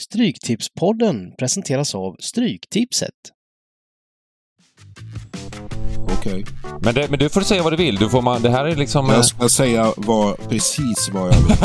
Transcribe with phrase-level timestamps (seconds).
[0.00, 3.14] Stryktipspodden presenteras av Stryktipset.
[6.18, 6.44] Okej.
[6.80, 7.96] Men, det, men du får säga vad du vill.
[7.96, 9.08] Du får man, det här är liksom...
[9.08, 11.56] Jag ska säga vad, precis vad jag vill.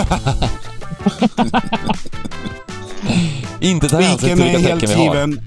[3.70, 5.16] inte ta hänsyn till är vilka helt tecken vi har.
[5.16, 5.42] given.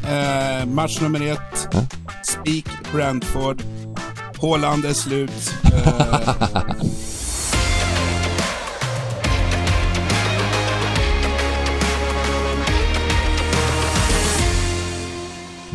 [0.61, 1.69] Eh, match nummer ett.
[1.73, 1.81] Ja.
[2.23, 3.63] Spik Brentford.
[4.37, 5.55] Håland är slut.
[5.73, 6.35] Eh,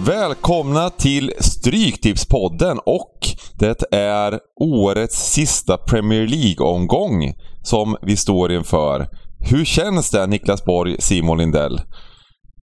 [0.06, 3.18] Välkomna till Stryktipspodden och
[3.60, 9.08] det är årets sista Premier League-omgång som vi står inför.
[9.50, 11.82] Hur känns det Niklas Borg, Simon Lindell?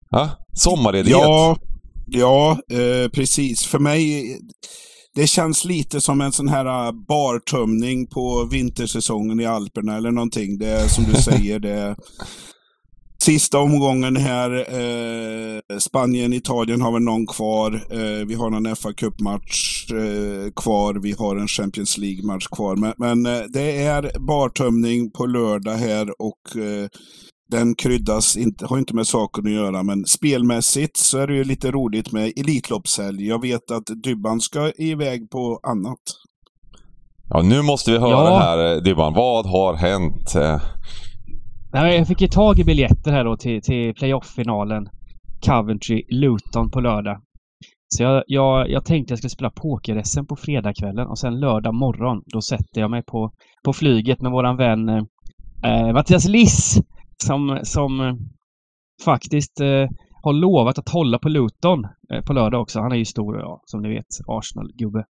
[0.10, 1.20] Ja, sommarledighet?
[1.22, 1.58] ja,
[2.08, 3.66] ja eh, precis.
[3.66, 4.26] För mig,
[5.16, 10.58] det känns lite som en sån här eh, bartömning på vintersäsongen i Alperna eller någonting.
[10.58, 11.96] Det är som du säger, det
[13.22, 17.72] Sista omgången här, eh, Spanien, Italien har väl någon kvar.
[17.92, 20.94] Eh, vi har någon fa Cup-match eh, kvar.
[20.94, 22.76] Vi har en Champions League-match kvar.
[22.76, 26.88] Men, men eh, det är bartömning på lördag här och eh,
[27.52, 31.44] den kryddas, inte, har inte med saken att göra, men spelmässigt så är det ju
[31.44, 33.28] lite roligt med Elitloppshelg.
[33.28, 36.00] Jag vet att Dybban ska iväg på annat.
[37.30, 38.40] Ja, nu måste vi höra Ja.
[38.40, 39.14] här eh, Dybban.
[39.14, 40.36] Vad har hänt?
[41.74, 44.90] Nej, jag fick ju tag i biljetter här då till, till playoff-finalen.
[45.46, 47.22] Coventry-Luton på lördag.
[47.88, 52.22] Så jag, jag, jag tänkte jag skulle spela poker på fredagskvällen och sen lördag morgon
[52.26, 53.32] då sätter jag mig på,
[53.64, 55.04] på flyget med våran vän eh,
[55.64, 56.82] eh, Mattias Liss
[57.24, 58.14] som, som eh,
[59.06, 59.90] faktiskt eh,
[60.24, 62.80] har lovat att hålla på Luton eh, på lördag också.
[62.80, 65.04] Han är ju stor, ja, som ni vet, Arsenal-gubbe.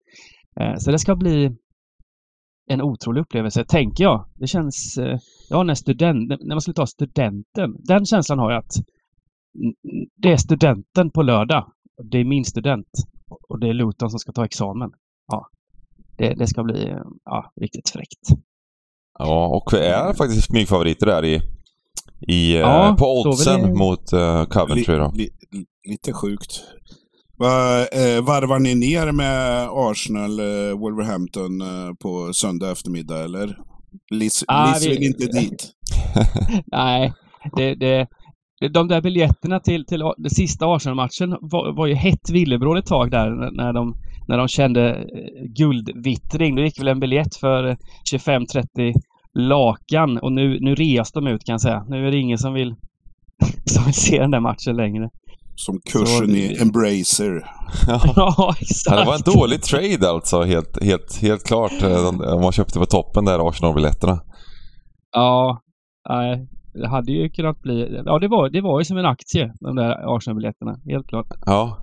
[0.60, 1.52] Eh, så det ska bli
[2.70, 4.26] en otrolig upplevelse, tänker jag.
[4.36, 4.98] Det känns...
[4.98, 7.76] Eh, ja, när, student, när man skulle ta studenten.
[7.80, 8.74] Den känslan har jag att
[10.16, 11.72] det är studenten på lördag.
[12.12, 12.88] Det är min student.
[13.50, 14.90] Och det är Luton som ska ta examen.
[15.28, 15.48] Ja.
[16.18, 16.96] Det, det ska bli
[17.26, 18.42] ja, riktigt fräckt.
[19.20, 21.42] Ja, och vi är faktiskt smygfavoriter där i,
[22.28, 24.96] i, eh, Ja, på oddsen det- mot eh, Coventry.
[24.96, 25.12] Då.
[25.16, 26.64] Li, li, lite sjukt.
[27.40, 33.58] Va, eh, varvar ni ner med Arsenal, eh, Wolverhampton eh, på söndag eftermiddag eller?
[34.12, 35.72] Liz, Ah, vi- vill inte dit.
[36.72, 37.14] Nej,
[37.56, 38.08] det, det,
[38.74, 43.12] de där biljetterna till, till den sista Arsenal-matchen var, var ju hett villebråd ett tag
[43.12, 43.96] där när- de,
[44.28, 45.06] när de kände
[45.58, 46.56] guldvittring.
[46.56, 47.76] Då gick väl en biljett för eh,
[48.14, 48.94] 25-30
[49.40, 51.86] lakan och nu, nu reas de ut kan jag säga.
[51.90, 52.76] Nu är det ingen som vill,
[53.66, 55.10] som vill se den där matchen längre.
[55.60, 57.52] Som kursen Så- i Embracer.
[57.88, 58.02] Ja.
[58.16, 58.98] Ja, exakt.
[58.98, 61.72] Det var en dålig trade alltså, helt, helt, helt klart.
[61.84, 64.20] eh, man köpte på toppen där, Arsenal-biljetterna.
[65.12, 65.62] Ja,
[66.10, 66.48] nej.
[66.74, 68.02] Det hade ju kunnat bli...
[68.06, 70.76] Ja, det var, det var ju som en aktie, de där Arsenal-biljetterna.
[70.86, 71.28] Helt klart.
[71.46, 71.78] Ja.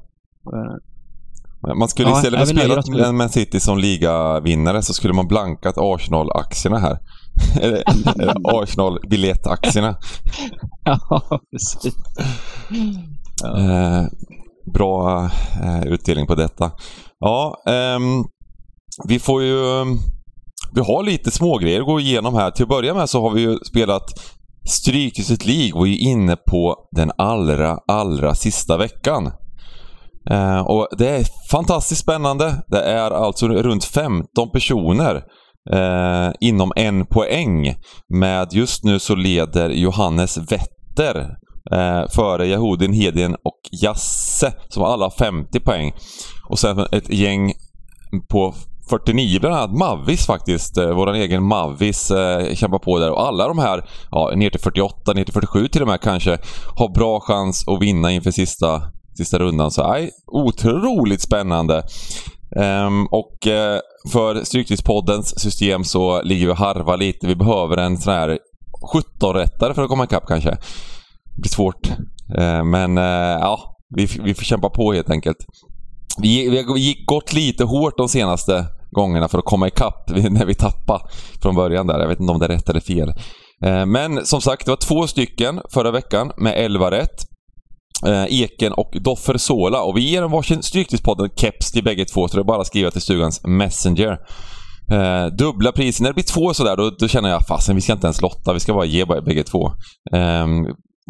[0.53, 5.29] Eh, Man skulle Ja, istället för att spela Man City som ligavinnare så skulle man
[5.29, 6.99] blankat Arsenal-aktierna här.
[7.61, 7.83] Eller
[8.21, 9.97] eller Arsenal-biljettaktierna.
[10.85, 11.95] Ja, precis.
[13.43, 13.59] Ja.
[13.59, 14.06] Eh,
[14.75, 15.25] bra
[15.62, 16.71] eh, utdelning på detta.
[17.19, 18.25] Ja, ehm,
[19.09, 19.84] vi får ju...
[20.75, 22.50] Vi har lite smågrejer att gå igenom här.
[22.50, 24.03] Till att börja med så har vi ju spelat
[24.69, 29.33] Strykhuset League och är inne på den allra, allra sista veckan.
[30.31, 32.62] Eh, och Det är fantastiskt spännande.
[32.69, 35.23] Det är alltså runt 15 personer
[35.73, 37.75] eh, inom en poäng.
[38.15, 41.37] Med just nu så leder Johannes Wetter
[41.73, 45.93] eh, före Yahudin, Hedin och Jasse som alla har 50 poäng.
[46.49, 47.53] Och sen ett gäng
[48.29, 48.55] på
[48.91, 50.79] 49, bland annat Mavis faktiskt.
[50.79, 53.11] Eh, våran egen Mavis eh, kämpar på där.
[53.11, 56.39] Och alla de här, ja, ner till 48, ner till 47 till och med kanske,
[56.77, 58.83] har bra chans att vinna inför sista,
[59.17, 59.71] sista rundan.
[59.71, 61.83] Så nej, otroligt spännande.
[62.57, 63.81] Um, och eh,
[64.13, 67.27] för Stryktipspoddens system så ligger vi och harvar lite.
[67.27, 68.39] Vi behöver en sån här
[68.95, 70.57] 17-rättare för att komma ikapp kanske.
[71.37, 71.89] Det blir svårt.
[72.39, 75.37] Eh, men eh, ja, vi, vi får kämpa på helt enkelt.
[76.23, 80.47] Vi, vi har gick gått lite hårt de senaste gångerna för att komma ikapp när
[80.47, 81.05] vi tappade
[81.43, 82.00] från början där.
[82.00, 83.09] Jag vet inte om det är rätt eller fel.
[83.64, 87.25] Eh, men som sagt, det var två stycken förra veckan med 11 rätt.
[88.29, 89.82] Eken och Doffer Sola.
[89.82, 92.67] Och vi ger dem varsin Stryktipspodden keps till bägge två, så det är bara att
[92.67, 94.19] skriva till stugans Messenger.
[94.91, 96.03] Eh, dubbla priser.
[96.03, 98.53] När det blir två sådär, då, då känner jag fasen vi ska inte ens lotta,
[98.53, 99.67] vi ska bara ge bägge två.
[100.12, 100.47] Eh,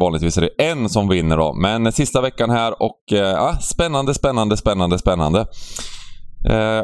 [0.01, 4.13] vanligtvis är det en som vinner då, men sista veckan här och eh, ja, spännande,
[4.13, 5.39] spännande, spännande, spännande.
[6.49, 6.83] Eh,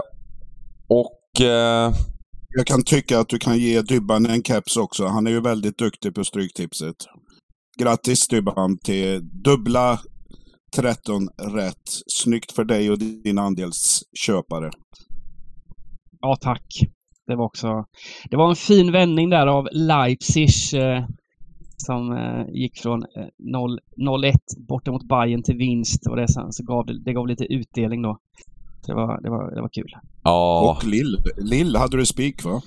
[0.88, 1.94] och eh,
[2.58, 5.06] Jag kan tycka att du kan ge Dybban en caps också.
[5.06, 6.96] Han är ju väldigt duktig på Stryktipset.
[7.80, 10.00] Grattis Stybban till dubbla
[10.76, 11.90] 13 rätt.
[12.08, 14.72] Snyggt för dig och dina andelsköpare.
[16.22, 16.66] Ja, tack.
[17.28, 17.86] Det var också...
[18.30, 21.06] Det var en fin vändning där av Leipzig eh,
[21.86, 23.26] som eh, gick från eh,
[24.00, 24.34] 0-1
[24.68, 28.02] borta mot Bayern till vinst och det, sen, så gav det, det gav lite utdelning
[28.02, 28.18] då.
[28.88, 29.90] Det var, det var, det var kul.
[30.24, 32.62] Ja, Och Lill, Lill hade du spik va?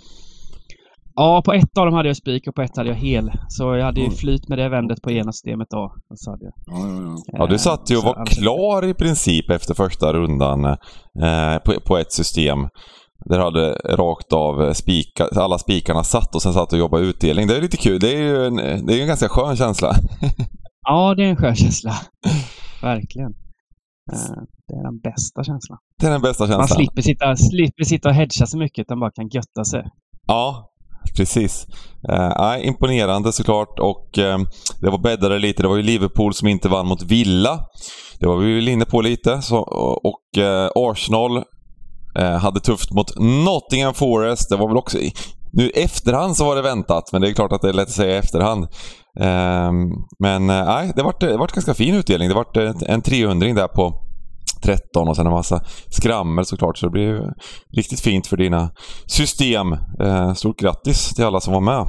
[1.16, 3.30] Ja, på ett av dem hade jag spik och på ett hade jag hel.
[3.48, 4.16] Så jag hade ju Mm.
[4.16, 5.94] flyt med det vändet på ena systemet då.
[6.10, 7.38] Och så hade jag, Ja, ja, ja.
[7.38, 11.80] ja du satt ju och så var klar i princip efter första rundan eh, på,
[11.86, 12.58] på ett system.
[13.24, 17.46] Där hade rakt av spika, alla spikarna satt och sen satt och jobbade utdelning.
[17.46, 18.00] Det är lite kul.
[18.00, 18.56] Det är ju en,
[18.86, 19.94] det är en ganska skön känsla.
[20.86, 21.92] Ja, det är en skön känsla.
[22.82, 23.30] Verkligen.
[24.12, 25.78] Eh, Det är den bästa känslan.
[26.00, 26.76] Det är den bästa Man känslan.
[26.76, 29.82] slipper sitta, slipper sitta och hedga så mycket utan bara kan götta sig.
[30.26, 30.70] Ja,
[31.16, 31.66] precis.
[32.08, 34.38] Eh, imponerande såklart och eh,
[34.80, 35.62] det var bäddare lite.
[35.62, 37.60] Det var ju Liverpool som inte vann mot Villa.
[38.20, 39.42] Det var vi väl inne på lite.
[39.42, 39.58] Så,
[40.04, 41.44] och eh, Arsenal
[42.18, 44.48] Eh, hade tufft mot Nottingham Forest.
[44.50, 44.98] Det var väl också...
[44.98, 45.12] i-
[45.52, 47.88] Nu i efterhand så var det väntat, men det är klart att det är lätt
[47.88, 48.66] att säga i efterhand.
[49.20, 49.76] Ehm,
[50.18, 52.28] men eh, nej, det vart det vart ganska fin utdelning.
[52.28, 52.56] Det vart
[52.86, 54.00] en 300 där på
[54.62, 56.78] 13 och sen en massa skrammel såklart.
[56.78, 57.20] Så det blev
[57.76, 58.70] riktigt fint för dina
[59.06, 59.72] system.
[60.00, 61.86] Eh, stort grattis till alla som var med.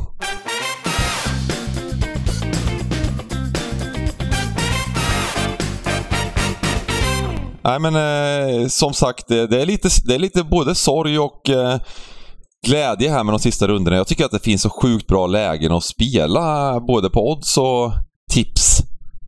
[7.66, 11.50] Nej men eh, som sagt, det, det, är lite, det är lite både sorg och
[11.50, 11.78] eh,
[12.68, 13.98] glädje här med de sista rundorna.
[13.98, 17.92] Jag tycker att det finns så sjukt bra lägen att spela både på odds och
[18.32, 18.80] tips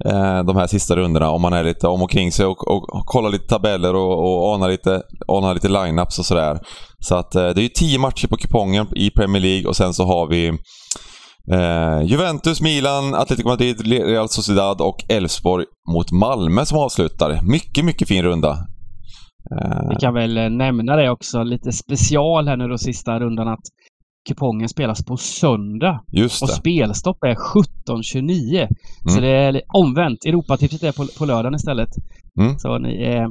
[0.05, 2.95] eh, de här sista rundorna om man är lite om och kring sig och, och,
[2.95, 6.59] och kollar lite tabeller och, och anar lite, anar lite lineups och sådär.
[6.99, 9.93] Så att eh, det är ju tio matcher på kupongen i Premier League och sen
[9.93, 10.59] så har vi
[11.51, 17.39] eh, Juventus, Milan, Atletico Madrid, Real Sociedad och Elfsborg mot Malmö som avslutar.
[17.43, 18.51] Mycket, mycket fin runda.
[19.51, 23.47] Eh, Vi kan väl eh, nämna det också, lite special här nu då sista rundan
[23.47, 23.63] att
[24.29, 26.53] kupongen spelas på söndag just och det.
[26.53, 28.67] spelstopp är 17.29.
[29.05, 29.21] Så Mm.
[29.23, 30.25] det är omvänt.
[30.25, 31.89] Europatipset är på, på lördagen istället.
[32.39, 32.59] Mm.
[32.59, 33.27] Så ni är,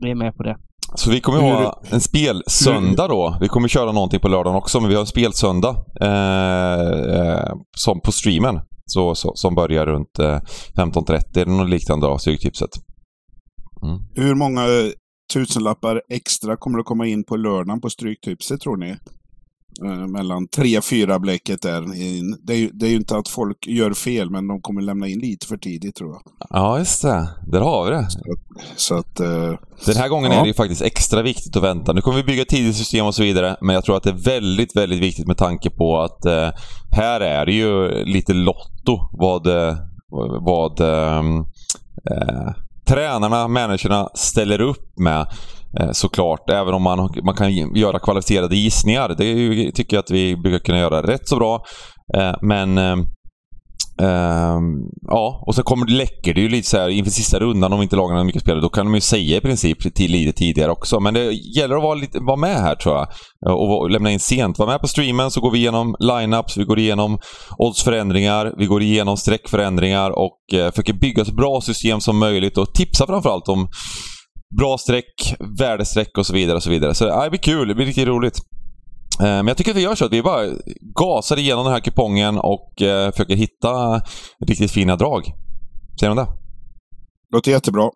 [0.00, 0.56] ni är med på det.
[0.94, 3.36] Så vi kommer ha en spelsöndag då.
[3.40, 6.80] Vi kommer köra någonting på lördagen också, men vi har en spelsöndag eh,
[7.18, 8.60] eh, som på streamen.
[8.86, 10.38] Så, så, som börjar runt eh,
[10.76, 12.70] 15.30 eller något liknande av Stryktipset.
[14.14, 14.62] Hur många
[15.34, 18.96] tusenlappar extra kommer att komma in på lördagen på Stryktipset tror ni?
[19.84, 21.80] Eh, mellan 3-4 bläcket där.
[22.46, 25.08] Det är, ju, det är ju inte att folk gör fel, men de kommer lämna
[25.08, 26.22] in lite för tidigt tror jag.
[26.50, 27.28] Ja, just det.
[27.46, 28.06] Där har vi det.
[28.76, 29.20] Så att...
[29.20, 29.52] Eh,
[29.86, 30.38] Den här gången Ja.
[30.38, 31.92] är det ju faktiskt extra viktigt att vänta.
[31.92, 34.24] Nu kommer vi bygga tidigt system och så vidare, men jag tror att det är
[34.24, 36.50] väldigt, väldigt viktigt med tanke på att eh,
[36.90, 39.46] här är det ju lite lotto vad,
[40.46, 41.38] vad ehm,
[42.10, 42.52] eh,
[42.88, 45.26] tränarna, människorna ställer upp med.
[45.80, 49.14] Eh, såklart, även om man, man kan göra kvalificerade gissningar.
[49.18, 51.64] Det ju, tycker jag att vi brukar kunna göra rätt så bra.
[52.14, 52.96] Eh, men eh,
[53.98, 54.62] ehm,
[55.02, 57.82] ja, och så kommer det läcker det ju lite så här inför sista rundan om
[57.82, 58.60] inte lagen har mycket spelare.
[58.60, 61.00] Då kan de ju säga i princip till lite tidigare också.
[61.00, 63.08] Men det gäller att vara, lite, vara med här tror jag.
[63.46, 64.58] Eh, och lämna in sent.
[64.58, 67.18] Var med på streamen så går vi igenom lineups, vi går igenom
[67.58, 72.74] oddsförändringar, vi går igenom streckförändringar och eh, försöker bygga så bra system som möjligt och
[72.74, 73.68] tipsa framförallt om
[74.58, 76.56] bra streck, värdestreck och så vidare.
[76.56, 76.94] och så vidare.
[76.94, 78.38] Så det blir kul, det blir riktigt roligt.
[79.20, 80.46] Eh, Men jag tycker att vi gör så att vi bara
[80.94, 84.00] gasar igenom den här kupongen och eh, försöker hitta
[84.46, 85.24] riktigt fina drag.
[86.00, 86.28] Säger de det?
[87.32, 87.90] låter jättebra.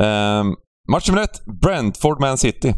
[0.00, 0.44] Eh,
[0.92, 2.74] match nummer ett, Brentford Man City.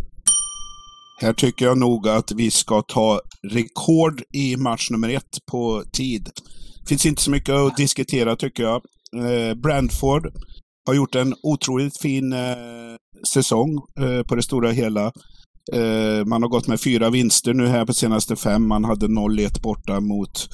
[1.20, 6.30] Här tycker jag nog att vi ska ta rekord i match nummer ett på tid.
[6.88, 8.82] finns inte så mycket att diskutera tycker jag.
[9.16, 10.32] Eh, Brentford
[10.86, 12.96] har gjort en otroligt fin eh,
[13.32, 15.12] säsong eh, på det stora hela.
[15.72, 18.68] Eh, man har gått med fyra vinster nu här på senaste fem.
[18.68, 20.48] Man hade 0-1 borta mot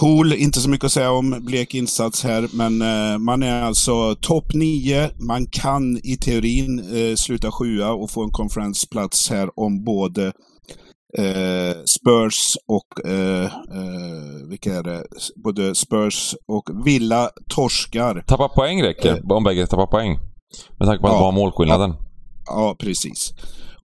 [0.00, 4.14] Pool, inte så mycket att säga om blek insats här, men eh, man är alltså
[4.14, 5.10] topp nio.
[5.28, 10.26] Man kan i teorin eh, sluta sjua och få en konferensplats här om både
[11.18, 15.04] eh, Spurs och, eh, eh, vilka är det?
[15.44, 18.24] Både Spurs och Villa torskar.
[18.26, 20.18] Tappa poäng räcker, om bägge tappar poäng.
[20.78, 21.20] Med tanke på att Ja.
[21.20, 21.94] var målskillnaden.
[22.46, 23.32] Ja, precis.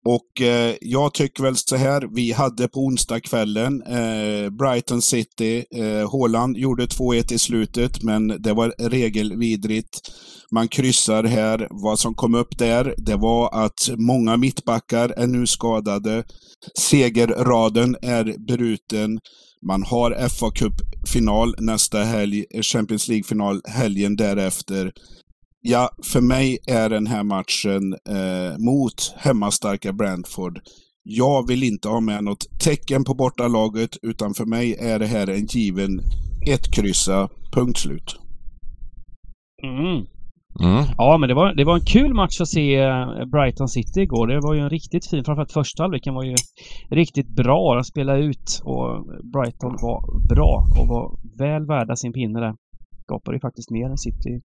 [0.05, 6.12] Och eh, jag tycker väl så här, vi hade på onsdagskvällen eh, Brighton City, eh,
[6.12, 10.00] Haaland gjorde 2-1 i slutet, men det var regelvidrigt.
[10.51, 11.67] Man kryssar här.
[11.70, 16.24] Vad som kom upp där, det var att många mittbackar är nu skadade.
[16.79, 19.20] Segerraden är bruten.
[19.67, 24.91] Man har fa Cup-final nästa helg, Champions League-final helgen därefter.
[25.63, 30.60] Ja, för mig är den här matchen eh, mot hemmastarka Brentford.
[31.03, 35.30] Jag vill inte ha med något tecken på bortalaget, utan för mig är det här
[35.30, 36.01] en given
[36.48, 38.15] ett kryssa, punkt slut.
[39.63, 40.06] Mm.
[40.60, 40.86] Mm.
[40.98, 44.27] Ja, men det var, det var en kul match att se eh, Brighton City igår.
[44.27, 46.36] Det var ju en riktigt fin, framförallt första halvleken var ju
[46.89, 47.75] riktigt bra.
[47.75, 52.53] De spelade ut och Brighton var bra och var väl värda sin pinne där.
[53.12, 54.41] Skapade ju faktiskt mer än City.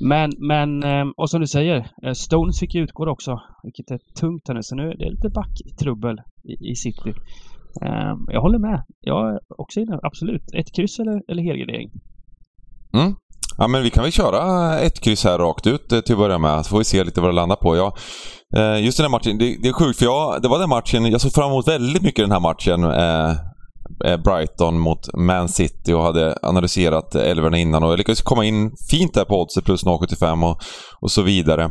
[0.00, 3.98] Men, men, ehm, och som du säger, eh, Stones fick ju utgå också, vilket är
[4.20, 4.62] tungt här nu.
[4.62, 7.10] Så nu är det lite backtrubbel i, i City.
[7.82, 8.82] Ehm, jag håller med.
[9.00, 10.42] Jag är också inne, absolut.
[10.54, 11.90] Ett kryss eller, eller helgardering.
[12.94, 13.14] Mm.
[13.58, 14.42] Ja, men vi kan väl köra
[14.78, 17.20] ett kryss här rakt ut eh, till att börja med, så får vi se lite
[17.20, 17.76] vad det landar på.
[17.76, 17.96] Ja,
[18.56, 21.06] eh, just den här matchen, det, det är sjukt för jag, det var den matchen,
[21.06, 22.84] jag såg fram emot väldigt mycket den här matchen.
[22.84, 23.55] Eh,
[24.04, 28.70] Eh, Brighton mot Man City och hade analyserat elverna innan och jag lyckades komma in
[28.90, 30.62] fint där på oddset plus 0,75 och,
[31.00, 31.64] och så vidare.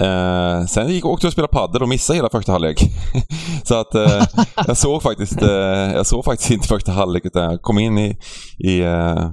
[0.00, 2.82] Eh, sen gick, åkte jag och spelade padel och missade hela första halvlek.
[3.64, 4.22] så att eh,
[4.66, 8.16] jag såg faktiskt eh, jag såg faktiskt inte första halvlek utan jag kom in i,
[8.58, 9.30] i eh,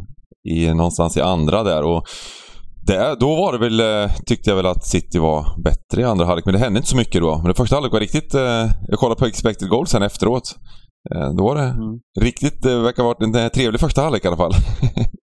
[0.48, 1.84] i, någonstans i andra där.
[1.84, 2.08] Och
[2.88, 6.26] det, då var det väl, eh, tyckte jag väl att City var bättre i andra
[6.26, 7.38] halvlek, men det hände inte så mycket då.
[7.38, 8.34] Men det första halvlek var riktigt...
[8.34, 10.56] Eh, jag kollade på expected goals sen efteråt.
[11.16, 12.00] Eh, då var det mm.
[12.20, 14.54] riktigt, det verkar ha varit en trevlig första halvlek i alla fall.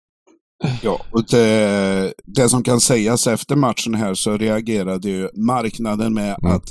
[0.83, 6.37] ja, och det, det, som kan sägas efter matchen här så reagerade ju marknaden med
[6.43, 6.57] mm.
[6.57, 6.65] att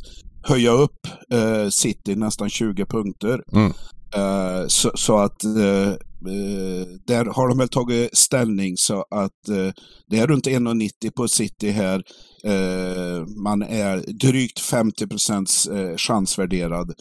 [0.44, 3.44] höja upp eh, City nästan 20 punkter.
[3.54, 3.74] Mm.
[4.16, 5.94] Eh, så, så, att eh,
[6.28, 9.72] Eh, där har de väl tagit ställning så att eh,
[10.10, 12.04] det är runt 1,90 på City här.
[12.44, 16.94] Eh, man är drygt 50 procents chansvärderad.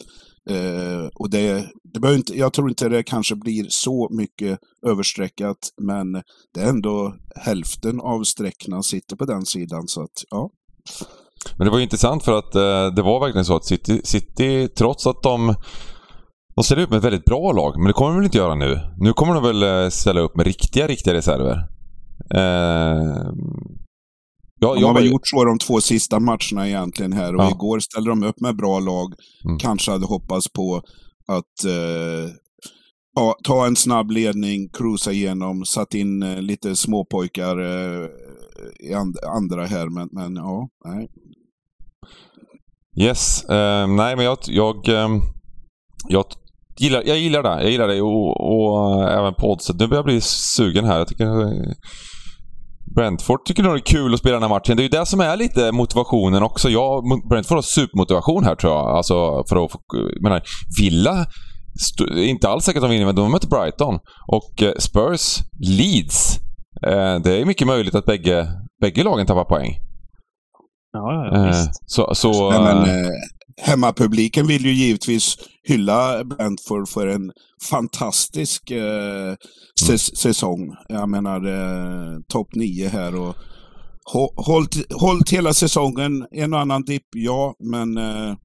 [1.15, 1.65] och det,
[1.99, 6.13] det inte, jag tror inte det kanske blir så mycket överstreckat, men
[6.53, 9.87] det är ändå hälften av sträckorna sitter på den sidan.
[9.87, 10.49] Så att, ja.
[11.57, 15.07] Men det var intressant för att eh, det var verkligen så att City, City trots
[15.07, 15.55] att de
[16.55, 18.55] de ställer upp med ett väldigt bra lag, men det kommer de väl inte göra
[18.55, 18.79] nu?
[18.97, 21.67] Nu kommer de väl eh, ställa upp med riktiga, riktiga reserver.
[22.35, 23.33] Eh...
[24.59, 27.51] Ja, de har väl gjort så de två sista matcherna egentligen här och ja.
[27.51, 29.13] igår ställde de upp med bra lag.
[29.45, 29.57] Mm.
[29.57, 30.81] Kanske hade hoppats på
[31.27, 32.31] att eh,
[33.15, 38.07] ta, ta, en snabb ledning, cruisa igenom, satt in eh, lite småpojkar eh,
[38.79, 41.07] i and, andra här, men, men ja, nej.
[42.99, 45.09] Yes, eh, nej men jag, jag, eh,
[46.07, 46.25] jag
[46.79, 47.61] gillar, jag gillar det.
[47.61, 49.75] Jag gillar det och, och även poddset.
[49.79, 50.97] Nu börjar jag bli sugen här.
[50.97, 51.25] Jag tycker
[52.95, 54.77] Brentford tycker nog det är kul att spela den här matchen.
[54.77, 56.69] Det är ju det som är lite motivationen också.
[56.69, 58.97] Jag, Brentford har supermotivation här tror jag.
[58.97, 59.79] Alltså för att få...
[60.23, 60.41] menar,
[60.81, 61.25] Villa
[62.15, 63.99] inte alls säkert att de vinner, men de möter Brighton.
[64.27, 66.39] Och eh, Spurs, Leeds.
[66.87, 68.47] Eh, det är mycket möjligt att bägge,
[68.81, 69.77] bägge lagen tappar poäng.
[70.91, 71.91] Ja, ja, ja visst.
[71.91, 73.11] Så, så, Nej, men,
[73.61, 77.31] hemmapubliken vill ju givetvis hylla Brentford för en
[77.69, 79.35] fantastisk eh,
[79.79, 80.15] säs mm.
[80.15, 80.75] säsong.
[80.89, 83.35] Jag menar eh, topp nio här och
[84.35, 86.27] hållit, hållit hela säsongen.
[86.31, 88.35] En och annan dipp, ja, men eh, eh,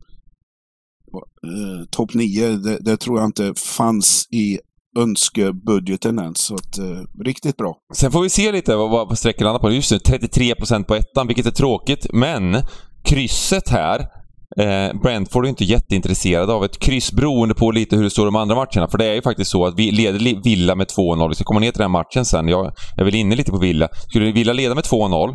[1.91, 4.59] topp nio, det, det, tror jag inte fanns i
[4.99, 6.39] önskebudgeten ens.
[6.39, 7.77] Så att, eh, riktigt bra.
[7.95, 9.71] Sen får vi se lite vad, vad sträckan landar på.
[9.71, 12.07] Just nu 33% på ettan, vilket är tråkigt.
[12.13, 12.63] Men
[13.05, 14.18] krysset här
[14.57, 18.37] Eh, Brentford är inte jätteintresserade av ett kryss beroende på lite hur det står de
[18.37, 18.89] andra matcherna.
[18.89, 21.29] För det är ju faktiskt så att vi leder Villa med 2-0.
[21.29, 22.49] Vi ska komma ner till den matchen sen.
[22.49, 23.89] Jag är väl inne lite på Villa.
[24.09, 25.35] Skulle Villa leda med 2-0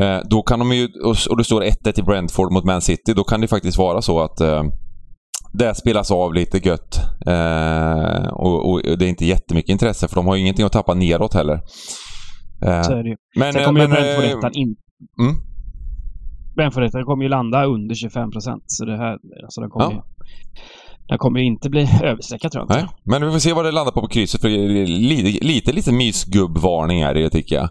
[0.00, 0.88] eh, då kan de ju,
[1.30, 4.20] och det står 1-1 i Brentford mot Man City, då kan det faktiskt vara så
[4.20, 4.62] att eh,
[5.52, 7.00] det spelas av lite gött.
[7.26, 10.94] Eh, och, och, det är inte jättemycket intresse för de har ju ingenting att tappa
[10.94, 11.60] neråt heller.
[12.62, 13.16] Eh, så är det ju.
[13.36, 14.76] Men, Sen kommer men, ju Brentford ettan in.
[15.20, 15.49] Mm?
[16.56, 18.62] Brentford kommer ju landa under 25 procent.
[18.66, 20.04] Så det här, alltså den kommer ja.
[21.10, 22.76] Den kommer inte bli överstreckad tror jag.
[22.76, 24.40] Nej, men vi får se vad det landar på på krysset.
[24.40, 24.48] För
[24.86, 27.68] lite, lite, lite mysgubbvarning är det tycker jag.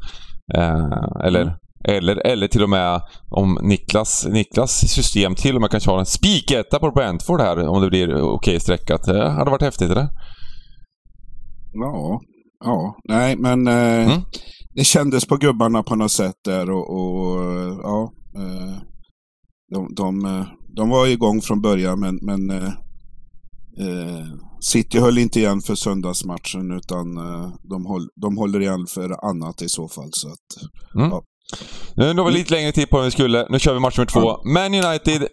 [0.53, 1.53] Eh, eller, mm.
[1.87, 6.05] eller, eller till och med om Niklas, Niklas system till och med kanske har en
[6.05, 9.03] spiketta på Brentford här om det blir okej okay streckat.
[9.03, 10.07] Det hade varit häftigt eller?
[11.73, 12.19] Ja,
[12.65, 14.21] ja, nej men eh, mm.
[14.75, 17.43] det kändes på gubbarna på något sätt där och, och
[17.83, 18.11] ja,
[19.73, 22.71] de, de, eh, de var igång från början men, men eh,
[24.61, 27.15] City höll inte igen för söndagsmatchen utan
[27.69, 30.09] de, håll, de håller igen för annat i så fall.
[30.11, 30.63] Så att,
[30.95, 31.09] mm.
[31.09, 31.23] ja.
[31.95, 33.47] Nu har vi lite längre tid på än vi skulle.
[33.49, 34.19] Nu kör vi match nummer två.
[34.19, 34.41] Ja.
[34.45, 35.27] Man United,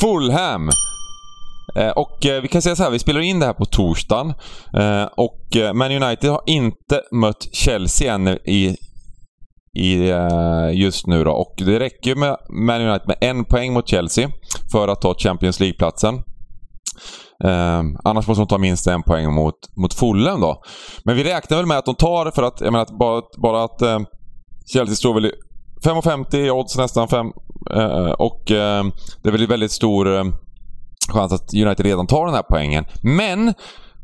[0.00, 0.70] Fulham.
[1.76, 4.34] Eh, och eh, vi kan säga så här, vi spelar in det här på torsdagen.
[4.74, 8.76] Eh, och eh, Man United har inte mött Chelsea än i,
[9.78, 11.32] i, eh, just nu då.
[11.32, 14.30] Och det räcker ju med Man United med en poäng mot Chelsea
[14.72, 16.14] för att ta Champions League-platsen.
[17.44, 20.62] Eh, annars måste de ta minst en poäng mot, mot Fulham då.
[21.04, 23.64] Men vi räknar väl med att de tar, för att, jag menar, att bara, bara
[23.64, 23.98] att eh,
[24.72, 25.32] Chelsea står väl i
[25.84, 27.08] 5,50 i odds nästan.
[27.08, 27.26] 5,
[27.74, 28.84] eh, och eh,
[29.22, 30.24] det är väl väldigt stor eh,
[31.12, 32.84] chans att United redan tar den här poängen.
[33.02, 33.54] Men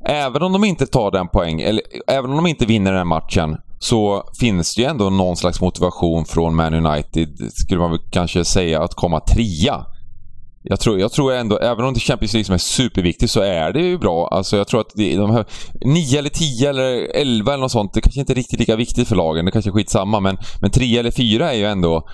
[0.06, 3.04] även om de inte tar den poängen, eller även om de inte vinner den här
[3.04, 8.00] matchen, så finns det ju ändå någon slags motivation från Man United, skulle man väl
[8.10, 9.86] kanske säga, att komma trea.
[10.62, 13.72] Jag tror, jag tror ändå, även om det Champions League som är superviktigt, så är
[13.72, 14.28] det ju bra.
[14.28, 15.46] Alltså jag tror att det, de här
[15.84, 19.08] 9 eller 10 eller 11 eller något sånt, det kanske inte är riktigt lika viktigt
[19.08, 19.44] för lagen.
[19.44, 22.08] Det kanske är skitsamma, men, men 3 eller 4 är ju ändå...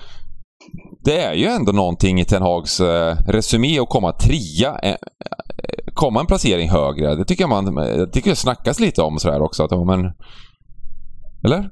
[1.03, 4.95] Det är ju ändå någonting i Ten Hags eh, resumé att komma trea, eh,
[5.93, 7.15] komma en placering högre.
[7.15, 9.63] Det tycker jag man, det tycker jag snackas lite om sådär också.
[9.63, 10.11] Att, men,
[11.43, 11.69] eller?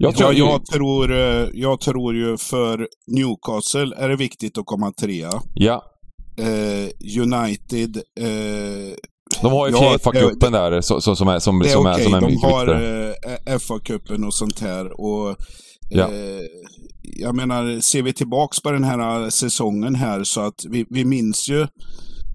[0.00, 4.66] Jag tror, ja, jag, tror, eh, jag tror ju för Newcastle är det viktigt att
[4.66, 5.30] komma trea.
[5.54, 5.82] Ja.
[6.38, 7.96] Eh, United...
[8.20, 8.94] Eh,
[9.42, 12.00] de har ju ja, FA-cupen där så, så, som är, som, det är som okay.
[12.00, 15.00] är, som är De har eh, FA-cupen och sånt här.
[15.00, 15.36] Och,
[15.90, 16.08] ja.
[16.08, 16.40] eh,
[17.02, 21.48] jag menar, ser vi tillbaks på den här säsongen här så att vi, vi minns
[21.48, 21.66] ju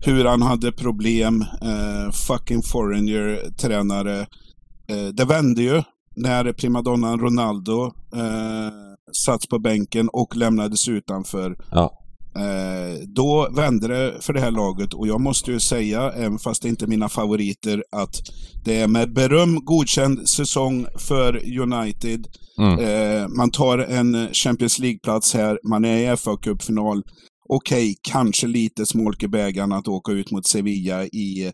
[0.05, 1.41] hur han hade problem.
[1.41, 4.25] Eh, fucking Foreigner, tränare.
[4.93, 5.83] Eh, det vände ju
[6.15, 7.85] när primadonnan Ronaldo
[8.15, 8.71] eh,
[9.25, 11.55] satts på bänken och lämnades utanför.
[11.71, 11.99] Ja.
[12.35, 16.61] Eh, då vände det för det här laget och jag måste ju säga, även fast
[16.61, 18.15] det inte är mina favoriter, att
[18.65, 22.27] det är med beröm godkänd säsong för United.
[22.59, 22.79] Mm.
[22.79, 27.01] Eh, man tar en Champions League-plats här, man är i FA-cupfinal.
[27.49, 31.51] Okej, okay, kanske lite smolk i bägaren att åka ut mot Sevilla i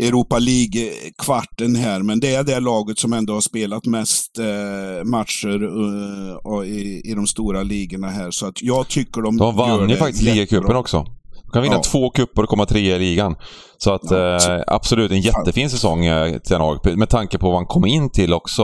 [0.00, 5.62] Europa League-kvarten här, men det är det laget som ändå har spelat mest eh, matcher
[5.64, 8.30] uh, i, i de stora ligorna här.
[8.30, 11.04] Så att jag tycker de De vann ju faktiskt ligacupen också.
[11.44, 11.82] De kan vinna Ja.
[11.82, 13.34] två kupper och komma trea i ligan.
[13.78, 17.46] Så att Ja, så- eh, absolut en jättefin säsong eh, Ten Hag, med tanke på
[17.46, 18.62] vad han kom in till också.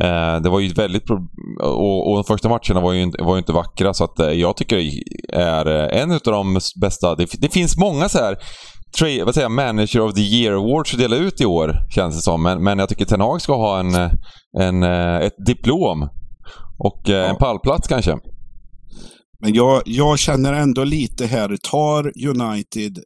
[0.00, 1.10] Eh, det var ju väldigt...
[1.60, 4.30] Och, och de första matcherna var ju, inte- var ju inte vackra så att eh,
[4.30, 4.92] jag tycker det
[5.32, 7.14] är eh, en av de bästa...
[7.14, 8.36] Det, det finns många så här
[9.00, 12.16] tra- vad säger jag, Manager of the Year Awards att dela ut i år, känns
[12.16, 12.42] det som.
[12.42, 13.94] Men, men jag tycker Ten Hag ska ha en,
[14.60, 16.08] en, eh, ett diplom.
[16.78, 18.18] Och eh, en pallplats kanske.
[19.40, 22.98] Men jag, jag känner ändå lite här, tar United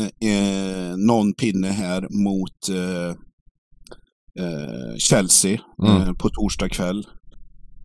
[0.00, 3.08] eh, eh, någon pinne här mot eh,
[4.44, 6.02] eh, Chelsea Mm.
[6.02, 7.06] eh, på torsdag kväll.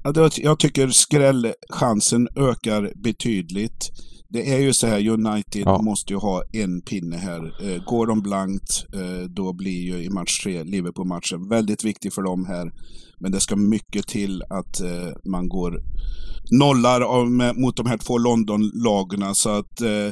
[0.04, 3.90] Ja, jag tycker skrällchansen ökar betydligt.
[4.34, 5.82] Det är ju så här, United Ja.
[5.82, 7.42] måste ju ha en pinne här.
[7.70, 12.22] Eh, går de blankt, eh, då blir ju i match tre Liverpool-matchen väldigt viktig för
[12.22, 12.72] dem här.
[13.20, 15.80] Men det ska mycket till att eh, man går
[16.52, 19.34] nollar av, mot de här två London-lagarna.
[19.34, 20.10] Så att eh,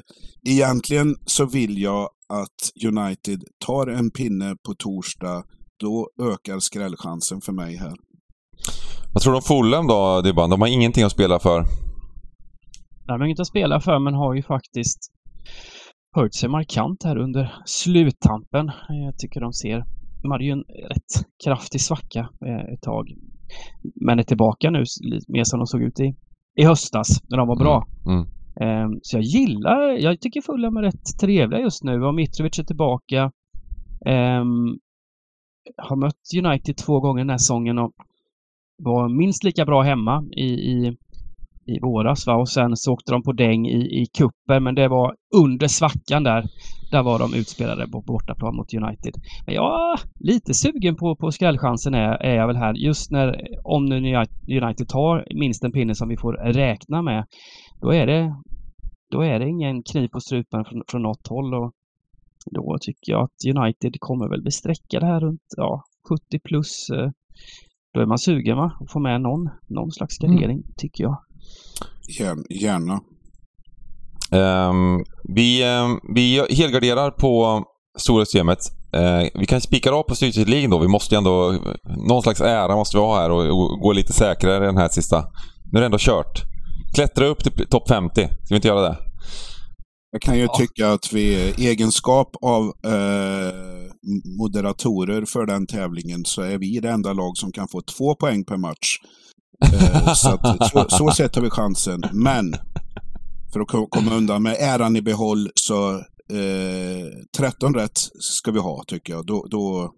[0.49, 5.43] egentligen så vill jag att United tar en pinne på torsdag.
[5.79, 7.95] Då ökar skrällchansen för mig här.
[9.13, 10.49] Vad tror du om Fulham då, Dybban?
[10.49, 11.65] De har ingenting att spela för.
[13.13, 15.12] De har inget att spela för men har ju faktiskt
[16.15, 18.71] höjt sig markant här under sluttampen.
[18.89, 19.86] Jag tycker de ser...
[20.21, 23.08] De hade ju en rätt kraftig svacka eh, ett tag.
[23.95, 24.84] Men är tillbaka nu
[25.28, 26.15] mer som de såg ut i,
[26.56, 27.88] i höstas när de var bra.
[28.06, 28.26] Mm.
[28.62, 32.63] Ehm, Så jag gillar, jag tycker Fulham är rätt trevliga just nu och Mitrovic är
[32.63, 33.32] tillbaka.
[34.06, 34.78] Ehm,
[35.78, 37.91] har mött United två gånger den här säsongen och
[38.78, 40.97] var minst lika bra hemma i, i,
[41.65, 42.28] i våras.
[42.28, 42.36] Va?
[42.36, 46.24] Och sen så åkte de på däng i, i kuppen men det var under svackan
[46.24, 46.45] där.
[46.91, 49.13] Där var de utspelade på bortaplan mot United.
[49.45, 52.74] Men jag lite sugen på, på skrällchansen är, är jag väl här.
[52.74, 53.97] Just när, om nu
[54.62, 57.26] United tar minst en pinne som vi får räkna med.
[57.82, 58.36] Då är det,
[59.12, 61.54] då är det ingen kniv på strupen från, från något håll.
[61.54, 61.71] Och
[62.52, 66.89] då tycker jag att United kommer väl bli sträckade här runt ja, 70 plus.
[66.89, 67.10] eh,
[67.93, 68.71] Då är man sugen va?
[68.82, 71.17] Att få med någon, någon slags gardering, tycker jag.
[72.19, 72.43] Gärna.
[72.49, 72.99] gärna.
[74.31, 75.03] Ehm,
[75.35, 77.63] vi, ehm, vi helgarderar på
[77.97, 78.59] stora systemet.
[78.93, 80.79] Eh, vi kan spika av på Styrelseliggen då.
[80.79, 81.55] Vi måste ju ändå...
[82.07, 85.25] Någon slags ära måste vi ha här och, och gå lite säkrare den här sista.
[85.71, 86.41] Nu är det ändå kört.
[86.95, 88.21] Klättra upp till topp 50.
[88.27, 88.97] Ska vi inte göra det?
[90.11, 90.53] Jag kan ju Ja.
[90.57, 93.53] tycka att vi egenskap av eh,
[94.39, 98.43] moderatorer för den tävlingen så är vi det enda lag som kan få två poäng
[98.45, 98.97] per match.
[99.62, 102.02] Eh, så, att, så, så sett har vi chansen.
[102.13, 102.56] Men
[103.54, 105.50] för att ko- komma undan med äran i behåll.
[105.56, 105.91] Så
[106.34, 109.26] eh, 13 rätt ska vi ha tycker jag.
[109.26, 109.91] Då, då,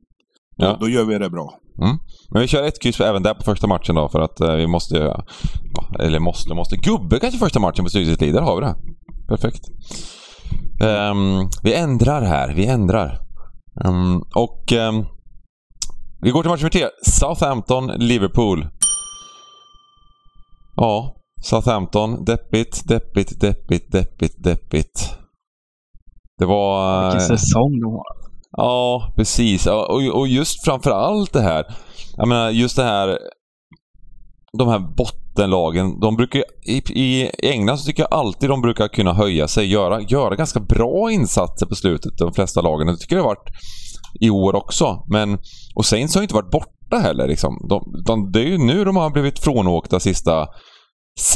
[0.56, 0.78] Ja.
[0.80, 1.54] då, gör vi det bra.
[2.32, 4.68] Men vi kör ett kryss även där på första matchen då för att eh, vi
[4.68, 4.98] måste...
[4.98, 5.26] Ja,
[6.00, 6.76] eller måste, måste.
[6.78, 8.76] Gubbe kanske första matchen på Stryktipset Där har vi det.
[9.28, 9.62] Perfekt.
[10.84, 12.54] Ehm, vi ändrar här.
[12.56, 13.20] Vi ändrar.
[13.86, 15.06] Ehm, och ehm,
[16.22, 16.86] vi går till match nummer tre.
[17.06, 18.68] Southampton, Liverpool.
[20.76, 22.26] Ja, Southampton.
[22.26, 25.18] Deppigt, deppigt, deppigt, deppigt, deppigt.
[26.40, 27.04] Det var...
[27.04, 28.04] Vilken säsong de har.
[28.52, 29.68] Ja, precis.
[29.68, 31.66] Och, och just framför allt det här.
[32.18, 33.20] Jag menar, just det här...
[34.58, 39.14] De här bottenlagen, de brukar i, I England så tycker jag alltid de brukar kunna
[39.14, 42.88] höja sig, göra, göra ganska bra insatser på slutet, de flesta lagen.
[42.88, 43.50] Det tycker jag det har varit
[44.20, 45.04] i år också.
[45.08, 45.40] Men,
[45.76, 46.52] och Saints har inte varit
[46.94, 47.28] borta heller.
[47.28, 47.58] Liksom.
[47.70, 50.48] De, de, det är ju nu de har blivit frånåkta sista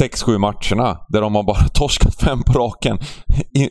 [0.00, 2.98] 6-7 matcherna där de har bara torskat fem på raken.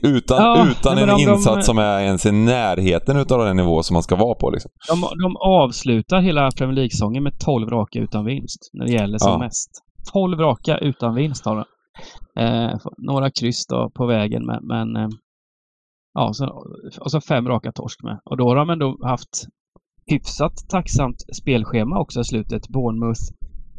[0.02, 3.94] Utan Ja, utan en de- insats som är ens i närheten utav den nivå som
[3.94, 4.50] man ska vara på.
[4.50, 4.72] Liksom.
[4.90, 8.70] De, de avslutar hela Premier League-säsongen med 12 raka utan vinst.
[8.74, 9.38] När det gäller som Ja.
[9.38, 9.70] mest.
[10.14, 11.64] 12 raka utan vinst har de.
[12.44, 15.10] Eh, några kryss då på vägen, men, men eh,
[16.14, 16.46] ja, så,
[17.00, 18.20] och så fem raka torsk med.
[18.30, 19.30] Och då har de ändå haft
[20.08, 22.68] hyfsat tacksamt spelschema också i slutet.
[22.68, 23.22] Bournemouth,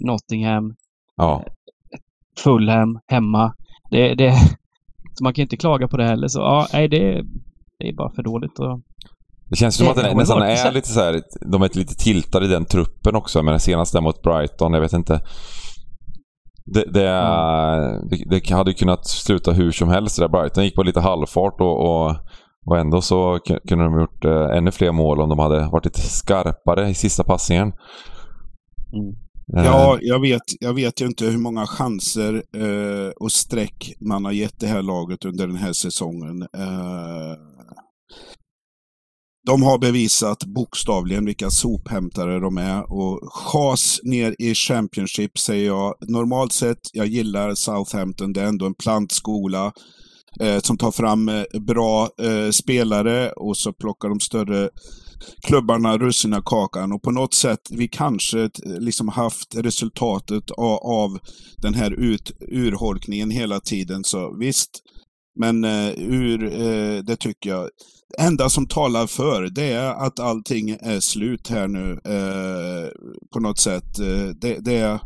[0.00, 0.74] Nottingham,
[1.18, 1.44] Ja.
[2.44, 3.54] Fulham, hemma.
[3.90, 4.32] Det, det,
[5.14, 6.28] så man kan inte klaga på det heller.
[6.28, 7.22] Så ja, nej, det,
[7.78, 8.58] det är bara för dåligt.
[8.58, 8.80] Och,
[9.50, 12.48] Det känns som att den nästan är lite så här, de är lite tiltade i
[12.48, 13.42] den truppen också.
[13.42, 15.20] Men senast där mot Brighton, jag vet inte.
[16.64, 17.10] Det, det,
[18.10, 22.06] det, det hade kunnat sluta hur som helst där Brighton gick på lite halvfart och,
[22.06, 22.16] och,
[22.70, 25.84] och ändå så ku- kunde de gjort eh, ännu fler mål om de hade varit
[25.84, 27.72] lite skarpare i sista passningen.
[28.92, 29.08] mm.
[29.56, 34.24] Eh, Ja, jag vet, jag vet ju inte hur många chanser eh, och streck man
[34.24, 36.42] har gett det här laget under den här säsongen.
[36.42, 37.36] Eh,
[39.46, 45.94] de har bevisat bokstavligen vilka sophämtare de är och chas ner i Championship säger jag.
[46.08, 49.72] Normalt sett, jag gillar Southampton, det är ändå en plantskola
[50.40, 54.68] eh, som tar fram eh, bra eh, spelare och så plockar de större
[55.46, 61.18] klubbarna russina kakan och på något sätt, vi kanske liksom haft resultatet av, av
[61.56, 64.70] den här ut, urholkningen hela tiden, så visst.
[65.40, 67.68] Men eh, ur, eh, det tycker jag,
[68.08, 72.90] det enda som talar för det är att allting är slut här nu eh,
[73.32, 73.98] på något sätt.
[73.98, 75.00] Eh, det, det,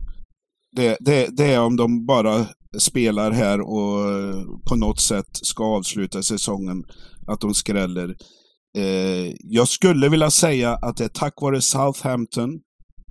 [0.77, 2.47] det, det, det är om de bara
[2.79, 4.05] spelar här och
[4.69, 6.85] på något sätt ska avsluta säsongen,
[7.27, 8.17] att de skräller.
[8.79, 12.61] Eh, jag skulle vilja säga att det är tack vare Southampton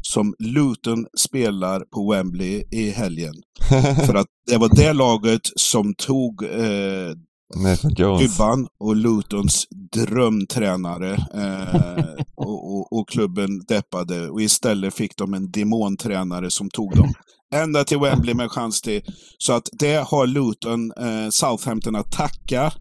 [0.01, 3.33] som Luton spelar på Wembley i helgen.
[4.05, 7.13] För att det var det laget som tog eh,
[8.79, 11.17] och Lutons drömtränare.
[11.33, 14.29] Eh, och, och, och klubben deppade.
[14.29, 17.13] Och istället fick de en demontränare som tog dem
[17.55, 19.01] ända till Wembley med chans till.
[19.37, 22.73] Så att det har Luton, eh, Southampton att tacka.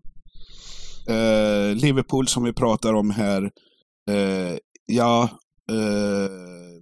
[1.08, 3.42] Eh, Liverpool som vi pratar om här.
[4.10, 4.56] Eh,
[4.86, 5.22] ja,
[5.70, 6.30] eh,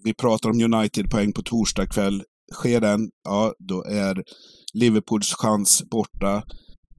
[0.05, 2.23] vi pratar om United-poäng på torsdag kväll.
[2.55, 4.23] Sker den, ja då är
[4.75, 6.43] Liverpools chans borta.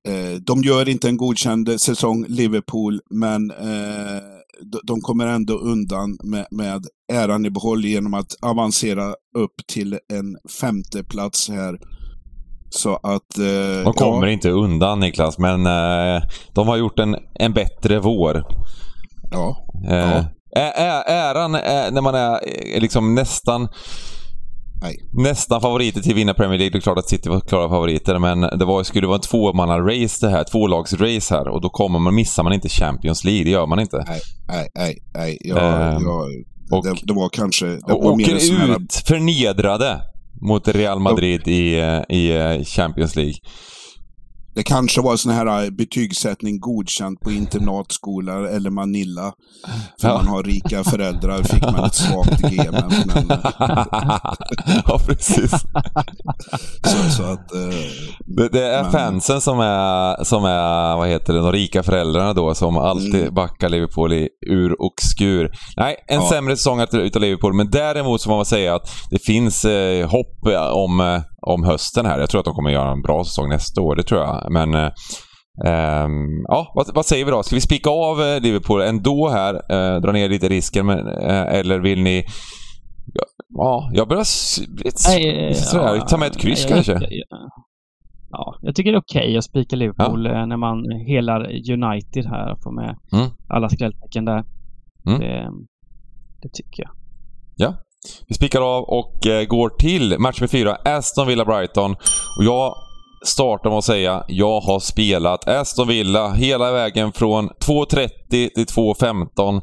[0.07, 4.38] Eh, de gör inte en godkänd säsong, Liverpool, men eh,
[4.87, 10.37] de, kommer ändå undan med, med äran i behåll genom att avancera upp till en
[10.61, 11.77] femte plats här.
[12.69, 13.37] Så att...
[13.37, 16.21] Eh, De kommer ja, inte undan Niklas, men eh,
[16.53, 18.43] de har gjort en, en bättre vår.
[19.31, 20.25] ja, Eh, Ja.
[20.57, 22.39] ä- ä- äran är, när man är
[22.79, 23.67] liksom nästan
[24.81, 24.95] Nej.
[25.13, 26.71] Nästan favoriter till att vinna Premier League.
[26.71, 30.25] Det är klart att City var klara favoriter, men det var, skulle vara en tvåmanna-race
[30.25, 30.43] det här.
[30.43, 33.43] Tvålags-race här och då kommer man, missar man inte Champions League.
[33.43, 33.97] Det gör man inte.
[34.47, 35.37] nej, nej, nej.
[35.41, 36.25] Jag, Ehm, jag,
[36.71, 37.65] och- det, det var kanske...
[37.65, 40.01] Det Och var åker sån här, ut förnedrade
[40.41, 41.75] mot Real Madrid i,
[42.09, 43.33] i eh, Champions League.
[44.55, 49.31] Det kanske var sån här eh, betygssättning godkänt på internatskola eller Manilla.
[50.01, 50.13] För Ja.
[50.17, 52.69] man har rika föräldrar fick man ett svagt G.
[52.71, 53.27] Men, men,
[54.85, 55.51] ja, precis.
[56.83, 57.53] så, så att...
[57.55, 57.69] Eh,
[58.25, 62.33] Det, det är Men- fansen som är, som är, vad heter det, de rika föräldrarna
[62.33, 63.33] då som alltid Mm.
[63.33, 65.51] backar Liverpool i ur och skur.
[65.77, 66.29] Nej, en Ja.
[66.29, 70.09] sämre säsong att- utav Liverpool, men däremot så får man säga att det finns eh,
[70.09, 70.37] hopp
[70.73, 72.19] om, eh, om hösten här.
[72.19, 74.51] Jag tror att de kommer göra en bra säsong nästa år, det tror jag.
[74.51, 74.73] Men
[75.65, 77.43] ehm, ja, vad, vad säger vi då?
[77.43, 79.53] Ska vi spika av eh, Liverpool ändå här?
[79.53, 82.25] Eh, dra ner lite risken, men, eh, eller vill ni
[83.13, 84.25] Ja, Ja, jag börjar...
[85.09, 86.91] Nej, sådär, ja, ta med ett kryss jag- kanske?
[86.91, 87.49] jag- jag-
[88.31, 90.45] Ja, jag tycker det är okej okay att spika Liverpool ja.
[90.45, 91.39] när man helar
[91.71, 93.29] United här och får med mm.
[93.49, 94.43] alla skrälltecken där.
[95.07, 95.19] Mm.
[95.19, 95.49] Det,
[96.41, 96.91] det, tycker jag.
[97.55, 97.73] Ja.
[98.27, 101.91] Vi spikar av och eh, går till match med fyra, Aston Villa-Brighton.
[102.37, 102.75] Och jag
[103.25, 109.61] starta med att säga jag har spelat Aston Villa hela vägen från 2.30 till 2.15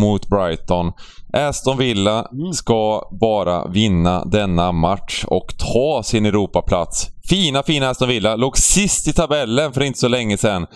[0.00, 0.92] mot Brighton.
[1.32, 2.52] Aston Villa mm.
[2.52, 7.06] ska bara vinna denna match och ta sin Europaplats.
[7.28, 8.36] Fina, fina Aston Villa.
[8.36, 10.66] Låg sist i tabellen för inte så länge sedan.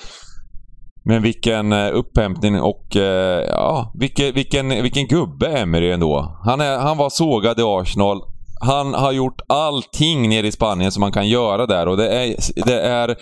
[1.04, 6.40] Men vilken eh, upphämtning och eh, ja, vilken, vilken, vilken gubbe Emery ändå.
[6.44, 8.22] Han, är, han var sågad i Arsenal
[8.64, 12.36] han har gjort allting nere i Spanien som man kan göra där och det är,
[12.66, 13.16] det är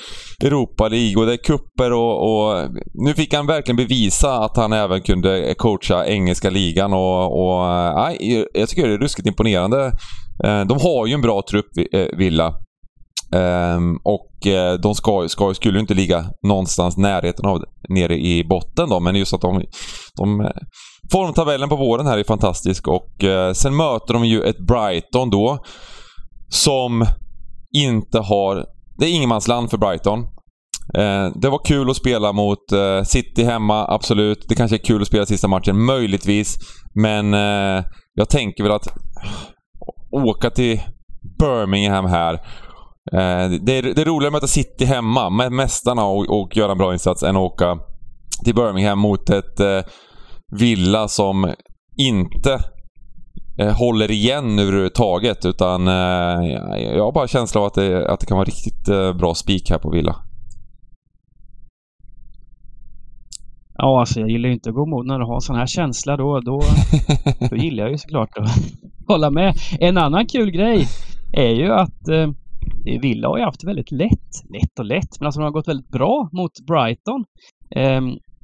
[0.45, 4.73] Europa League och det är kupper och, och, Nu fick han verkligen bevisa att han
[4.73, 9.93] även kunde coacha engelska ligan och, och eh, nej, jag tycker det är ruskigt imponerande.
[10.43, 11.71] De har ju en bra trupp,
[12.17, 12.55] Villa.
[13.33, 18.89] Um, och eh, de ska, ska, skulle inte ligga någonstans närheten av nere i botten
[18.89, 19.65] då, men just att de,
[20.17, 20.51] de eh,
[21.13, 25.59] Formtabellen på våren här är fantastisk och eh, sen möter de ju ett Brighton då
[26.49, 27.07] som
[27.77, 28.67] inte har...
[28.99, 30.21] Det är ingenmansland för Brighton.
[30.95, 34.45] Eh, det var kul att spela mot eh, City hemma, absolut.
[34.49, 36.59] Det kanske är kul att spela sista matchen, möjligtvis.
[36.95, 38.89] Men eh, jag tänker väl att
[40.11, 40.81] åka till
[41.39, 42.41] Birmingham här.
[43.13, 46.73] Eh, det, är, det är roligare att möta City hemma, med mästarna och, och göra
[46.73, 47.79] en bra insats, än att åka
[48.45, 49.81] till Birmingham mot ett eh,
[50.53, 51.53] Villa som
[51.97, 52.59] inte
[53.59, 58.37] eh, håller igen överhuvudtaget utan jag har bara känsla av att det, att det kan
[58.37, 58.87] vara riktigt
[59.19, 60.17] bra spik här på Villa.
[63.83, 66.17] Ja, alltså jag gillar ju inte att gå emot när du har sån här känsla.
[66.17, 66.63] Då, då,
[67.51, 68.51] då gillar jag ju såklart att
[69.09, 69.55] hålla med.
[69.81, 70.89] En annan kul grej
[71.33, 72.31] är ju att eh,
[72.85, 75.89] Villa har ju haft väldigt lätt, lätt och lätt, men alltså de har gått väldigt
[75.89, 77.25] bra mot Brighton.
[77.77, 78.03] Eh,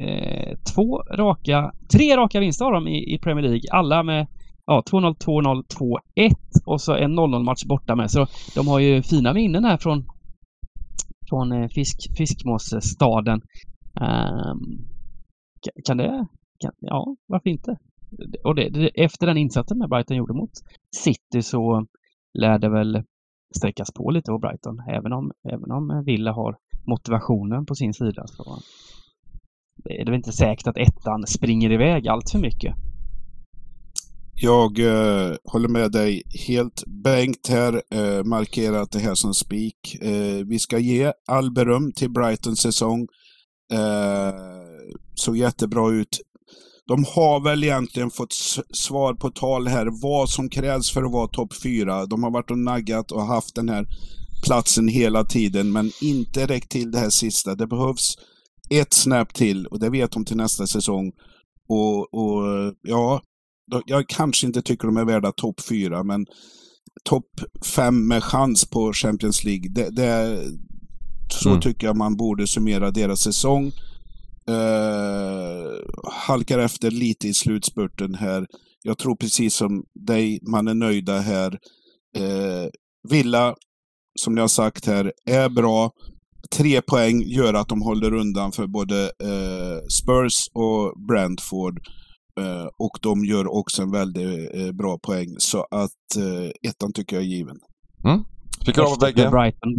[0.08, 3.70] eh, två raka, tre raka vinster har de i, i Premier League.
[3.72, 4.26] Alla med
[4.66, 5.62] ja, 2-0, 2-0,
[6.16, 6.34] 2-1
[6.66, 8.10] och så en 0-0 match borta med.
[8.10, 10.04] Så de har ju fina minnen här från,
[11.28, 13.40] från eh, fisk, Fiskmåsstaden.
[14.00, 14.58] Um, ehm,
[15.86, 16.26] kan det...
[16.60, 17.76] Kan, ja, varför inte?
[18.44, 20.50] Och det, det, efter den insatsen med Brighton gjorde mot
[20.96, 21.86] City så
[22.38, 23.02] lär det väl
[23.56, 24.80] sträckas på lite på Brighton.
[24.88, 26.56] Även om, även om Villa har
[26.86, 28.26] motivationen på sin sida.
[28.26, 28.58] Så
[29.84, 32.74] det är väl inte säkert att ettan springer iväg allt för mycket.
[34.40, 36.84] Jag eh, håller med dig helt.
[36.86, 39.98] Bengt här eh, markerat det här som spik.
[40.02, 43.06] Eh, vi ska ge all beröm till Brightons säsong.
[43.72, 44.34] Eh,
[45.14, 46.20] såg jättebra ut.
[46.88, 48.32] De har väl egentligen fått
[48.70, 52.06] svar på tal här vad som krävs för att vara topp fyra.
[52.06, 53.86] De har varit och naggat och haft den här
[54.44, 57.54] platsen hela tiden men inte räckt till det här sista.
[57.54, 58.14] Det behövs
[58.70, 61.12] ett snap till och det vet de till nästa säsong.
[61.68, 63.22] Och, och ja,
[63.86, 66.26] jag kanske inte tycker de är värda topp fyra, men
[67.04, 69.68] topp fem med chans på Champions League.
[69.68, 70.40] Det, det
[71.30, 71.60] så mm.
[71.60, 73.72] tycker jag man borde summera deras säsong.
[74.50, 75.80] Uh,
[76.12, 78.46] halkar efter lite i slutspurten här.
[78.82, 81.52] Jag tror precis som dig, man är nöjda här.
[82.18, 82.68] Uh,
[83.08, 83.54] Villa,
[84.20, 85.90] som ni har sagt här, är bra
[86.50, 91.80] tre poäng gör att de håller undan för både eh, Spurs och Brentford.
[92.40, 95.28] Eh, och de gör också en väldigt eh, bra poäng.
[95.38, 97.56] Så att eh, ettan tycker jag är given.
[98.04, 98.24] Mm.
[98.66, 99.30] Fick av bägge.
[99.30, 99.70] Brighton.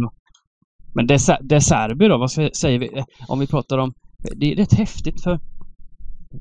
[0.94, 3.04] Men De Serbi då, vad säger vi?
[3.28, 3.92] Om vi pratar om...
[4.22, 5.40] Det är rätt häftigt för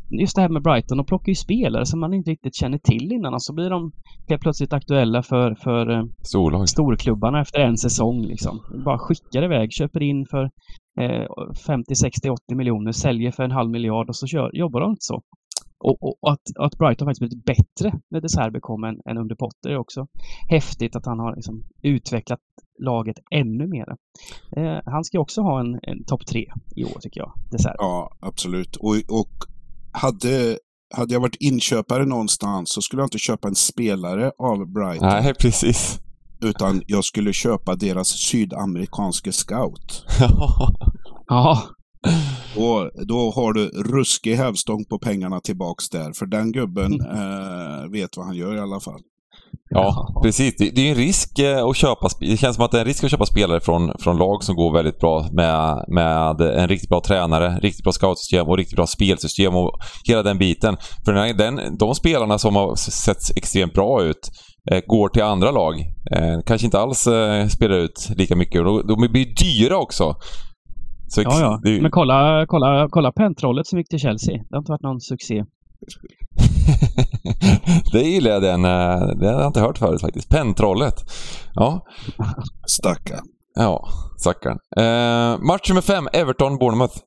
[0.10, 3.12] just det här med Brighton, de plockar ju spelare som man inte riktigt känner till
[3.12, 3.92] innan och så blir de
[4.28, 6.70] helt plötsligt aktuella för, för eh, Storlag.
[6.70, 8.22] storklubbarna efter en säsong.
[8.22, 8.60] Liksom.
[8.86, 10.44] Bara skickar iväg, köper in för
[11.02, 14.90] eh, 50, 60, 80 miljoner, säljer för en halv miljard och så kör, jobbar de
[14.90, 15.22] inte så.
[15.80, 19.36] Och, och, och, att, att Brighton faktiskt blivit bättre när De kom än, än under
[19.36, 20.08] Potter är också
[20.50, 22.40] häftigt att han har liksom utvecklat
[22.80, 23.96] laget ännu mer.
[24.58, 27.76] Eh, han ska också ha en, en topp tre i år tycker jag, De Serbi.
[27.78, 28.76] Ja, absolut.
[28.76, 29.32] Och, och
[29.92, 30.58] hade,
[30.96, 35.08] hade jag varit inköpare någonstans så skulle jag inte köpa en spelare av Brighton.
[35.08, 36.00] Nej, precis.
[36.42, 40.06] Utan jag skulle köpa deras sydamerikanske scout.
[41.28, 41.62] ja.
[42.56, 46.13] Och då har du ruskig hävstång på pengarna tillbaks där.
[46.13, 49.02] För den gubben eh, vet vad han gör i alla fall.
[49.70, 50.56] Ja, precis.
[50.58, 52.08] Det, är en risk eh, att köpa...
[52.20, 54.56] Det känns som att det är en risk att köpa spelare från, från lag som
[54.56, 58.88] går väldigt bra med, med en riktigt bra tränare, riktigt bra scoutsystem och riktigt bra
[58.88, 59.72] spelsystem och
[60.08, 60.78] hela den biten.
[61.06, 64.30] För den, den, de spelarna som har sett extremt bra ut
[64.72, 65.80] eh, går till andra lag.
[66.12, 68.64] Eh, kanske inte alls eh, spelar ut lika mycket.
[68.64, 70.16] De, de blir dyra också.
[71.08, 71.60] Så ja, ja.
[71.64, 71.82] Det...
[71.82, 74.34] Men kolla, kolla, kolla pentrollet som gick till Chelsea.
[74.34, 75.36] Det har inte varit någon succé.
[77.92, 78.66] det gillar jag den.
[78.66, 80.30] Eh, det har jag inte hört förut faktiskt.
[80.30, 81.12] Pentrollet.
[81.54, 81.86] Ja.
[82.68, 83.26] Stackarn.
[83.56, 83.88] Ja,
[84.18, 84.60] stackarn.
[84.78, 86.98] Eh, match nummer fem, Everton-Bournemouth.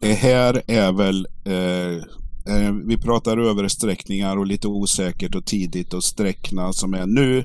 [0.00, 1.26] Det här är väl...
[1.44, 1.96] Eh,
[2.56, 7.44] eh, vi pratar översträckningar och lite osäkert och tidigt och sträckna som är nu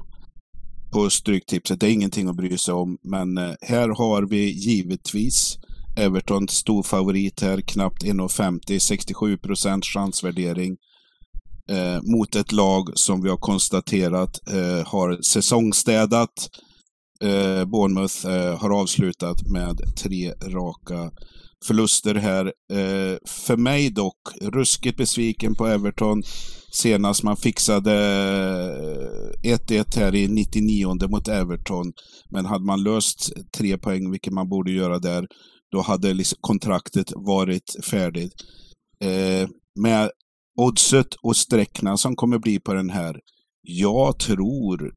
[0.91, 1.79] på Stryktipset.
[1.79, 2.97] Det är ingenting att bry sig om.
[3.03, 5.57] Men eh, här har vi givetvis
[5.97, 10.77] Everton stor favorit här, knappt 1,50, 67 procent chansvärdering.
[11.69, 16.49] Eh, mot ett lag som vi har konstaterat eh, har säsongstädat.
[17.23, 21.11] Eh, Bournemouth eh, har avslutat med tre raka
[21.65, 22.45] förluster här.
[22.45, 26.23] Eh, för mig dock, ruskigt besviken på Everton.
[26.71, 27.93] Senast man fixade
[29.43, 31.93] eh, 1-1 här i 99 mot Everton.
[32.29, 35.27] Men hade man löst tre poäng, vilket man borde göra där,
[35.71, 38.33] då hade liksom kontraktet varit färdigt.
[39.03, 40.11] Eh, med
[40.57, 43.19] oddset och sträckna som kommer bli på den här.
[43.61, 44.93] Jag tror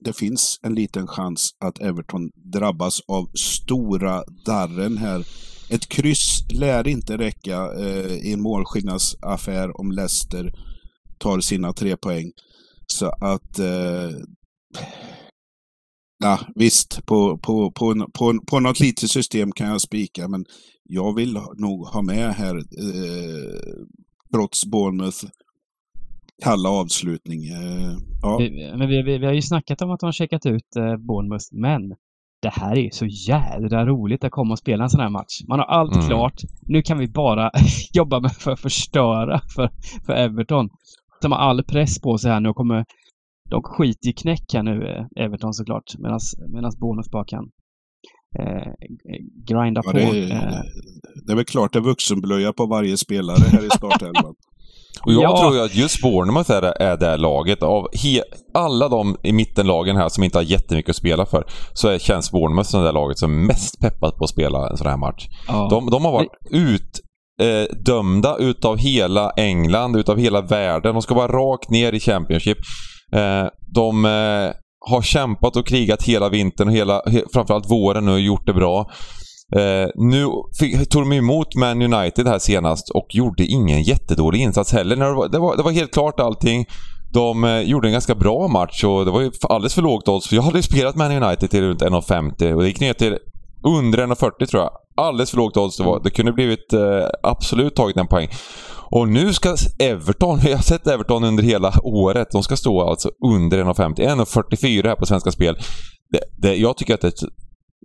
[0.00, 5.26] det finns en liten chans att Everton drabbas av stora darren här.
[5.70, 10.52] Ett kryss lär inte räcka eh, i en målskillnadsaffär om Leicester
[11.18, 12.32] tar sina tre poäng.
[12.86, 14.10] Så att eh,
[16.22, 20.44] Ja, visst, på, på, på, på, på något litet system kan jag spika, men
[20.84, 23.84] jag vill nog ha med här, eh,
[24.34, 25.24] trots Bournemouth,
[26.44, 27.44] kalla avslutning.
[27.48, 28.36] Eh, ja.
[28.38, 30.96] vi, men vi, vi, vi, har ju snackat om att de har checkat ut eh,
[30.96, 31.94] Bournemouth, men
[32.42, 35.40] det här är så jädra roligt att komma och spela en sån här match.
[35.48, 36.06] Man har allt mm.
[36.06, 36.40] klart.
[36.62, 37.50] Nu kan vi bara
[37.92, 39.70] jobba med för att förstöra för,
[40.06, 40.68] för Everton.
[41.22, 42.84] De har all press på sig här nu och kommer
[43.50, 47.44] de skiter i knäck här nu, eh, Everton såklart, medan Bournemouth bara kan
[48.38, 48.72] eh,
[49.48, 49.96] grinda ja, på.
[49.96, 50.62] Det är, eh.
[51.26, 54.34] det är väl klart det är vuxenblöja på varje spelare här i startelvan.
[55.06, 55.40] Och jag ja.
[55.40, 57.62] tror ju att just Bournemouth är det, är det laget.
[57.62, 58.22] Av he,
[58.54, 62.30] alla de i mittenlagen här som inte har jättemycket att spela för, så är, känns
[62.30, 64.96] Bournemouth som det där laget som är mest peppat på att spela en sån här
[64.96, 65.28] match.
[65.48, 65.68] Ja.
[65.70, 70.94] De, de, har varit utdömda eh, utav hela England, utav hela världen.
[70.94, 72.58] De ska vara rakt ner i Championship.
[73.12, 74.52] Eh, de eh,
[74.90, 78.90] har kämpat och krigat hela vintern och hela, framförallt våren och gjort det bra.
[79.56, 80.26] Eh, nu
[80.58, 84.96] fick, tog de emot Man United här senast och gjorde ingen jättedålig insats heller.
[84.96, 86.66] Det var, det var, det var helt klart allting.
[87.12, 90.28] De eh, gjorde en ganska bra match och det var ju alldeles för lågt odds.
[90.28, 93.18] För jag hade ju spelat Man United till runt 1,50 och det gick ner till
[93.78, 94.70] under 1,40 tror jag.
[94.96, 96.00] Alldeles för lågt odds det var.
[96.04, 96.80] Det kunde blivit eh,
[97.22, 98.28] absolut tagit en poäng.
[98.90, 103.10] Och nu ska Everton, vi har sett Everton under hela året, de ska stå alltså
[103.26, 103.94] under 1,50.
[103.96, 105.56] 1,44 här på Svenska Spel.
[106.12, 107.12] Det, det, jag tycker att det,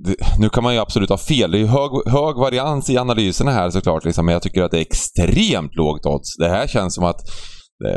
[0.06, 1.52] det, nu kan man ju absolut ha fel.
[1.52, 4.72] Det är ju hög, hög varians i analyserna här såklart, liksom, men jag tycker att
[4.72, 6.38] det är extremt lågt odds.
[6.38, 7.22] Det här känns som att
[7.80, 7.88] det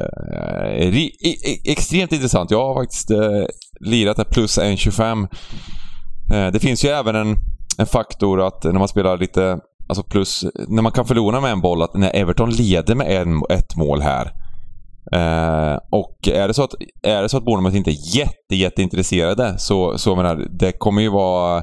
[0.87, 2.51] är extremt intressant.
[2.51, 3.47] Jag har faktiskt eh,
[3.81, 5.29] lirat ett plus 1,25.
[6.33, 7.37] Eh, det finns ju även en,
[7.79, 11.61] en faktor att när man spelar lite Alltså plus, när man kan förlora med en
[11.61, 14.33] boll, att när Everton leder med en, ett mål här.
[15.13, 19.59] Eh, och är det så att, är det så att Bournemouth inte är jätte, jätteintresserade
[19.59, 21.63] så, så menar, det kommer ju vara...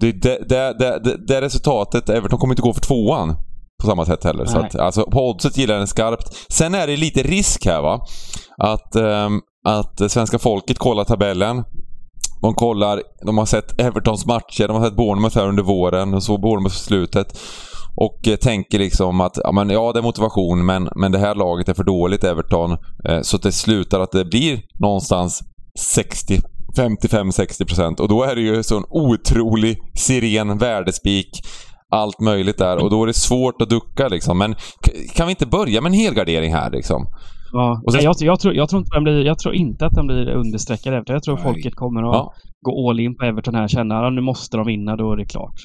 [0.00, 3.36] Det, det, det, det, det resultatet, Everton kommer inte gå för tvåan
[3.82, 4.44] på samma sätt heller.
[4.44, 6.36] Så att, alltså, på oddset gillar den skarpt.
[6.48, 8.06] Sen är det lite risk här va.
[8.56, 11.64] Att, um, att svenska folket kollar tabellen
[12.40, 16.22] de kollar, de har sett Evertons matcher, de har sett Bournemouth här under våren och
[16.22, 17.38] så Bournemouth på slutet.
[17.96, 21.34] Och eh, tänker liksom att ja, men, ja, det är motivation men, men det här
[21.34, 22.76] laget är för dåligt, Everton.
[23.08, 25.42] Eh, så att det slutar att det blir någonstans
[25.78, 26.40] 60
[26.76, 31.46] 55-60% och då är det ju sån otrolig siren värdespik.
[31.90, 34.38] Allt möjligt där och då är det svårt att ducka liksom.
[34.38, 34.54] Men
[35.14, 37.06] kan vi inte börja med en helgardering här liksom?
[37.52, 37.82] Ja.
[37.92, 40.94] Sen, jag, jag, tror, jag, tror inte blir, jag tror inte att den blir understreckad
[40.94, 41.14] Everton.
[41.14, 41.44] Jag tror nej.
[41.44, 42.32] folket kommer att ja.
[42.60, 43.68] gå all in på Everton här.
[43.68, 45.60] Känna att nu måste de vinna, då är det klart.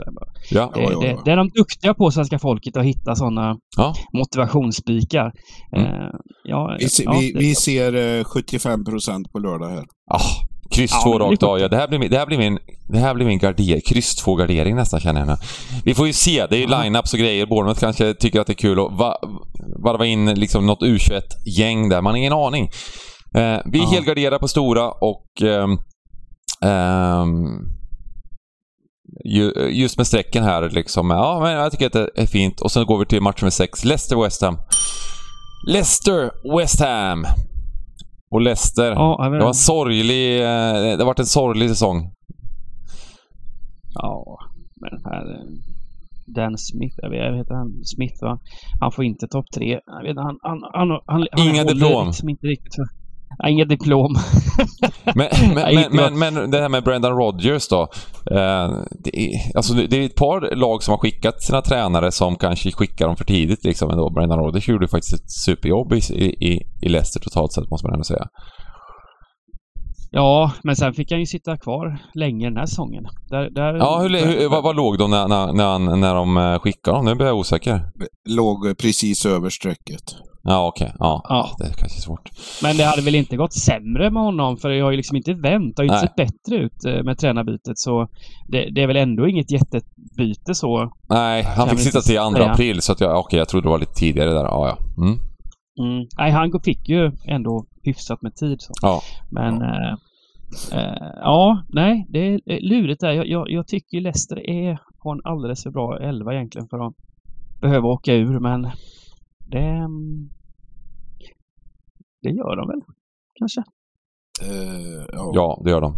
[0.51, 0.71] Ja.
[0.73, 3.57] Det, ja, det, det, är de duktiga på, svenska folket, att hitta sådana
[4.13, 5.31] motivationsspikar.
[5.77, 6.11] Mm.
[6.43, 6.87] Ja, vi,
[7.19, 9.83] vi, vi ser 75 eh, procent på lördag här.
[10.11, 11.59] Ah, Kryss ja, två rakt av.
[11.59, 12.59] Ja, det här blir min, det här blir min,
[12.89, 15.35] det här blir min garder, kryss två gardering nästan känner jag nu.
[15.85, 16.47] Vi får ju se.
[16.49, 17.45] Det är ju line-ups och grejer.
[17.45, 19.17] Bournemouth kanske tycker att det är kul att va,
[19.83, 22.01] varva in liksom något U21-gäng där.
[22.01, 22.69] Man har ingen aning.
[23.35, 23.89] Eh, vi ja.
[23.91, 25.67] helgarderar på stora och eh,
[26.69, 27.25] eh,
[29.69, 31.09] just med strecken här liksom.
[31.09, 32.61] Ja, men jag tycker att det är fint.
[32.61, 33.85] Och sen går vi till match med sex.
[33.85, 34.57] Leicester-West Ham.
[35.67, 37.25] Leicester-West Ham.
[38.33, 38.91] Och Leicester.
[38.91, 39.53] Ja, Det var en inte.
[39.53, 40.37] sorglig...
[40.39, 42.11] eh, Det har varit en sorglig säsong.
[43.93, 44.39] Ja,
[44.81, 45.31] men den här...
[45.31, 45.45] eh,
[46.25, 48.39] Dan Smith, jag vet, vet han, Smith va?
[48.79, 49.79] Han får inte topp tre.
[49.85, 52.07] Jag vet, han, han, han, han, han Inga håller diplom.
[52.07, 52.85] Liksom inte riktigt för,
[53.37, 54.15] ja, inga diplom.
[55.15, 57.81] Men, men, men, men, men det här med Brendan Rodgers då.
[58.31, 58.69] Eh,
[59.03, 62.71] det, är, alltså det är ett par lag som har skickat sina tränare som kanske
[62.71, 63.63] skickar dem för tidigt.
[63.63, 64.09] Liksom, ändå.
[64.09, 68.03] Brendan Rodgers gjorde faktiskt ett superjobb i, i, i Leicester totalt sett, måste man ändå
[68.03, 68.25] säga.
[70.11, 73.03] Ja, men sen fick han ju sitta kvar länge den här säsongen.
[73.29, 76.37] Där, där, Ja, hur, hur, vad, vad låg de när, när, när, han- när de
[76.37, 77.05] eh, skickade dem?
[77.05, 77.81] Nu blir jag osäker.
[78.29, 80.03] Låg precis över strecket.
[80.47, 80.93] Ja, okej.
[80.99, 81.49] Ja, Ja.
[81.57, 82.29] det är kanske svårt.
[82.63, 85.33] Men det hade väl inte gått sämre med honom för det har ju liksom inte
[85.33, 85.75] vänt.
[85.75, 88.07] Det har ju inte sett bättre ut eh, med tränarbytet så
[88.47, 90.91] det, det är väl ändå inget jättebyte så.
[91.09, 92.51] Nej, han fick sitta till 2 säga.
[92.51, 94.43] april så att jag, okej, jag trodde det var lite tidigare där.
[94.43, 95.03] Ja, ja.
[95.03, 95.19] Mm.
[95.79, 96.07] Mm.
[96.17, 98.61] Nej, han fick ju ändå hyfsat med tid.
[98.61, 98.73] Så.
[98.81, 99.01] Ja.
[99.31, 99.91] Men eh,
[100.71, 103.11] eh, ja, nej, det är lurigt där.
[103.11, 106.93] Jag, jag, jag tycker Leicester är, har en alldeles för bra elva egentligen för att
[107.61, 108.67] behöva åka ur men
[109.53, 109.87] det,
[112.21, 112.81] det gör de väl
[113.33, 113.63] kanske.
[114.41, 115.31] Eh, ja.
[115.33, 115.93] ja, det gör de.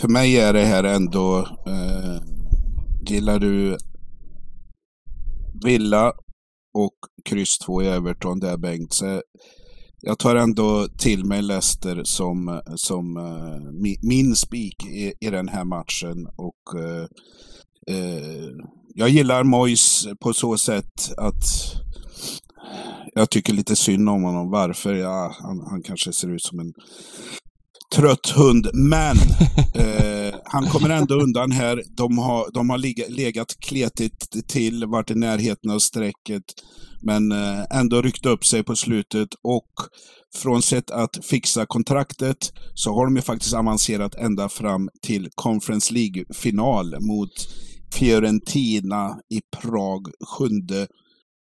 [0.00, 1.38] För mig är det här ändå...
[1.66, 2.22] Eh,
[3.08, 3.76] gillar du
[5.64, 6.12] Villa
[6.74, 8.92] och kryss 2 i Everton där Bengt.
[8.92, 9.22] Så
[10.00, 13.12] jag tar ändå till mig Leicester som, som
[13.82, 16.26] mi, min spik i, i den här matchen.
[16.36, 17.06] Och eh,
[18.98, 21.44] Jag gillar Mois på så sätt att
[23.14, 24.50] jag tycker lite synd om honom.
[24.50, 24.94] Varför?
[24.94, 26.72] Ja, han, han kanske ser ut som en
[27.94, 28.70] trött hund.
[28.74, 29.16] Men
[29.74, 31.82] eh, han kommer ändå undan här.
[31.96, 32.78] De har, de har
[33.10, 36.44] legat kletigt till, varit i närheten av strecket.
[37.02, 39.28] Men eh, ändå ryckt upp sig på slutet.
[39.42, 39.70] Och
[40.34, 45.94] från sätt att fixa kontraktet så har de ju faktiskt avancerat ända fram till Conference
[45.94, 47.32] League-final mot
[47.98, 50.06] Fiorentina i Prag
[50.38, 50.44] 7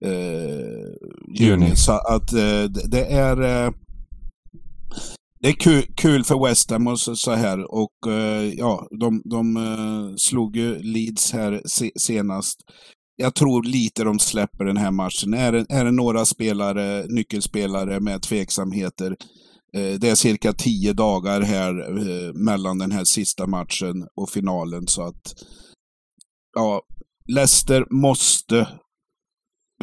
[0.06, 1.76] eh, juni.
[1.76, 3.72] Så att eh, det- är eh,
[5.40, 7.72] det är kul, kul för West Ham och så, så här.
[7.74, 12.60] Och eh, ja, de, de eh, slog ju Leeds här se, senast.
[13.16, 15.34] Jag tror lite de släpper den här matchen.
[15.34, 19.16] Är det, är det några spelare, nyckelspelare med tveksamheter,
[19.78, 24.88] eh, det är cirka tio dagar här eh, mellan den här sista matchen och finalen.
[24.88, 25.34] Så att
[26.58, 26.82] ja,
[27.28, 28.60] Leicester måste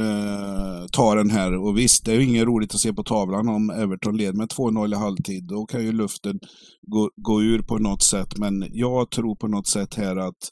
[0.00, 1.56] eh, ta den här.
[1.56, 4.48] Och visst, det är ju inget roligt att se på tavlan om Everton leder med
[4.48, 5.44] 2-0 i halvtid.
[5.44, 6.40] Då kan ju luften
[6.82, 8.38] gå, gå ur på något sätt.
[8.38, 10.50] Men jag tror på något sätt här att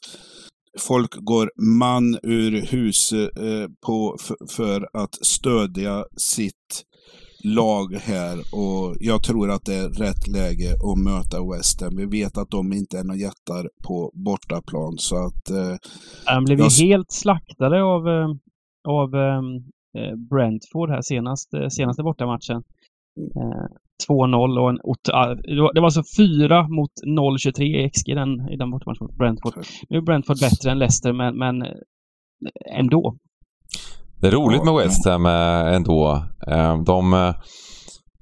[0.79, 6.83] folk går man ur hus eh, på, för, för att stödja sitt
[7.43, 11.95] lag här och jag tror att det är rätt läge att möta West Ham.
[11.97, 15.75] Vi vet att de inte är några jättar på bortaplan så att eh,
[16.25, 18.27] Han blev ju Jag s- helt slaktade av, eh,
[18.87, 19.41] av eh,
[20.29, 22.63] Brentford här senast, eh, senaste bortamatchen.
[23.37, 23.65] Eh,
[24.09, 24.79] 2-0 och en
[25.13, 29.17] ah, det var- alltså 4 mot 0-23 i XG i den, i den bortamatchen mot
[29.17, 29.65] Brentford.
[29.89, 31.69] Nu är Brentford bättre än Leicester men, men eh,
[32.79, 33.17] ändå.
[34.23, 36.23] Det är roligt med West Ham eh, ändå.
[36.47, 37.33] Eh, De eh,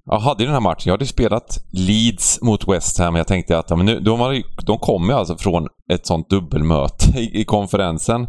[0.05, 0.81] jag hade ju den här matchen.
[0.85, 3.15] Jag hade spelat Leeds mot West Ham.
[3.15, 7.41] Jag tänkte att men nu, de, har, de kommer alltså från ett sånt dubbelmöte i,
[7.41, 8.27] i konferensen.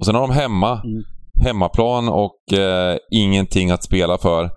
[0.00, 1.02] Och sen har de hemma, Mm.
[1.44, 4.50] hemmaplan och eh, ingenting att spela för.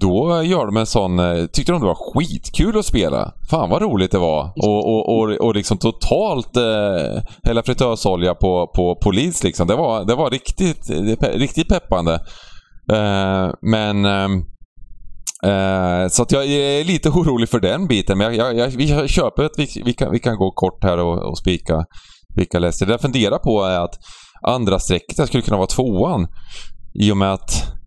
[0.00, 1.18] Då gör de en sån...
[1.18, 3.32] eh, Tyckte de det var skitkul att spela.
[3.50, 4.52] Fan vad roligt det var.
[4.56, 8.66] Och, och, och, och liksom totalt eh, hälla fritösolja på,
[9.02, 9.66] på, Leeds liksom.
[9.66, 12.14] Det var, det var riktigt, är riktigt peppande.
[12.92, 14.04] Eh, men...
[14.04, 14.44] ehm,
[15.44, 18.18] Eh, så att jag är lite orolig för den biten.
[18.18, 21.30] Men jag, jag, vi köper att vi, vi, kan, vi kan gå kort här och,
[21.30, 21.84] och spika,
[22.32, 22.86] spika Leicester.
[22.86, 23.94] Det jag funderar på är att
[24.46, 26.26] andra strecket skulle kunna vara tvåan.
[26.94, 27.79] I och med att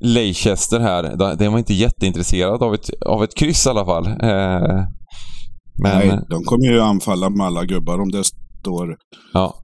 [0.00, 4.06] Leicester här, de- den var inte jätteintresserad av ett, av ett kryss i alla fall.
[4.06, 4.84] Eh,
[5.82, 8.96] men nej, de kommer ju anfalla med alla gubbar om det står
[9.32, 9.54] ja,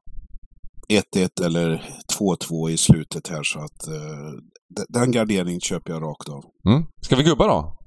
[1.16, 1.84] 1-1 eller
[2.18, 6.42] 2-2 i slutet här så att eh, den garderingen köper jag rakt av.
[6.72, 6.86] mm.
[7.02, 7.78] Ska vi gubba då?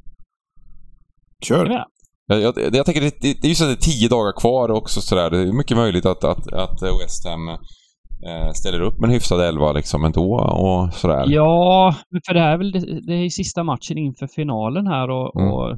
[1.43, 1.65] Kör!
[1.65, 1.85] Ja.
[2.27, 4.39] Jag, jag, jag tänker det, det, det är ju så att det är tio dagar
[4.41, 5.29] kvar också sådär.
[5.29, 7.57] Det är mycket möjligt att, att, att West Ham eh,
[8.55, 11.25] ställer upp med en hyfsad elva liksom ändå och sådär.
[11.27, 11.95] Ja,
[12.27, 15.53] för det här är väl det, det är sista matchen inför finalen här och, Mm.
[15.53, 15.77] och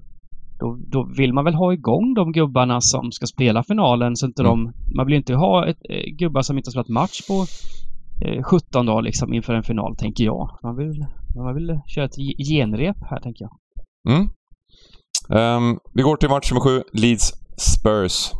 [0.60, 4.42] då, då vill man väl ha igång de gubbarna som ska spela finalen så inte
[4.42, 4.52] Mm.
[4.52, 4.74] de...
[4.96, 7.46] Man vill ju inte ha ett, eh, gubbar som inte har spelat match på
[8.26, 10.60] eh, 17 dagar liksom inför en final, tänker jag.
[10.64, 13.52] Man vill, man vill köra ett ge- genrep här, tänker jag.
[14.16, 14.30] Mm.
[15.30, 18.32] Um, vi går till match nummer sju, Leeds Spurs.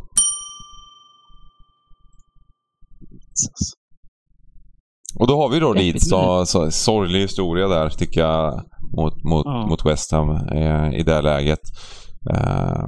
[5.20, 8.62] Och då har vi då Leeds då, så, sorglig historia där tycker jag
[8.96, 9.66] mot, mot, ja.
[9.66, 11.60] mot West Ham eh, i det läget.
[12.34, 12.84] Eh,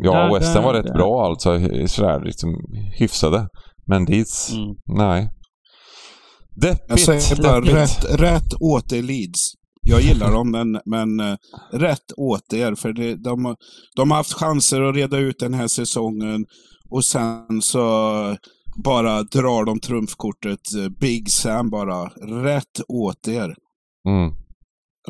[0.00, 2.54] ja, West Ham var rätt bra alltså, sådär liksom
[2.98, 3.48] hyfsade.
[3.86, 4.74] Men Leeds, mm.
[4.86, 5.30] nej.
[6.56, 6.84] Deppigt.
[6.88, 9.52] Jag säger bara rätt, rätt åt er Leeds.
[9.86, 11.36] Jag gillar dem, men, men uh,
[11.72, 12.74] rätt åt er.
[12.74, 13.56] För det, de,
[13.96, 16.44] de har haft chanser att reda ut den här säsongen
[16.90, 17.80] och sen så
[18.76, 20.74] bara drar de trumfkortet.
[20.78, 22.04] Eh, Big Sam bara.
[22.44, 23.54] Rätt åt er.
[24.08, 24.32] Mm.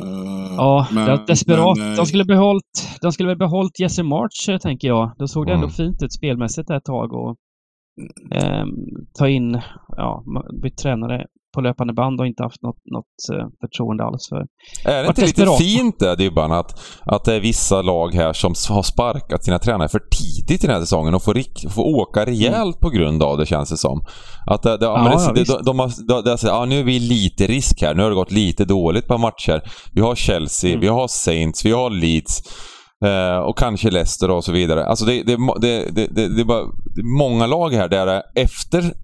[0.03, 1.79] Uh, ja, men, desperat.
[1.79, 5.13] Men, de skulle behållit, de skulle väl behållit Jesse March, tänker jag.
[5.19, 5.63] Då såg det mm.
[5.63, 7.37] ändå fint ut spelmässigt ett tag och
[8.33, 8.67] eh,
[9.19, 10.25] ta in, ja,
[10.63, 14.43] bytt tränare på löpande band och inte haft något, något eh, förtroende alls för.
[14.91, 18.55] Är det inte lite fint det Dybban att, att det är vissa lag här som
[18.69, 22.77] har sparkat sina tränare för tidigt i den här säsongen och får, får åka rejält
[22.77, 22.81] mm.
[22.81, 24.05] på grund av det känns det som.
[24.47, 26.99] Att det, det, ja, det, ja, de, de, har, de, de, ja, nu är vi
[26.99, 29.63] lite risk här, nu har det gått lite dåligt på matcher.
[29.93, 30.81] Vi har Chelsea, mm.
[30.81, 32.43] vi har Saints, vi har Leeds.
[33.05, 34.87] Eh, och kanske Leicester och så vidare.
[34.87, 36.65] Alltså det, det, det, det, det, det är bara
[37.19, 38.95] många lag här där efter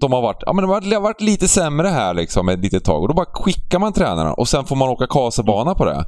[0.00, 3.02] de har varit, ja, men de har varit lite sämre här liksom ett litet tag
[3.02, 6.04] och då bara skickar man tränarna och sen får man åka kasebana på det.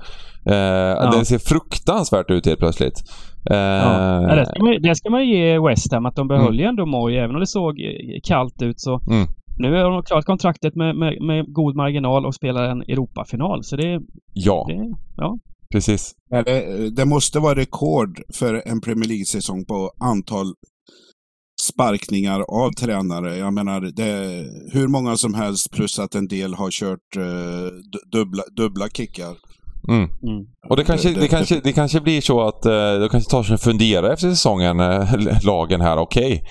[0.46, 1.10] Eh, ja.
[1.18, 3.02] Det ser fruktansvärt ut helt plötsligt.
[3.50, 4.34] Eh, ja.
[4.34, 6.58] det, ska man, det ska man ge West Ham, att de behöll mm.
[6.58, 7.80] ju ändå Moy, även om det såg
[8.22, 9.26] kallt ut så mm.
[9.58, 13.64] Nu har de klarat kontraktet med, med, med, god marginal och spelar en Europafinal.
[13.64, 14.00] Så det...
[14.32, 14.66] Ja.
[14.68, 15.38] Det, ja.
[15.72, 16.14] Precis.
[16.30, 20.46] Det, det måste vara rekord för en Premier League-säsong på antal
[21.76, 23.36] sparkningar av tränare.
[23.36, 27.68] Jag menar, det är hur många som helst plus att en del har kört uh,
[28.12, 29.34] dubbla, dubbla kickar.
[29.88, 30.02] Mm.
[30.02, 30.46] Mm.
[30.68, 33.42] Och det kanske, det, det, kanske, det kanske blir så att uh, de kanske tar
[33.42, 35.96] sig en fundera efter säsongen, uh, lagen här.
[35.96, 36.48] Okej, okay.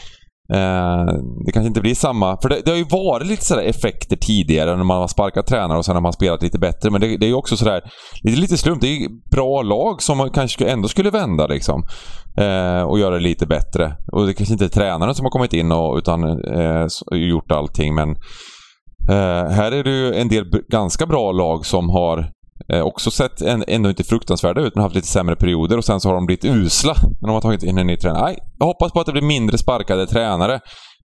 [0.53, 1.05] Eh,
[1.45, 4.75] det kanske inte blir samma, för det, det har ju varit lite sådär effekter tidigare
[4.75, 6.91] när man har sparkat tränare och sen har man spelat lite bättre.
[6.91, 7.81] Men det, det är ju också sådär,
[8.23, 8.81] lite, lite slump.
[8.81, 11.83] Det är ju bra lag som man kanske ändå skulle vända liksom.
[12.37, 13.95] Eh, och göra det lite bättre.
[14.11, 17.95] Och det kanske inte är tränaren som har kommit in och utan eh, gjort allting
[17.95, 18.09] men
[19.09, 22.35] eh, här är det ju en del ganska bra lag som har
[22.69, 25.99] Eh, också sett en, ändå inte fruktansvärda ut men haft lite sämre perioder och sen
[25.99, 28.23] så har de blivit usla när de har tagit in en ny tränare.
[28.23, 30.59] Nej, jag hoppas på att det blir mindre sparkade tränare.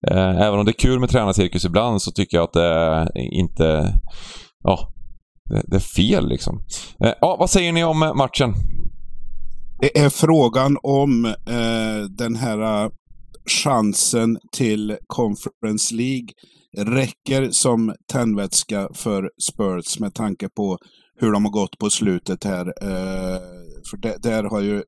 [0.08, 3.94] Eh, även om det är kul med tränarcirkus ibland så tycker jag att det inte...
[4.64, 4.94] Ja,
[5.50, 6.64] det, det är fel liksom.
[7.04, 8.54] Eh, ja, vad säger ni om eh, matchen?
[9.82, 12.92] Det är frågan om eh, den här eh,
[13.64, 16.28] chansen till Conference League
[16.78, 20.78] räcker som tändvätska för Spurs med tanke på
[21.20, 22.66] hur de har gått på slutet här.
[22.66, 23.40] Eh,
[23.90, 24.84] för det, där har ju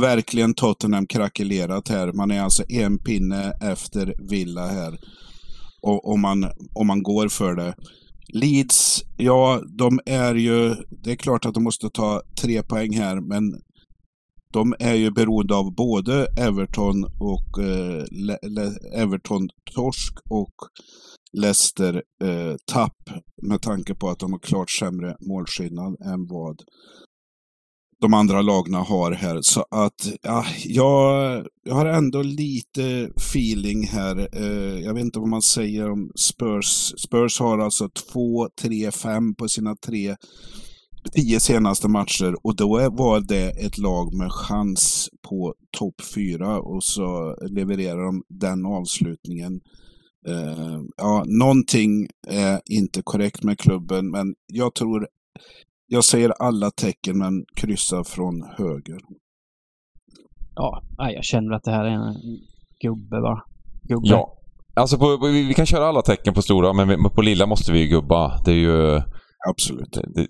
[0.00, 2.12] verkligen Tottenham krackelerat här.
[2.12, 4.98] Man är alltså en pinne efter Villa här.
[5.82, 7.74] Och, om, man, om man går för det.
[8.28, 10.74] Leeds, ja, de är ju...
[11.04, 13.42] Det är klart att de måste ta tre poäng här, men
[14.56, 18.04] de är ju beroende av både Everton och eh,
[19.02, 20.54] Everton-torsk och
[21.32, 26.62] Leicester-tapp eh, med tanke på att de har klart sämre målskillnad än vad
[28.00, 29.38] de andra lagna har här.
[29.42, 34.28] Så att ja, jag, jag har ändå lite feeling här.
[34.32, 36.94] Eh, jag vet inte vad man säger om Spurs.
[36.98, 40.16] Spurs har alltså 2, 3, 5 på sina tre
[41.12, 46.84] tio senaste matcher och då var det ett lag med chans på topp fyra och
[46.84, 49.60] så levererar de den avslutningen
[50.28, 55.08] Uh, ja, någonting är inte korrekt med klubben, men jag tror...
[55.88, 58.98] Jag ser alla tecken, men kryssar från höger.
[60.54, 62.14] Ja, jag känner att det här är en
[62.80, 63.42] gubbe bara.
[63.82, 64.08] Gubbe.
[64.08, 64.32] Ja.
[64.74, 68.42] Alltså på, vi kan köra alla tecken på stora, men på lilla måste vi gubba.
[68.44, 69.02] Det är ju...
[69.48, 69.92] Absolut.
[69.92, 70.26] Det, det,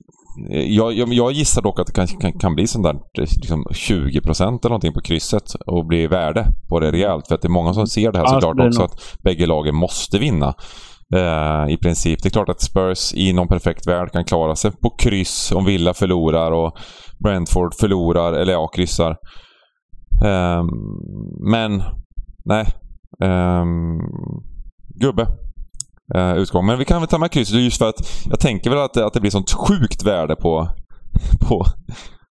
[0.49, 4.43] jag, jag, jag, gissar dock att det kan, kan, kan bli sånt där liksom 20%
[4.43, 7.29] eller någonting på krysset och bli värde på det rejält.
[7.29, 10.19] För att det är många som ser det här såklart också att bägge lagen måste
[10.19, 10.55] vinna.
[11.15, 12.23] Eh, I princip.
[12.23, 15.65] Det är klart att Spurs i någon perfekt värld kan klara sig på kryss om
[15.65, 16.79] Villa förlorar och
[17.19, 19.11] Brentford förlorar, eller ja, kryssar.
[20.25, 20.65] Eh,
[21.51, 21.83] men,
[22.45, 22.67] nej.
[23.23, 23.65] Eh,
[25.01, 25.27] gubbe
[26.15, 26.67] eh, utgång.
[26.67, 29.13] Men vi kan väl ta med krysset just för att jag tänker väl att, att
[29.13, 30.69] det blir sånt sjukt värde på,
[31.49, 31.67] på,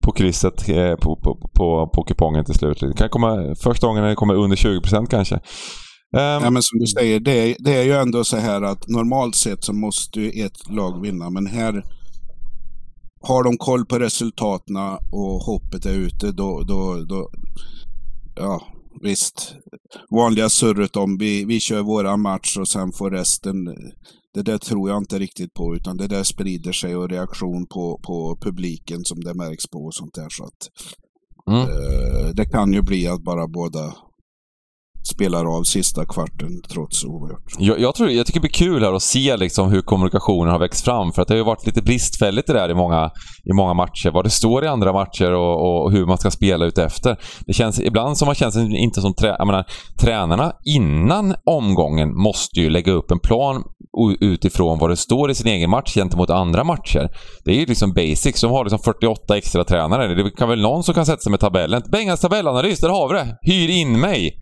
[0.03, 2.79] på krysset eh, på, på, på, på kupongen till slut.
[2.79, 5.35] Det kan komma första gången när det kommer under 20% kanske.
[6.17, 8.87] Um, ja, men som du säger, det är, det är ju ändå så här att
[8.87, 11.83] normalt sett så måste ju ett lag vinna, men här
[13.21, 14.75] har de koll på resultaten
[15.11, 17.29] och hoppet är ute, då, då, då
[18.35, 18.61] ja,
[19.01, 19.55] visst.
[20.09, 23.55] Vanliga surret om vi, vi kör våra match och sen får resten
[24.33, 27.99] det där tror jag inte riktigt på, utan det där sprider sig och reaktion på,
[28.03, 30.29] på publiken som det märks på och sånt där.
[30.29, 30.69] Så att,
[31.47, 31.61] mm.
[31.61, 33.95] eh, det kan ju bli att bara båda
[35.03, 37.43] spelar av sista kvarten trots oerhört.
[37.57, 40.59] Jag, jag, tror, jag tycker det blir kul här att se liksom hur kommunikationen har
[40.59, 41.11] växt fram.
[41.11, 43.11] För att det har ju varit lite bristfälligt det där i många,
[43.43, 44.11] i många matcher.
[44.13, 47.17] Vad det står i andra matcher och, och hur man ska spela utefter.
[47.45, 49.13] Det känns ibland som man känns inte som...
[49.13, 49.65] Trä, jag menar,
[49.99, 53.63] tränarna innan omgången måste ju lägga upp en plan
[54.19, 57.09] utifrån vad det står i sin egen match gentemot andra matcher.
[57.45, 58.41] Det är ju liksom basics.
[58.41, 60.15] De har liksom 48 extra tränare.
[60.15, 61.83] Det kan väl någon som kan sätta sig med tabellen.
[61.91, 63.37] Bengas tabellanalys, där har vi det!
[63.41, 64.41] Hyr in mig!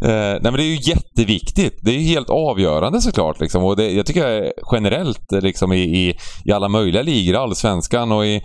[0.00, 1.78] Eh, nej men det är ju jätteviktigt.
[1.82, 3.40] Det är ju helt avgörande såklart.
[3.40, 3.64] Liksom.
[3.64, 8.42] Och det, jag tycker generellt liksom, i, i, i alla möjliga ligor, allsvenskan och i,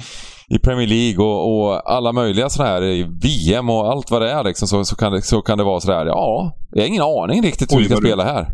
[0.50, 4.32] i Premier League och, och, alla möjliga sådana här i VM och allt vad det
[4.32, 6.06] är liksom, så, så, kan det, så kan det vara sådär.
[6.06, 8.48] Ja, jag har ingen aning riktigt hur vi ska spela här.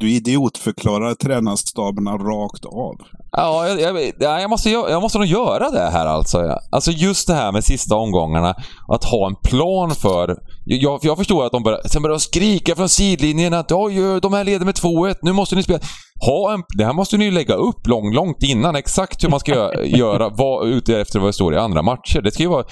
[0.00, 2.96] Du idiotförklarar tränarstaberna rakt av.
[3.32, 6.58] Ja, jag, jag, jag, måste, jag måste nog göra det här alltså.
[6.70, 8.54] Alltså just det här med sista omgångarna.
[8.88, 10.36] Att ha en plan för...
[10.64, 14.44] Jag, jag förstår att de börjar, sen börjar skrika från sidlinjen att oj, de här
[14.44, 15.80] leder med 2-1, nu måste ni spela.
[16.26, 18.76] Ha en, det här måste ni lägga upp långt, långt innan.
[18.76, 22.20] Exakt hur man ska göra, vad, ute efter vad det står i andra matcher.
[22.22, 22.64] Det ska ju vara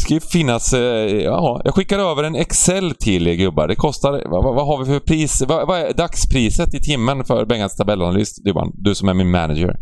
[0.00, 0.72] ska ju finnas...
[0.72, 0.80] Eh,
[1.22, 3.68] ja, jag skickar över en Excel till er gubbar.
[3.68, 4.22] Det kostar...
[4.26, 5.42] Vad, vad har vi för pris?
[5.48, 8.34] Vad, vad, är dagspriset i timmen för Bengans tabellanalys?
[8.74, 9.76] Du som är min manager.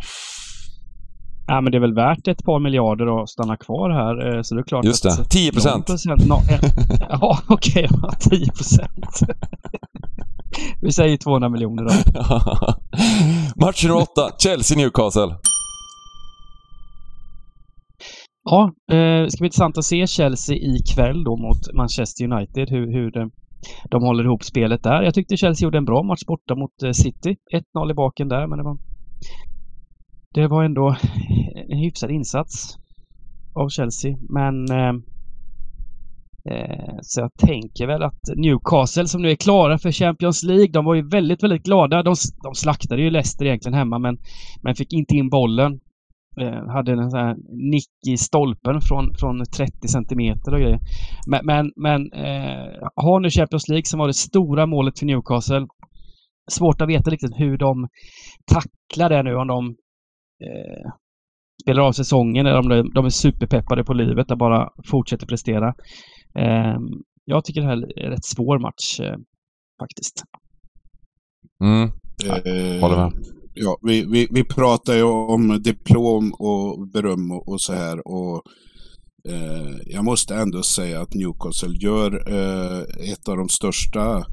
[1.47, 4.37] Ja, men det är väl värt ett par miljarder att stanna kvar här.
[4.37, 5.25] Eh, så det är klart Just det.
[5.31, 5.89] 10 procent.
[6.27, 6.39] No,
[7.09, 7.89] ja, okej.
[7.91, 9.21] Okay, 10 procent.
[10.83, 11.91] Vi säger 200 miljoner då.
[13.67, 14.11] Match nummer 8.
[14.39, 15.35] Chelsea-Newcastle.
[18.51, 22.71] Ja, det ska bli intressant att se Chelsea ikväll då mot Manchester United.
[22.71, 23.11] Hur, hur
[23.91, 25.03] de, håller ihop spelet där.
[25.03, 27.37] Jag tyckte Chelsea gjorde en bra match borta mot eh, City.
[27.77, 28.79] 1-0 i baken där, men det var,
[30.35, 30.97] det var ändå
[31.69, 32.77] en hyfsad insats
[33.55, 34.17] av Chelsea.
[34.29, 34.93] Men eh,
[37.03, 40.95] så jag tänker väl att Newcastle som nu är klara för Champions League, de var
[40.95, 42.03] ju väldigt, väldigt glada.
[42.03, 44.19] De, de slaktade ju Leicester egentligen hemma men,
[44.63, 45.81] men fick inte in bollen
[46.41, 47.37] eh, hade en sån här
[47.71, 50.81] nick i stolpen från, från 30 centimeter och grejer.
[51.27, 55.67] Men, men, men eh, har nu Champions League som var det stora målet för Newcastle.
[56.51, 57.89] Svårt att veta riktigt hur de
[58.53, 59.69] tacklar det nu om de
[60.47, 60.93] eh,
[61.63, 65.69] spelar av säsongen eller om de, de är superpeppade på livet och bara fortsätter prestera.
[66.39, 66.77] Eh,
[67.25, 69.17] jag tycker det här är en rätt svår match eh,
[69.81, 70.23] faktiskt.
[71.65, 71.91] Mm.
[72.25, 77.61] Eh, Håller med ja, vi, vi, vi pratar ju om diplom och beröm och, och
[77.61, 78.09] så här.
[78.09, 78.43] Och,
[79.29, 84.25] eh, jag måste ändå säga att Newcastle gör eh, ett av de största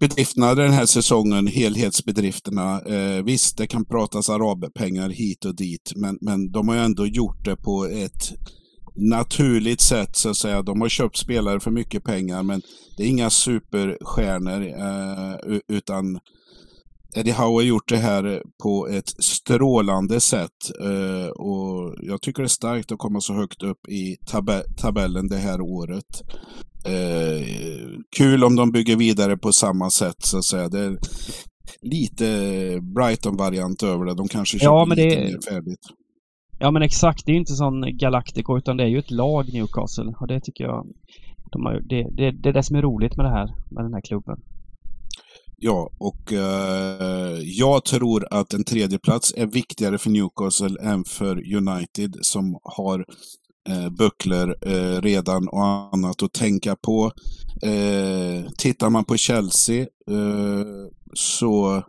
[0.00, 2.80] bedrifterna den här säsongen, helhetsbedrifterna.
[2.80, 7.06] Eh, visst, det kan pratas arabpengar hit och dit, men, men de har ju ändå
[7.06, 8.32] gjort det på ett
[8.96, 10.62] naturligt sätt så att säga.
[10.62, 12.62] De har köpt spelare för mycket pengar, men
[12.96, 16.18] det är inga superstjärnor, eh, utan
[17.16, 22.46] Eddie Howe har gjort det här på ett strålande sätt eh, och jag tycker det
[22.46, 26.22] är starkt att komma så högt upp i tab tabellen det här året.
[26.86, 27.46] Eh,
[28.16, 30.68] kul om de bygger vidare på samma sätt så att säga.
[30.68, 30.98] Det är
[31.82, 32.24] lite
[32.80, 34.14] Brighton-variant över det.
[34.14, 35.16] De kanske kör ja, lite det...
[35.16, 35.80] mer färdigt.
[36.58, 40.14] Ja men exakt, det är inte sån Galactico utan det är ju ett lag Newcastle
[40.20, 40.86] och det tycker jag
[41.52, 43.94] de har, det, det, det är det som är roligt med det här, med den
[43.94, 44.40] här klubben.
[45.62, 51.54] Ja, och eh, jag tror att en tredje plats är viktigare för Newcastle än för
[51.54, 53.04] United som har
[53.68, 57.12] eh, bucklor eh, redan och annat att tänka på.
[57.62, 59.80] Eh, tittar man på Chelsea
[60.10, 60.64] eh,
[61.14, 61.82] så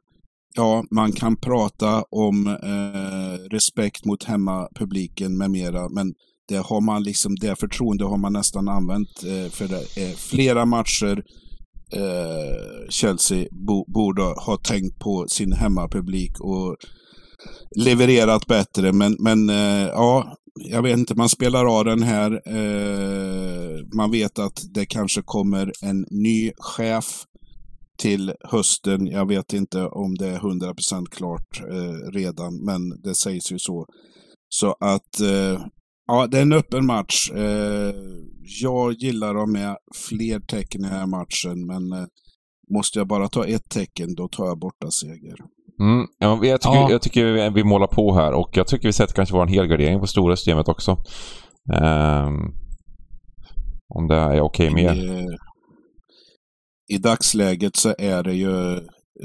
[0.56, 6.14] ja, man kan prata om eh, respekt mot hemmapubliken med mera, men
[6.48, 10.66] det har man liksom, det förtroende har man nästan använt eh, för det är flera
[10.66, 11.24] matcher
[11.94, 16.76] eh, Chelsea bo, borde ha tänkt på sin hemmapublik och
[17.76, 18.94] levererat bättre.
[18.94, 22.32] Men, men eh, ja, jag vet inte, man spelar av den här.
[22.46, 27.26] Eh, man vet att det kanske kommer en ny chef
[27.98, 29.08] till hösten.
[29.08, 33.86] Jag vet inte om det är 100% klart eh, redan, men det sägs ju så.
[34.50, 35.62] Så att eh,
[36.12, 37.32] Ja, det är en öppen match.
[37.32, 37.94] Eh,
[38.62, 39.76] jag gillar att med
[40.10, 42.08] fler tecken i den här matchen, men eh,
[42.74, 45.36] måste jag bara ta ett tecken, då tar jag borta seger.
[45.80, 46.92] Mm, ja, jag, tycker, Ja.
[46.92, 50.08] jag tycker vi, målar på här och jag tycker vi sätter kanske vår helgardering på
[50.08, 50.92] stora systemet också.
[51.74, 52.36] Ehm,
[53.96, 54.96] om det är okej med er.
[54.96, 55.28] I,
[56.96, 58.56] I dagsläget så är det ju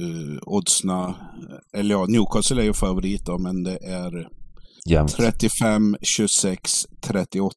[0.00, 1.14] uh, oddsna,
[1.76, 4.28] eller ja, Newcastle är ju favorit då, men det är
[4.86, 5.16] Jämnt.
[5.16, 7.54] 35, 26, 38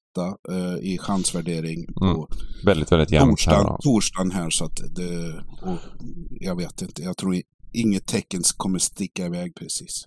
[0.51, 0.57] eh,
[0.91, 2.17] i chansvärdering på Mm,
[2.65, 3.55] Väldigt, väldigt jämnt här.
[3.55, 3.77] torsdagen, då.
[3.81, 4.49] torsdagen här.
[4.49, 5.33] Så att det,
[5.69, 5.77] och
[6.29, 7.41] jag vet inte, jag tror
[7.73, 10.05] inget tecken kommer sticka iväg precis.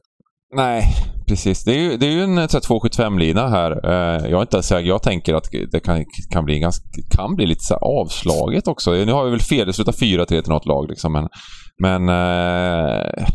[0.55, 0.83] Nej,
[1.27, 1.65] precis.
[1.65, 3.71] Det är ju, det är ju en så här 275-lina här.
[3.85, 4.89] Eh, jag är inte säker.
[4.89, 8.91] Jag tänker att det kan, kan, bli, ganska, kan bli lite så här avslaget också.
[8.91, 9.67] Nu har vi väl fel.
[9.67, 11.13] Det slutar 4-3 till något lag liksom.
[11.13, 11.29] Men,
[11.83, 13.27] men eh,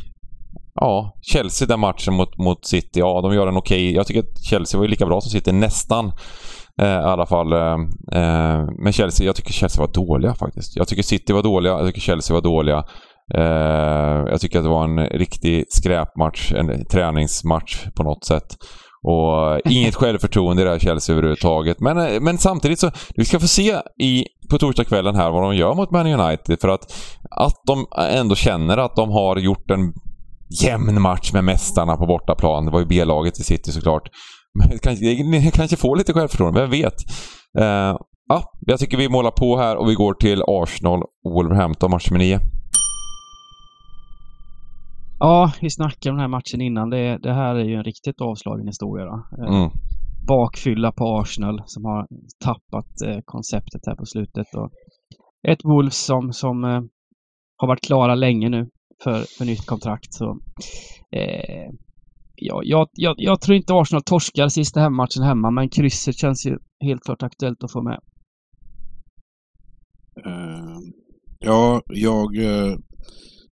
[0.81, 2.99] ja, Chelsea den matchen mot, mot City.
[2.99, 3.93] Ja, de gör en okej.
[3.95, 6.11] Jag tycker att Chelsea var ju lika bra som City nästan.
[6.81, 7.53] Eh, I alla fall.
[7.53, 7.73] Eh,
[8.11, 10.75] eh, men Chelsea, jag tycker Chelsea var dåliga faktiskt.
[10.75, 11.73] Jag tycker City var dåliga.
[11.73, 12.83] Jag tycker Chelsea var dåliga.
[13.33, 18.57] Eh, jag tycker att det var en riktig skräpmatch, en träningsmatch på något sätt.
[19.03, 21.79] Och inget självförtroende i det här Chelsea överhuvudtaget.
[21.79, 25.55] Men, eh, men samtidigt så, vi ska få se i, på torsdagskvällen här vad de
[25.55, 26.61] gör mot Man United.
[26.61, 26.93] För att,
[27.31, 29.93] att de ändå känner att de har gjort en
[30.63, 32.65] jämn match med mästarna på bortaplan.
[32.65, 34.09] Det var ju B-laget i City såklart.
[34.59, 36.93] Men kanske, kanske får lite självförtroende, vem vet?
[37.59, 37.95] Eh,
[38.27, 41.01] ja, jag tycker vi målar på här och vi går till Arsenal
[41.35, 42.39] Wolverhampton, match nummer 9.
[45.19, 46.89] Ja, vi snackade om den här matchen innan.
[46.89, 49.05] Det, det här är ju en riktigt avslagen historia.
[49.05, 49.69] Eh, Mm.
[50.27, 52.07] Bakfylla på Arsenal som har
[52.43, 54.47] tappat eh, konceptet här på slutet.
[54.55, 54.69] Och
[55.47, 56.81] ett Wolves som, som eh,
[57.57, 58.67] har varit klara länge nu
[59.03, 60.13] för, för nytt kontrakt.
[60.13, 60.39] Så,
[61.11, 61.71] eh,
[62.35, 66.57] ja, jag, jag, jag tror inte Arsenal torskar sista hemmamatchen hemma, men krysset känns ju
[66.79, 67.99] helt klart aktuellt att få med.
[70.25, 70.79] Uh,
[71.39, 72.77] ja, jag, uh,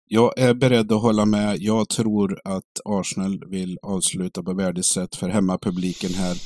[0.08, 1.56] jag är beredd att hålla med.
[1.58, 6.36] Jag tror att Arsenal vill avsluta på värdigt sätt för hemmapubliken här.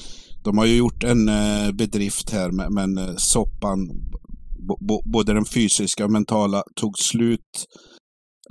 [0.44, 3.90] De har ju gjort en uh, bedrift här, men, men soppan,
[5.04, 7.66] både den fysiska och mentala, tog slut.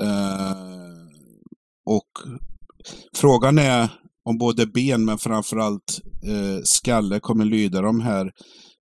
[0.01, 0.55] Eh,
[1.85, 2.11] och
[3.15, 3.89] frågan är
[4.23, 8.31] om både ben, men framförallt eh, skalle kommer lyda de här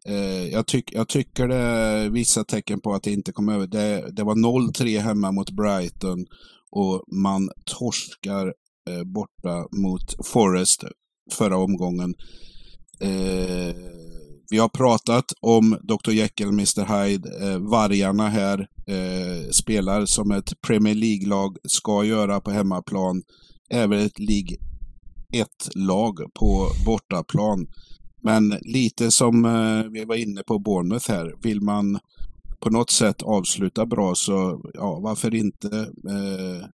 [0.09, 3.67] Eh, jag, tyck, jag tycker det är vissa tecken på att det inte kommer över.
[3.67, 6.27] Det, det var 0-3 hemma mot Brighton
[6.71, 8.47] och man torskar
[8.91, 10.85] eh, borta mot Forest
[11.33, 12.15] förra omgången.
[13.01, 13.75] Eh,
[14.51, 17.49] vi har pratat om Dr Jekyll, Mr Hyde.
[17.49, 23.23] Eh, vargarna här eh, spelar som ett Premier League-lag ska göra på hemmaplan.
[23.71, 24.57] Även ett League
[25.33, 27.67] 1-lag på bortaplan.
[28.23, 31.99] Men lite som eh, vi var inne på Bournemouth här, vill man
[32.61, 35.69] på något sätt avsluta bra så ja, varför inte?
[36.09, 36.67] Eh,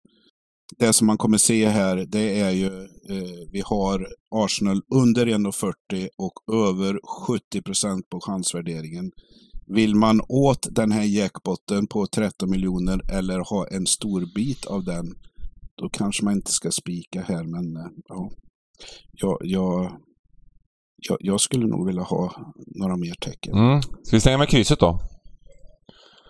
[0.77, 6.07] det som man kommer se här, det är ju eh, vi har Arsenal under 1,40
[6.17, 9.11] och över 70 procent på chansvärderingen.
[9.67, 14.83] Vill man åt den här jackpotten på 13 miljoner eller ha en stor bit av
[14.83, 15.05] den,
[15.75, 18.31] då kanske man inte ska spika här, men eh, ja.
[19.11, 19.91] Jag, jag,
[21.09, 22.31] jag, jag skulle nog vilja ha
[22.75, 23.53] några mer tecken.
[23.57, 23.81] Mm.
[23.81, 24.99] Ska vi stänga med krysset då?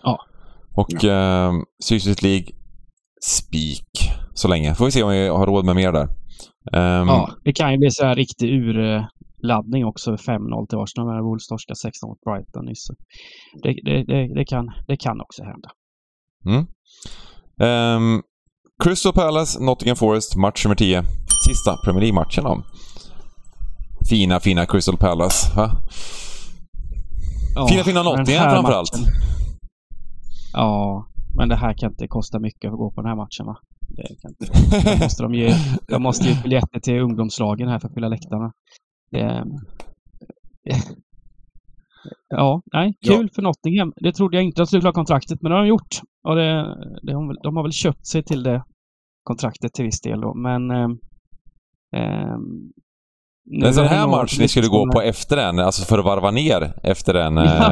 [0.03, 0.17] Ja.
[0.75, 1.51] Och eh,
[1.83, 2.47] Sydsvenskt League
[3.25, 3.89] spik
[4.33, 4.75] så länge.
[4.75, 6.07] Får vi se om vi har råd med mer där.
[6.73, 8.49] Ehm, Ja, det kan ju bli så här riktig
[9.43, 10.11] urladdning också.
[10.15, 12.87] 5-0 till Arsenal när Wolves torskade 16 mot Brighton nyss.
[13.63, 15.69] Det, det, det, det, kan, det kan också hända.
[16.45, 16.65] Mm.
[17.61, 18.21] Ehm,
[18.83, 21.03] Crystal Palace, Nottingham Forest, match nummer 10.
[21.47, 22.63] Sista Premier League-matchen då.
[24.09, 25.55] Fina, fina Crystal Palace.
[25.55, 25.71] Va?
[27.55, 28.91] Ja, Fina, fina Nottingham framförallt.
[28.93, 29.13] matchen-
[30.53, 31.05] Ja,
[31.37, 33.57] men det här kan inte kosta mycket att gå på den här matchen va?
[33.87, 34.45] Det kan inte.
[34.91, 35.55] Då måste de ge,
[35.87, 38.51] de måste ge biljetter till ungdomslagen här för att fylla läktarna.
[39.11, 39.45] Det,
[42.29, 43.17] ja, nej, Ja.
[43.17, 43.93] kul för Nottingham.
[43.95, 46.01] Det trodde jag inte att de skulle klara kontraktet, men det har de gjort.
[46.23, 46.53] Och det,
[47.03, 47.11] det
[47.43, 48.63] de har väl köpt sig till det
[49.23, 50.71] kontraktet till viss del då, men...
[50.71, 50.99] ehm,
[51.95, 52.73] ehm, nu
[53.63, 56.73] En sån här match ni skulle gå på efter den, alltså för att varva ner
[56.83, 57.71] efter den eh,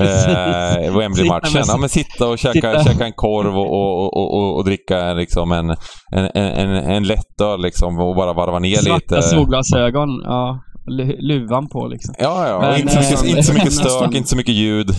[0.00, 1.62] eh, Wembley-matchen.
[1.66, 5.12] Ja, men sitta och käka, sitta- käka en korv och, och, och, och, och dricka
[5.14, 5.70] liksom en,
[6.12, 9.22] en, en, en lättöl liksom och bara varva ner Svarta lite.
[9.28, 10.60] solglasögon, ja.
[10.90, 12.14] Lu- Luvan på liksom.
[12.18, 12.60] Ja, ja.
[12.60, 14.88] Men, inte, så mycket, eh, inte så mycket stök, inte så mycket ljud.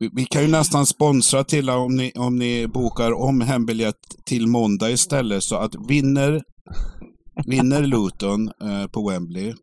[0.00, 3.94] Vi, vi kan ju nästan sponsra till om ni, om ni bokar om hembiljett
[4.26, 5.42] till måndag istället.
[5.42, 6.40] Så att vinner,
[7.46, 9.54] vinner Luton eh, på Wembley,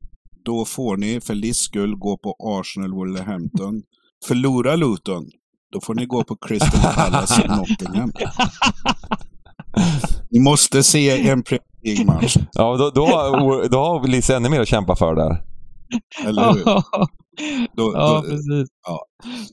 [0.45, 3.81] då får ni för Liss skull gå på Arsenal Wolverhampton.
[4.27, 5.23] Förlorar Luton,
[5.71, 8.11] då får ni gå på Crystal Palace Nottingham.
[10.31, 12.37] Ni måste se en Premier League-match.
[12.53, 15.43] Ja, då, då, har, då har Liz ännu mer att kämpa för där.
[16.25, 16.63] Eller hur?
[17.75, 18.69] Då, ja, då, precis.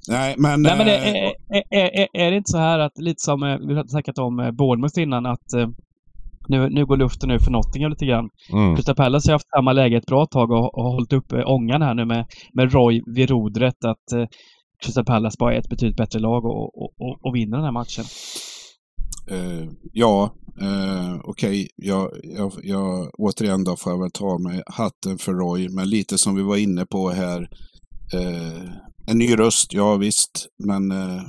[0.09, 0.63] nej, men...
[0.63, 1.33] Nej, men det, är,
[1.71, 4.41] är, är, är det inte så här att, lite som eh, vi har snackat om
[4.41, 5.69] eh, Bournemouth innan, att eh,
[6.49, 8.29] nu, nu går luften ur för Nottingham lite grann.
[8.53, 8.75] Mm.
[8.77, 11.95] Crystal Palace har haft samma läge ett bra tag och, och hållit uppe ångan här
[11.95, 13.85] nu med, med Roy vid rodret.
[13.85, 14.27] Att eh,
[14.83, 17.73] Crystal Palace bara är ett betydligt bättre lag och, och, och, och vinner den här
[17.73, 18.05] matchen.
[19.31, 21.69] Eh, ja, eh, okej.
[21.77, 26.19] Jag, jag, jag, återigen då får jag väl ta mig hatten för Roy, men lite
[26.19, 27.49] som vi var inne på här.
[28.15, 28.63] Eh,
[29.07, 31.23] en ny röst, ja visst, men eh,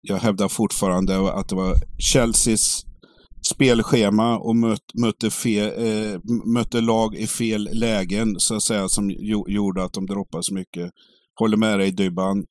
[0.00, 2.86] jag hävdar fortfarande att det var Chelseas
[3.42, 9.10] spelschema och möt, mötte, fe, eh, mötte lag i fel lägen så att säga som
[9.10, 10.90] jo, gjorde att de droppade så mycket.
[11.38, 12.44] Håller med dig Dybban.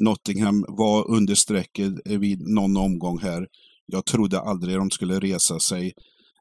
[0.00, 3.46] Nottingham var under strecket vid någon omgång här.
[3.86, 5.92] Jag trodde aldrig de skulle resa sig.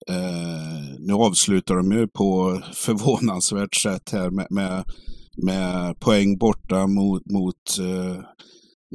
[0.09, 4.83] Eh, nu avslutar de ju på förvånansvärt sätt här med, med,
[5.37, 8.23] med poäng borta mot, mot eh,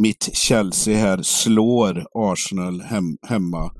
[0.01, 1.23] mitt Chelsea här.
[1.23, 3.71] Slår Arsenal hem, hemma.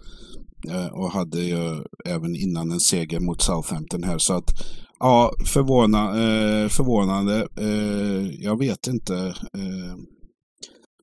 [0.71, 4.19] Eh, och hade ju även innan en seger mot Southampton här.
[4.19, 4.51] Så att
[4.99, 7.49] ja, förvåna, eh, förvånande.
[7.57, 9.17] Eh, jag vet inte.
[9.55, 9.97] Eh,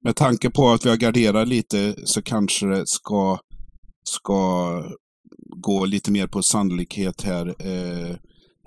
[0.03, 3.39] med tanke på att vi har garderat lite så kanske det ska,
[4.03, 4.84] ska
[5.57, 7.47] gå lite mer på sannolikhet här.
[7.47, 8.16] Eh,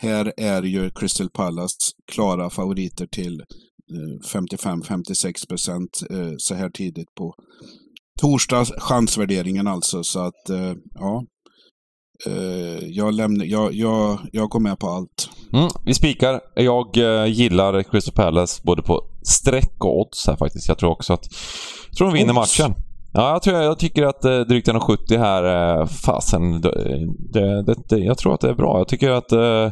[0.00, 1.76] här är ju Crystal Palace
[2.12, 7.34] klara favoriter till eh, 55-56 procent eh, så här tidigt på
[8.18, 10.02] torsdag, chansvärderingen alltså.
[10.02, 11.24] Så att, eh, ja.
[12.26, 15.30] Eh, jag, lämnar, jag, jag, jag går med på allt.
[15.52, 16.40] Mm, vi spikar.
[16.54, 20.68] Jag eh, gillar Crystal Palace både på streck och odds här faktiskt.
[20.68, 21.26] Jag tror också att...
[21.88, 22.74] Jag tror de vinner matchen.
[23.12, 27.98] Ja, jag, tror, jag tycker att eh, drygt 1,70 här, eh, fasen, det, det, det,
[27.98, 28.78] jag tror att det är bra.
[28.78, 29.70] Jag tycker att eh,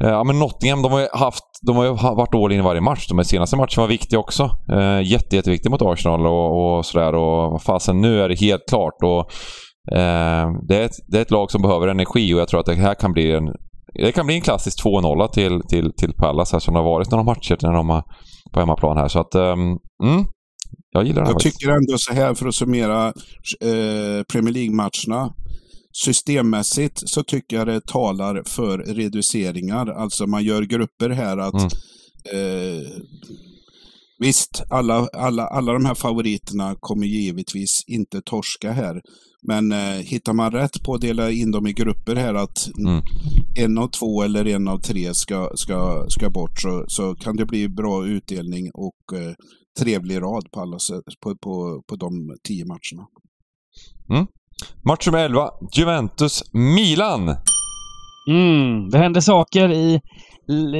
[0.00, 3.06] Ja men Nottingham, de har ju haft, de har varit all in i varje match.
[3.08, 4.50] De senaste matcherna var viktiga också.
[4.72, 7.14] Eh, jätte, jätteviktiga mot Arsenal och, och sådär.
[7.14, 9.02] Och fasen, nu är det helt klart.
[9.02, 9.20] Och,
[9.98, 12.66] eh, det, är ett, det är ett lag som behöver energi och jag tror att
[12.66, 13.48] det här kan bli en
[13.94, 17.10] det kan bli en klassisk 2-0 till, till, till Pallas här som det har varit
[17.10, 18.02] några matcher när de har
[18.52, 19.08] på hemmaplan här.
[19.08, 19.58] Så att, ehm,
[20.04, 20.24] mm,
[20.90, 23.06] jag gillar här Jag tycker ändå så här för att summera
[23.60, 25.34] eh, Premier League-matcherna.
[25.92, 29.86] Systemmässigt så tycker jag det talar för reduceringar.
[29.86, 31.54] Alltså man gör grupper här att
[32.32, 32.80] Mm.
[32.80, 32.86] eh,
[34.20, 39.00] Visst, alla, alla, alla de här favoriterna kommer givetvis inte torska här.
[39.42, 43.02] Men eh, hittar man rätt på att dela in dem i grupper här att Mm.
[43.58, 47.46] en av två eller en av tre ska, ska, ska bort så, så kan det
[47.46, 49.34] bli bra utdelning och eh,
[49.80, 50.78] trevlig rad på, alla,
[51.22, 53.06] på, på, på de tio matcherna.
[54.84, 55.50] Match nummer 11.
[55.72, 57.36] Juventus-Milan.
[58.30, 60.00] Mm, det händer saker i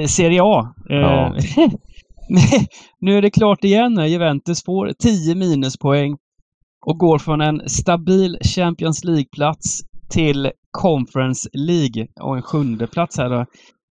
[0.08, 0.74] Serie A.
[0.90, 1.34] Eh, Ja.
[3.00, 4.06] nu är det klart igen.
[4.08, 6.16] Juventus får 10 minuspoäng
[6.86, 13.30] och går från en stabil Champions League-plats till Conference League och en sjunde plats här
[13.30, 13.40] då.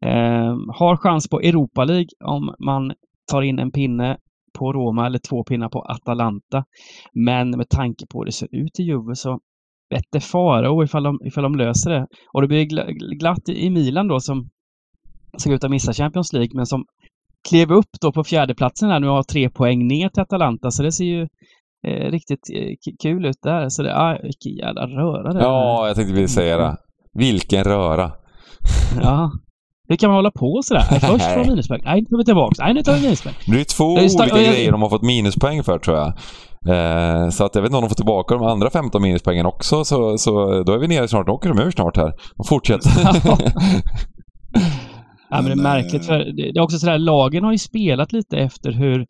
[0.08, 2.92] Eh, har chans på Europa League om man
[3.30, 4.16] tar in en pinne
[4.58, 6.64] på Roma eller två pinnar på Atalanta.
[7.12, 9.38] Men med tanke på hur det ser ut i Juve så
[9.92, 12.06] vette farao ifall de, ifall de löser det.
[12.32, 14.48] Och det blir gla- glatt i Milan då som
[15.38, 16.84] såg ut att missa Champions League men som
[17.48, 20.92] klev upp då på fjärdeplatsen här nu har tre poäng ner till Atalanta så det
[20.92, 21.22] ser ju
[21.86, 23.68] eh, riktigt eh, kul ut där.
[23.68, 25.40] Så det, ah, vilken jävla röra det.
[25.40, 26.76] Ja, jag tänkte precis säga det.
[27.14, 28.12] Vilken röra.
[29.02, 29.30] Ja.
[29.88, 30.80] Hur kan man hålla på sådär?
[31.00, 31.80] Först får de minuspoäng.
[31.84, 32.58] Nej, nu tar vi tillbaks.
[32.58, 33.34] Nej, nu tar vi minuspoäng.
[33.46, 36.12] Det är två olika grejer de har fått minuspoäng för tror jag.
[36.68, 39.84] Eh, så att jag vet inte om de får tillbaka de andra 15 minuspoängen också.
[39.84, 41.26] Så, så då är vi nere snart.
[41.26, 42.12] Då åker de ur snart här.
[42.36, 42.90] Och fortsätter.
[43.04, 43.36] Ja,
[45.42, 48.12] men det är Men, märkligt eh, för det är också sådär, lagen har ju spelat
[48.12, 49.06] lite efter hur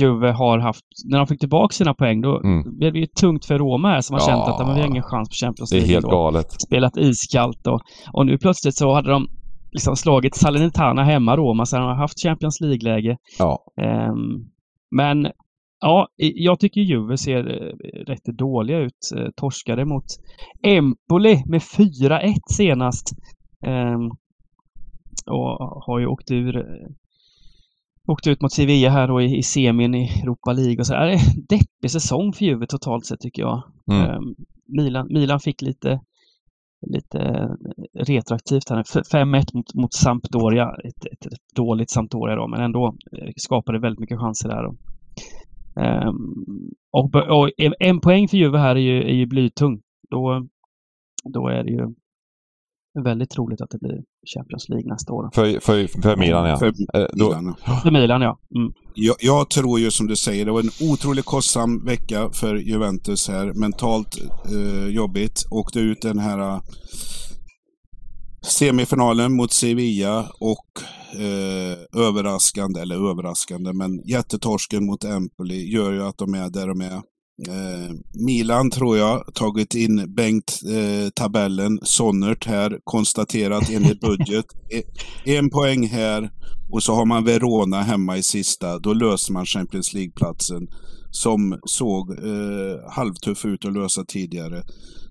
[0.00, 2.78] Juve har haft, när de fick tillbaka sina poäng då Mm.
[2.78, 4.26] blev det ju tungt för Roma här som har Ja.
[4.26, 6.16] känt att de har ingen chans på Champions det är League helt ändå.
[6.16, 6.52] galet.
[6.52, 7.80] Spelat iskallt och,
[8.12, 9.26] och nu plötsligt så hade de
[9.72, 13.16] liksom slagit Salernitana hemma Roma så de har haft Champions League-läge.
[13.38, 13.58] Ja.
[13.82, 14.16] Ehm,
[14.96, 15.26] men
[15.82, 19.12] ja, jag tycker Juve ser eh, rätt dåliga ut.
[19.16, 20.04] Eh, torskade mot
[20.62, 23.08] Empoli med 4-1 senast.
[23.66, 24.10] Ehm,
[25.26, 26.88] och har ju åkt ur eh,
[28.08, 30.92] åkt ut mot Sevilla här då i, i semin i Europa League och så.
[30.92, 33.62] Det är en deppig säsong för Juve totalt sett tycker jag.
[33.90, 34.02] Mm.
[34.10, 34.34] Ehm,
[34.68, 36.00] Milan, Milan fick lite
[36.86, 37.48] lite
[37.98, 38.80] retroaktivt här.
[38.80, 40.70] F- 5-1 mot, mot Sampdoria.
[40.84, 42.96] Ett, ett, ett dåligt Sampdoria då, men ändå
[43.36, 44.62] skapade väldigt mycket chanser där.
[44.62, 44.74] Då.
[45.76, 46.44] Ehm,
[46.92, 47.50] och, och
[47.80, 49.80] en, poäng för Juve här är ju, är ju blytung.
[50.10, 50.46] Då
[51.24, 51.94] då är det ju
[53.04, 54.02] väldigt troligt att det blir
[54.34, 55.30] Champions League nästa år.
[55.34, 56.58] För, för, för Milan ja.
[56.58, 57.54] För Eh, då, Milan.
[57.82, 58.38] För Milan ja.
[58.56, 58.72] Mm.
[58.94, 63.28] Jag, jag tror ju som du säger, det var en otroligt kostsam vecka för Juventus
[63.28, 63.52] här.
[63.52, 65.46] Mentalt eh, jobbigt.
[65.50, 66.60] Åkte ut den här eh,
[68.42, 70.66] semifinalen mot Sevilla och
[71.14, 76.80] eh, överraskande, eller överraskande, men jättetorsken mot Empoli gör ju att de är där de
[76.80, 77.02] är.
[77.48, 77.94] Eh,
[78.26, 84.46] Milan tror jag tagit in Bengt eh, tabellen, Sonnert här, konstaterat enligt budget.
[84.70, 86.30] E- en poäng här
[86.72, 88.78] och så har man Verona hemma i sista.
[88.78, 90.68] Då löser man Champions League-platsen
[91.10, 94.62] som såg eh, halvtuff ut att lösa tidigare.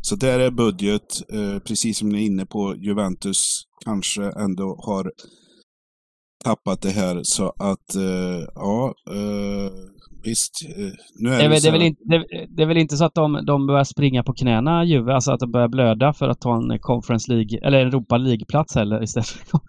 [0.01, 5.11] Så där är budget, eh, precis som ni är inne på, Juventus kanske ändå har
[6.43, 7.19] tappat det här.
[7.23, 9.71] Så att, eh, ja, eh,
[10.23, 10.51] visst.
[10.77, 10.85] Eh,
[11.19, 12.25] nu är Det är, det, väl, så här- inte, det,
[12.55, 15.39] det är väl inte så att de, de börjar springa på knäna, Juve, alltså att
[15.39, 19.59] de börjar blöda för att ta en Conference League, eller Europa League-plats heller istället för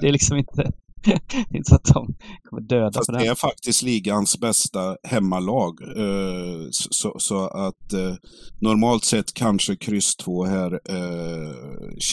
[0.00, 0.70] Det är liksom inte,
[1.54, 2.14] inte så att de
[2.50, 3.26] kommer döda Fast på det det.
[3.26, 5.72] är faktiskt ligans bästa hemmalag.
[5.96, 8.14] Eh, så, så, att eh,
[8.60, 11.52] normalt sett kanske kryss 2 här eh,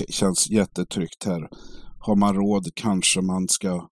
[0.10, 1.48] känns jättetryggt här.
[2.00, 3.88] Har man råd kanske man ska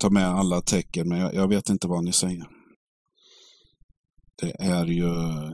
[0.00, 2.44] ta med alla tecken, men jag, jag vet inte vad ni säger.
[4.42, 5.08] Det är ju,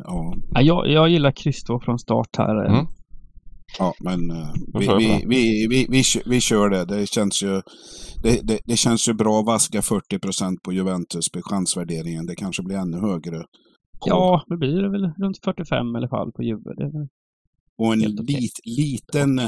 [0.04, 2.64] ja, Ja, jag, jag gillar två från start här.
[2.64, 2.86] Mm.
[3.78, 6.84] ja men eh, vi, vi, vi, vi, vi, vi kör det.
[6.84, 7.62] Det känns ju,
[8.22, 12.26] det, det, det känns ju bra att vaska 40 procent på Juventus på chansvärderingen.
[12.26, 13.38] Det kanske blir ännu högre.
[13.38, 13.46] på-
[14.06, 16.74] Ja, det blir det väl runt 45 i alla fall på Juve.
[16.76, 17.08] Det är väl...
[17.78, 18.36] Och en okej.
[18.36, 19.40] lit, liten,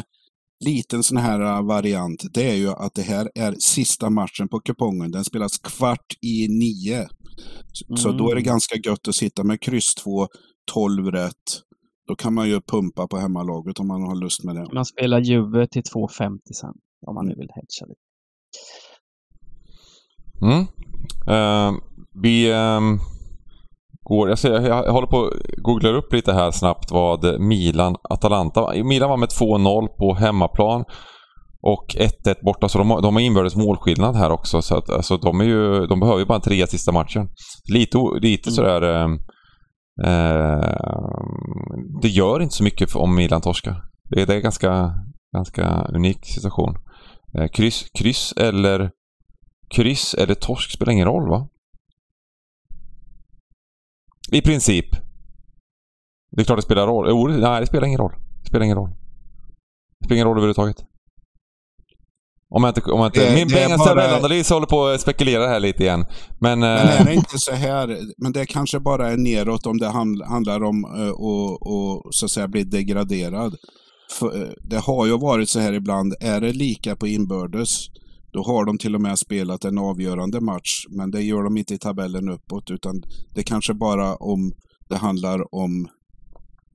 [0.64, 4.60] liten sån här äh, variant, det är ju att det här är sista matchen på
[4.60, 5.10] kupongen.
[5.10, 7.08] Den spelas kvart i nio.
[7.72, 8.44] Så- Så då är det Mm.
[8.52, 10.28] ganska gött att sitta med kryss 2,
[10.72, 11.34] 12 rätt.
[12.08, 14.66] Då kan man ju pumpa på hemmalaget om man har lust med det.
[14.74, 16.74] Man spelar Juve till 2,50 sen.
[17.06, 18.00] Om man nu vill hedga lite.
[20.42, 20.66] Mm.
[21.28, 21.72] Eh,
[22.22, 22.98] vi ehm,
[24.08, 24.28] går...
[24.28, 28.84] Jag, ser, jag håller på att googla upp lite här snabbt vad Milan-Atalanta...
[28.84, 30.84] Milan var med 2-0 på hemmaplan.
[31.62, 31.86] Och
[32.24, 34.62] 1-1 borta, så de har, de har inbördes målskillnad här också.
[34.62, 37.28] Så att, alltså, de, är ju, de behöver ju bara en trea sista matchen.
[37.72, 38.54] Lite, lite Mm.
[38.54, 38.82] sådär...
[40.04, 40.58] Eh,
[42.02, 43.82] det gör inte så mycket om Milan torskar.
[44.10, 44.92] Det, det är en ganska,
[45.36, 46.74] ganska unik situation.
[47.38, 48.90] Eh, kryss, kryss eller
[49.74, 51.48] kryss eller torsk spelar ingen roll va?
[54.32, 54.86] I princip.
[56.30, 57.06] Det är klart det spelar roll.
[57.08, 58.12] Jo, nej det spelar ingen roll.
[58.42, 58.90] Det spelar ingen roll.
[60.00, 60.76] Det spelar ingen roll överhuvudtaget.
[62.54, 62.80] Om jag inte...
[62.90, 63.88] Om jag inte Det- min Bengan bara-
[64.50, 66.04] håller på att spekulera här lite igen.
[66.40, 66.58] Men...
[66.60, 69.86] Men eh, är det inte så här, men det kanske bara är neråt om det
[69.88, 73.56] handl- handlar om eh, att och, så att säga bli degraderad.
[74.18, 77.86] För, eh, det har ju varit så här ibland, är det lika på inbördes,
[78.38, 81.74] då har de till och med spelat en avgörande match, men det gör de inte
[81.74, 83.02] i tabellen uppåt, utan
[83.34, 84.52] det kanske bara om
[84.88, 85.88] det handlar om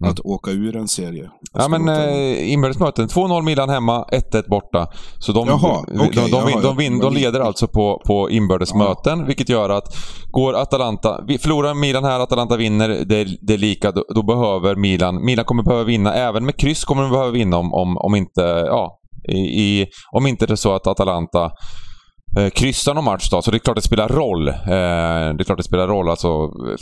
[0.02, 0.12] Mm.
[0.12, 1.30] att åka ur en serie.
[1.54, 3.08] Ja men eh, inbördesmöten.
[3.08, 4.88] 2-0 Milan hemma, 1-1 borta.
[5.20, 6.62] Så de, Jaha, de, okej, de, de, jaha, ja.
[6.62, 9.96] de, vin- de leder alltså på, på inbördesmöten, vilket gör att
[10.32, 14.76] går Atalanta, vi förlorar Milan här, Atalanta vinner, det, det är lika, då, då behöver
[14.76, 18.16] Milan, Milan kommer behöva vinna, även med kryss kommer de behöva vinna om, om, om
[18.16, 19.00] inte, ja,
[19.30, 21.52] i, i, om inte det är så att Atalanta
[22.38, 24.48] eh, kryssar någon match då, så det är klart det spelar roll.
[24.48, 24.54] Eh,
[25.36, 26.10] det är klart det spelar roll.
[26.10, 26.28] Alltså,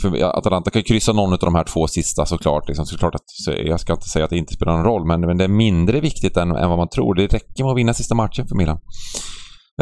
[0.00, 2.68] för Atalanta kan ju kryssa någon av de här två sista såklart.
[2.68, 2.86] Liksom.
[2.86, 4.84] Så det är klart att, så jag ska inte säga att det inte spelar någon
[4.84, 7.14] roll, men, men det är mindre viktigt än, än vad man tror.
[7.14, 8.78] Det räcker med att vinna sista matchen för Milan.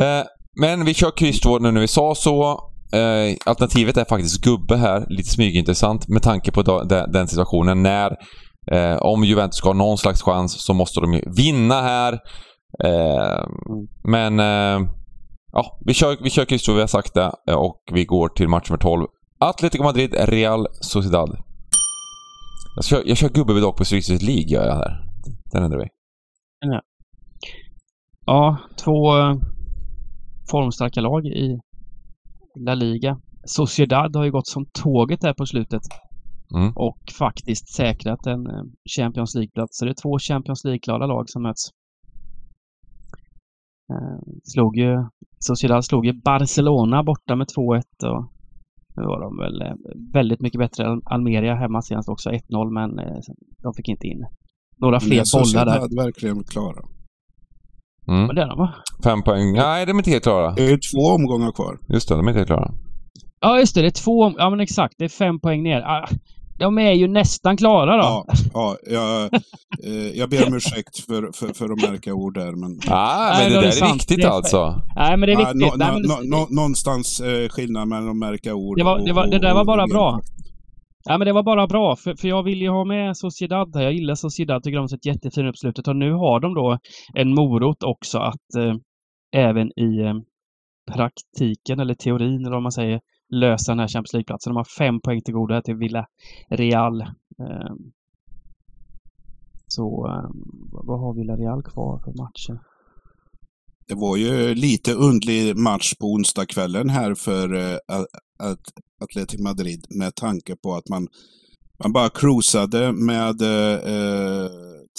[0.01, 0.25] Eh,
[0.61, 2.71] men vi kör kryss 2 nu när vi sa så.
[2.93, 5.05] Eh, alternativet är faktiskt gubbe här.
[5.09, 7.83] Lite smygintressant med tanke på da, den, den situationen.
[7.83, 8.11] När
[8.73, 12.19] eh, om Juventus ska ha någon slags chans så måste de ju vinna här.
[12.85, 13.47] Eh,
[14.05, 14.89] men eh,
[15.53, 17.33] ja, vi kör, vi kör kryss vi har sagt det.
[17.49, 19.07] eh, Och vi går till match nummer 12.
[19.39, 21.37] Atletico Madrid, Real Sociedad.
[22.77, 25.05] Jag kör, jag kör gubbe vid dock på Street League gör jag här.
[25.53, 25.87] Den ändrar vi.
[28.27, 29.35] Ja, två eh,
[30.51, 31.59] formstarka lag i
[32.67, 33.17] La Liga.
[33.45, 35.83] Sociedad har ju gått som tåget där på slutet.
[36.55, 36.73] Mm.
[36.77, 38.41] Och faktiskt säkrat en
[38.97, 39.79] Champions League-plats.
[39.79, 41.69] Så det är två Champions League-klara lag som möts.
[43.91, 45.05] Eh, slog ju,
[45.39, 48.33] Sociedad slog ju Barcelona borta med 2-1 och
[48.97, 49.75] nu var de väl eh,
[50.15, 52.31] väldigt mycket bättre än Almeria hemma senast också.
[52.31, 53.19] 1-0 men eh,
[53.63, 54.27] de fick inte in
[54.81, 55.81] några Men fler det är bollar där.
[55.81, 56.83] Sociedad verkligen klara.
[58.09, 58.27] Mm.
[58.27, 58.75] Men det är de va?
[59.05, 59.53] Fem poäng.
[59.53, 60.55] Nej, de är inte helt klara.
[60.55, 61.79] Det är ju två omgångar kvar.
[61.89, 62.71] Just det, de är inte helt klara.
[63.41, 63.81] Ja, just det.
[63.81, 64.33] Det är två...
[64.39, 64.95] Ja, men exakt.
[64.99, 65.81] Det är fem poäng ner.
[66.61, 68.03] Ah, de är ju nästan klara då.
[68.03, 69.35] Ja, ja jag,
[69.85, 72.53] eh, jag ber om ursäkt för, för, för att märka ord där.
[72.53, 73.95] Men, Ah, Nej, men det, det är där är sant.
[73.95, 74.83] viktigt Det är- alltså.
[74.97, 75.77] Nej, men det är Ja, viktigt.
[75.77, 78.99] Nej, nå- men det- nå- nå- någonstans eh, skillnad mellan att märka ord Det var-
[78.99, 80.21] och- det var- det där var bara bra.
[81.05, 83.83] Ja, men det var bara bra, för, för jag vill ju ha med Sociedad här.
[83.83, 85.89] Jag gillar Sociedad, tycker de har sett jättefina upp slutet.
[85.89, 86.79] Och nu har de då
[87.15, 88.75] en morot också att eh,
[89.37, 90.15] även i eh,
[90.93, 93.01] praktiken, eller teorin, eller vad man säger,
[93.31, 94.51] lösa den här Champions League-platsen.
[94.51, 96.07] De har fem poäng till godo här till Villa
[96.49, 97.01] Real.
[97.03, 97.93] Ehm,
[99.67, 100.33] så ehm,
[100.73, 102.61] vad har Villa Real kvar för matcher?
[103.89, 107.79] Det var ju lite undlig match på onsdagskvällen här för eh,
[109.05, 111.09] Atlético Madrid med tanke på att man,
[111.83, 114.51] man bara cruisade med eh, eh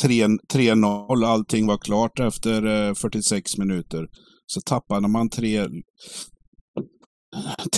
[0.03, 1.25] 3-0.
[1.25, 4.07] Allting var klart efter eh, 46 minuter.
[4.45, 5.67] Så tappade man tre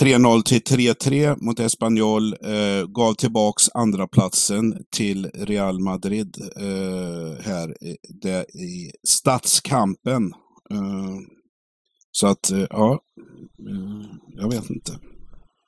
[0.00, 2.32] 3-0 till 3-3 mot Espanyol.
[2.32, 10.32] Eh, gav tillbaks andra platsen till Real Madrid eh, här i, det, i stadskampen.
[10.70, 11.16] Eh,
[12.10, 12.92] så att, eh, ja,
[13.58, 14.92] eh, jag vet inte.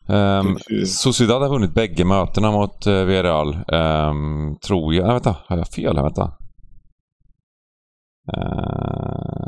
[0.09, 3.49] Um, Sociedad har vunnit bägge mötena mot uh, Villarreal.
[3.55, 5.05] Um, tror jag.
[5.05, 5.37] Nej, vänta.
[5.47, 6.03] Har jag fel här?
[6.03, 6.33] Vänta.
[8.37, 9.46] Uh...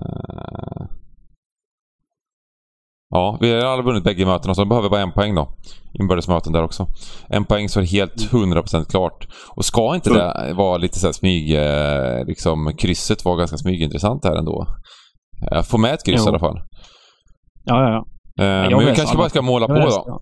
[3.10, 5.48] Ja, Villarreal har vunnit bägge mötena så de behöver bara en poäng då.
[6.00, 6.86] Inbördes möten där också.
[7.28, 9.26] En poäng så är det helt 100% klart.
[9.56, 11.54] Och ska inte det vara lite såhär smyg...
[11.56, 14.66] eh, Liksom krysset var ganska smygintressant här ändå.
[15.54, 16.24] Uh, få med ett kryss Jo.
[16.24, 16.60] i alla fall.
[17.64, 18.44] Ja, ja, ja.
[18.44, 19.18] Jag men vi kanske alla.
[19.18, 19.80] bara ska måla på då.
[20.06, 20.20] ja.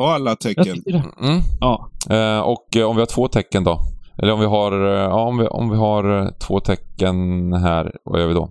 [0.00, 0.76] Och alla tecken.
[1.22, 1.40] Mm.
[1.60, 1.90] Ja.
[2.10, 3.80] Eh, och eh, om vi har två tecken då?
[4.22, 7.92] Eller om vi har, eh, ja, om vi, om vi har eh, två tecken här,
[8.04, 8.48] vad gör vi då?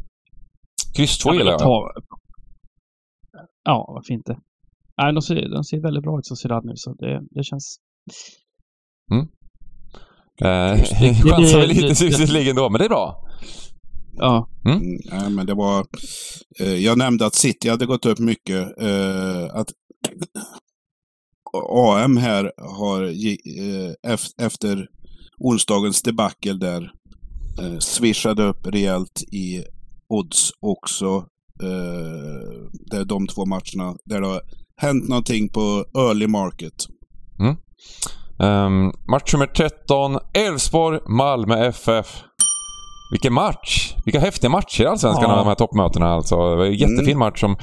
[0.97, 1.59] Kryss två gillar jag.
[1.59, 1.91] tar-
[3.63, 4.37] Ja, varför inte?
[5.01, 7.77] Nej, de ser, de ser väldigt bra ut, Sociedad nu, så det, det känns...
[10.41, 13.25] Eh, det chansar väl lite det- susigt då, men det är bra.
[14.17, 14.49] Ja.
[14.65, 14.81] Mm,
[15.11, 15.85] nej, men det var,
[16.59, 18.81] eh, jag nämnde att City hade gått upp mycket.
[18.81, 19.67] Eh, att
[21.93, 24.87] AM här har eh, ef- efter
[25.37, 26.91] onsdagens debacle där
[27.61, 29.63] eh, swishade upp rejält i
[30.09, 31.25] odds också.
[31.63, 34.41] Eh, det är de två matcherna där det har
[34.81, 36.73] hänt någonting på early market.
[38.41, 42.23] Um, match nummer 13, Elfsborg, Malmö FF.
[43.11, 43.93] Vilken match!
[44.05, 45.35] Vilka häftiga matcher i Allsvenskan, Ja.
[45.35, 46.35] de här toppmötena alltså.
[46.49, 47.19] Det var en jättefin Mm.
[47.19, 47.55] match som,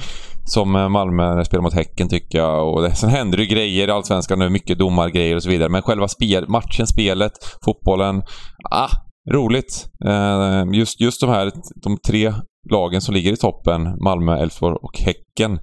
[0.45, 2.73] som eh, Malmö spelar mot Häcken tycker jag.
[2.73, 5.69] Och det, sen händer det ju grejer i Allsvenskan nu, mycket domargrejer och så vidare.
[5.69, 7.31] Men själva spel, matchen, spelet,
[7.65, 8.23] fotbollen.
[8.71, 8.89] Ah,
[9.31, 9.85] roligt!
[10.05, 11.51] Eh, just, just de här,
[11.83, 12.33] de tre
[12.71, 15.59] lagen som ligger i toppen, Malmö, Elfsborg och Häcken.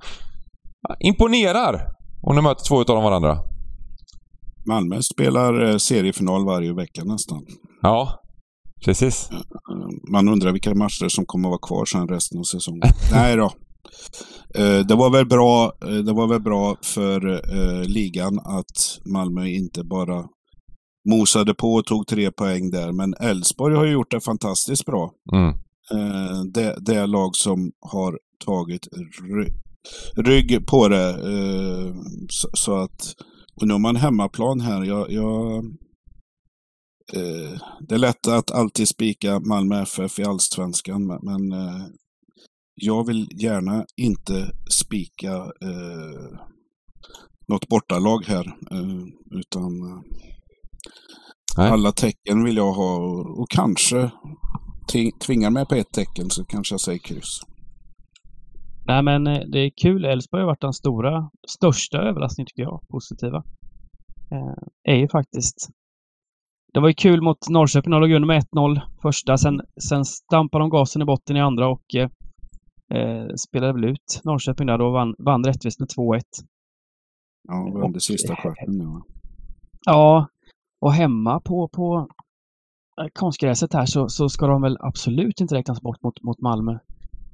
[1.01, 1.87] Imponerar!
[2.23, 3.39] Och nu möter två utav dem varandra.
[4.67, 7.47] Malmö spelar eh, seriefinal varje vecka nästan.
[7.83, 8.21] Ja,
[8.85, 9.29] precis.
[9.33, 9.39] Eh,
[10.13, 12.83] Man undrar vilka matcher som kommer att vara kvar sen resten av säsongen.
[13.13, 13.51] Nej då.
[14.55, 15.73] Eh, Det var väl bra,
[16.07, 17.21] det var väl bra för
[17.89, 20.25] ligan att Malmö inte bara
[21.11, 22.93] mosade på och tog tre poäng där.
[22.93, 25.11] Men Elfsborg har ju gjort det fantastiskt bra.
[25.33, 25.55] Mm.
[25.93, 28.89] Eh, Det, det lag som har tagit
[29.23, 29.53] ry-
[30.17, 31.09] rygg på det.
[31.11, 31.95] eh,
[32.29, 33.15] Så, så att,
[33.61, 34.85] och nu har man hemmaplan här.
[34.85, 35.57] Jag, jag,
[37.15, 37.59] eh,
[37.89, 41.87] det är lätt att alltid spika Malmö FF i Allsvenskan, men, men eh,
[42.75, 46.39] jag vill gärna inte spika eh,
[47.49, 48.47] något bortalag här.
[48.71, 49.05] Eh,
[49.39, 50.01] utan eh,
[51.57, 51.71] Nej.
[51.71, 54.11] alla tecken vill jag ha och, och kanske
[55.27, 57.41] tvingar mig på ett tecken så kanske jag säger kryss.
[58.87, 60.05] Nej, men eh, det är kul.
[60.05, 63.43] Elfsborg har varit den stora, största överraskningen tycker jag, positiva.
[64.33, 65.69] Eh, är ju faktiskt...
[66.75, 67.91] Det var ju kul mot Norrköping.
[67.91, 69.39] De låg under med 1-0 första.
[69.39, 72.09] Sen, sen stampade de gasen i botten i andra och eh,
[72.99, 74.79] eh, spelade väl ut Norrköping där.
[74.79, 76.21] Då vann, vann rättvist med 2-1.
[77.49, 78.81] Ja, Och- under sista kvarten.
[78.81, 79.03] Ja.
[79.87, 80.27] Ja,
[80.81, 82.09] och hemma på, på
[83.13, 86.79] konstgräset här så, så ska de väl absolut inte räknas bort mot, mot Malmö,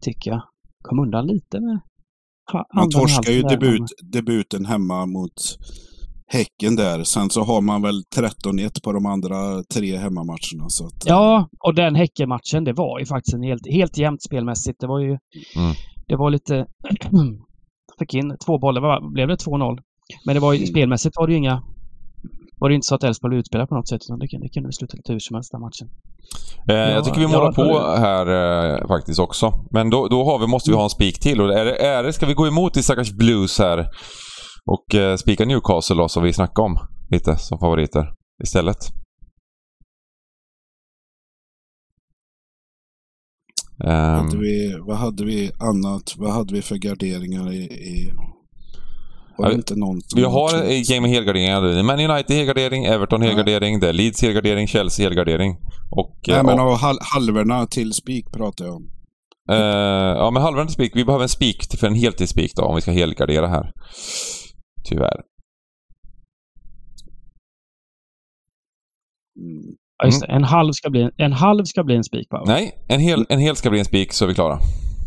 [0.01, 0.43] tycker jag.
[0.83, 1.81] Kom undan lite med
[2.75, 3.83] Man torskar ju debut,
[4.13, 5.33] debuten hemma mot
[6.33, 7.05] Häcken där.
[7.05, 10.69] Sen så har man väl 13-1 på de andra tre hemmamatcherna.
[10.69, 14.81] Så att, Ja, och den Häckenmatchen, det var ju faktiskt en helt, helt jämnt spelmässigt.
[14.81, 15.09] Det var ju...
[15.09, 15.75] Mm.
[16.09, 16.67] Det var lite...
[17.99, 19.79] fick in två bollar, blev det 2-0?
[20.27, 20.67] Men det var ju, Mm.
[20.67, 21.63] spelmässigt var det ju inga...
[22.61, 24.49] Var det inte så att Elfsborg blev utspelat på något sätt, utan det, kan- det
[24.49, 25.89] kunde sluta lite hur som helst den matchen.
[26.69, 28.27] Eh, Ja, jag tycker vi målar på här
[28.81, 29.53] eh, faktiskt också.
[29.71, 31.41] Men då, då har vi, måste vi ha en spik till.
[31.41, 33.87] Och är det, är det, ska vi gå emot i stackars Blues här
[34.71, 36.79] och eh, spika Newcastle då, som vi snackade om?
[37.11, 38.05] lite som favoriter
[38.45, 38.77] istället.
[43.85, 43.91] Ehm,
[44.25, 46.15] Hade vi, vad hade vi annat?
[46.17, 47.63] Vad hade vi för garderingar i...
[47.65, 48.13] i
[49.41, 51.83] var det Ja, inte någon som vi har ett gäng med helgarderingar.
[51.83, 55.57] Man United helgardering, Everton helgardering, det är Leeds helgardering, Chelsea helgardering.
[55.91, 56.19] Och...
[56.29, 58.91] Nej, eh, men ja, av hal halvorna till spik pratar jag om.
[59.51, 59.57] eh,
[60.23, 60.93] ja, men halvan till spik.
[60.97, 63.73] Vi behöver en spik till- för en heltidsspik då, om vi ska helgardera här.
[64.89, 65.21] Tyvärr.
[69.41, 69.63] Mm.
[69.99, 70.27] Ja, just det.
[70.27, 72.43] En halv ska bli en, halv ska bli en spik va?
[72.47, 74.59] Nej, en hel, en hel ska bli en spik så är vi klara.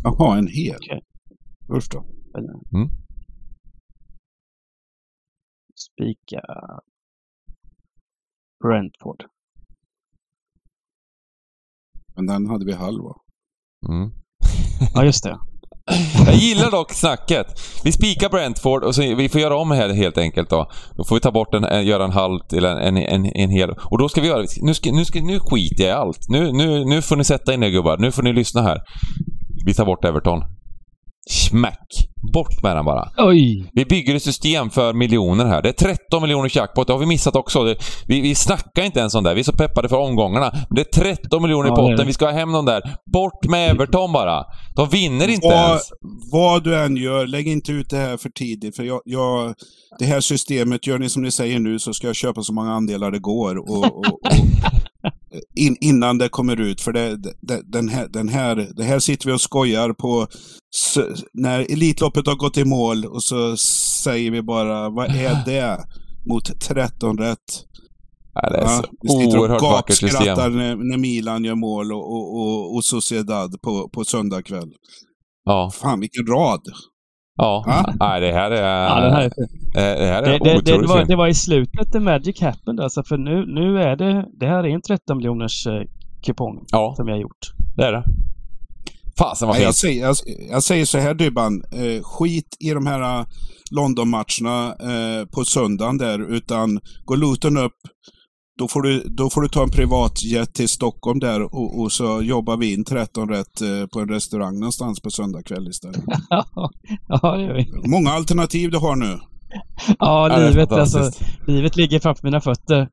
[0.04, 0.76] Jaha, en hel.
[0.76, 1.00] Okej.
[1.76, 1.98] Usch då.
[2.78, 2.88] Mm.
[5.86, 6.42] Spika
[8.64, 9.24] Brentford.
[12.16, 13.14] Men den hade vi halv va?
[13.88, 14.10] Mm.
[14.94, 15.38] Ja, just det.
[16.26, 17.46] Jag gillar dock snacket.
[17.84, 20.70] Vi spikar Brentford och så vi får göra om här helt enkelt då.
[20.96, 23.50] Då får vi ta bort en, en göra en halv till en, en, en, en
[23.50, 23.70] hel.
[23.70, 24.44] Och då ska vi göra...
[24.62, 26.28] Nu, ska, nu, ska, nu skiter jag i allt.
[26.28, 27.98] Nu, nu, nu får ni sätta in er gubbar.
[27.98, 28.78] Nu får ni lyssna här.
[29.66, 30.40] Vi tar bort Everton.
[31.30, 32.13] Smack!
[32.32, 33.08] Bort med den bara.
[33.16, 33.70] Oj!
[33.72, 35.62] Vi bygger ett system för miljoner här.
[35.62, 36.86] Det är 13 miljoner jackpot.
[36.86, 37.64] Det har vi missat också.
[37.64, 37.76] Det,
[38.08, 39.34] vi, vi snackar inte ens om det.
[39.34, 40.50] Vi är så peppade för omgångarna.
[40.52, 42.06] Men det är 13 miljoner i Ja, är potten.
[42.06, 42.82] Vi ska ha hem dem där.
[43.12, 44.44] Bort med Everton bara.
[44.76, 45.82] De vinner inte Vad, ens.
[46.32, 48.76] vad du än gör, lägg inte ut det här för tidigt.
[48.76, 49.54] För jag, jag,
[49.98, 52.72] det här systemet, gör ni som ni säger nu så ska jag köpa så många
[52.72, 53.58] andelar det går.
[53.58, 54.18] Och, och, och,
[55.60, 56.80] in, innan det kommer ut.
[56.80, 60.26] För det, det, den här, den här, det här sitter vi och skojar på
[61.32, 63.56] när Elitloppet har gått i mål och så
[64.02, 65.84] säger vi bara, vad är det?
[66.26, 67.38] Mot 13 rätt.
[68.34, 70.10] Ja, det är så vi sitter och oerhört vackert system.
[70.10, 74.72] gapskrattar när, när Milan gör mål och, och, och, och Sociedad på, på söndag kväll.
[75.44, 75.70] Ja.
[75.74, 76.60] Fan vilken rad!
[77.36, 77.64] Ja.
[77.66, 77.94] Ja.
[78.00, 78.88] Nej, det här är...
[78.88, 79.30] Ja, den här är
[79.98, 81.08] det här är det, det, det, otroligt var, fint.
[81.08, 84.26] det var i slutet the magic happened alltså, för nu, nu är det...
[84.40, 85.82] Det här är en 13 miljoners eh,
[86.26, 87.52] kupong Ja, som vi har gjort.
[87.76, 88.04] det är det.
[89.18, 90.16] Fasen vad jag, säger, jag,
[90.50, 93.26] jag säger så här Dybban, eh, skit i de här eh,
[93.70, 97.76] London-matcherna eh, på söndagen där, utan går Luton upp,
[98.58, 102.22] då får, du, då får du ta en privatjet till Stockholm där och, och så
[102.22, 106.02] jobbar vi in 13 rätt eh, på en restaurang någonstans på söndag kväll istället.
[107.08, 107.88] ja, det gör vi.
[107.90, 109.18] Många alternativ du har nu.
[109.98, 111.10] Ja, livet, alltså,
[111.46, 112.88] livet ligger framför mina fötter.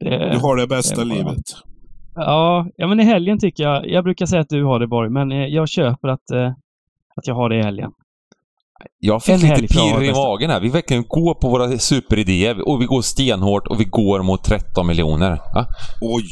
[0.00, 1.42] Det, Du har det bästa det livet.
[2.14, 3.88] ja, ja, men i helgen tycker jag...
[3.88, 6.48] Jag brukar säga att du har det Borg, men eh, jag köper att, eh,
[7.16, 7.90] att jag har det i helgen.
[9.00, 10.60] Jag fick En lite pirr i magen här.
[10.60, 14.86] Vi verkligen går på våra superidéer och vi går stenhårt och vi går mot 13
[14.86, 15.40] miljoner.
[15.54, 15.66] Ja?
[16.00, 16.24] Oj,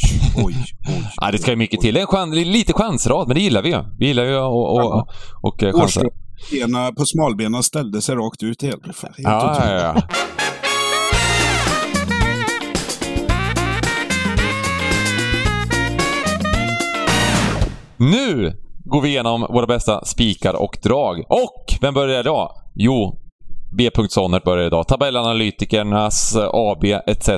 [0.45, 0.55] oj,
[0.87, 1.05] oj.
[1.17, 1.95] Ja, det ska ju mycket till.
[1.95, 3.85] Det är en chans, lite chansrad, men det gillar vi ju.
[3.99, 5.09] Vi gillar ju och, och, och,
[5.43, 6.01] och chansa.
[6.01, 8.87] Årsbena på smalbena ställde sig rakt ut helt.
[8.87, 10.03] helt Ja, ja, ja.
[17.97, 18.53] Nu
[18.85, 21.25] går vi igenom våra bästa spikar och drag.
[21.29, 22.51] Och vem börjar idag?
[22.75, 23.25] Jo,
[23.77, 23.91] B.
[24.09, 24.89] Sonnert börjar idag.
[24.89, 27.31] Tabellanalytikernas eh, AB etc.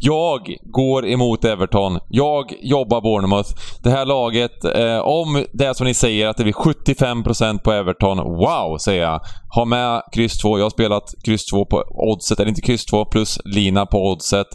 [0.00, 1.98] Jag går emot Everton.
[2.08, 3.50] Jag jobbar Bournemouth.
[3.82, 7.72] Det här laget, eh, om det är som ni säger att det blir 75% på
[7.72, 9.20] Everton, wow säger jag.
[9.54, 10.58] Ha med kryss 2.
[10.58, 14.46] Jag har spelat kryss 2 på oddset, eller inte kryss 2 plus lina på oddset.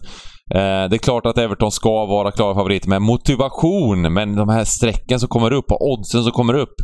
[0.54, 4.64] Eh, det är klart att Everton ska vara klara favoriter med motivation, men de här
[4.64, 6.76] strecken som kommer upp och oddsen som kommer upp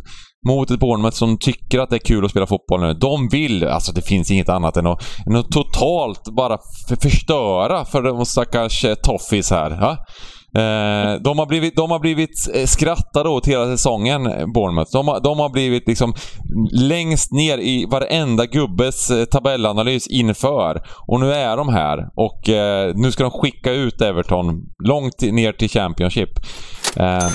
[0.48, 2.94] mot ett Bournemouth som tycker att det är kul att spela fotboll nu.
[2.94, 6.58] De vill, alltså det finns inget annat än att, än att totalt bara
[7.02, 9.70] förstöra för de stackars eh, toffis här.
[9.70, 9.96] Ja?
[10.58, 14.22] Eh, de, har blivit, de har blivit eh, skrattade åt hela säsongen,
[14.54, 14.92] Bournemouth.
[14.92, 16.14] De har, de har blivit liksom
[16.72, 20.82] längst ner i varenda gubbes eh, tabellanalys inför.
[21.06, 25.52] Och nu är de här och eh, nu ska de skicka ut Everton långt ner
[25.52, 26.30] till Championship.
[26.96, 27.28] Eh,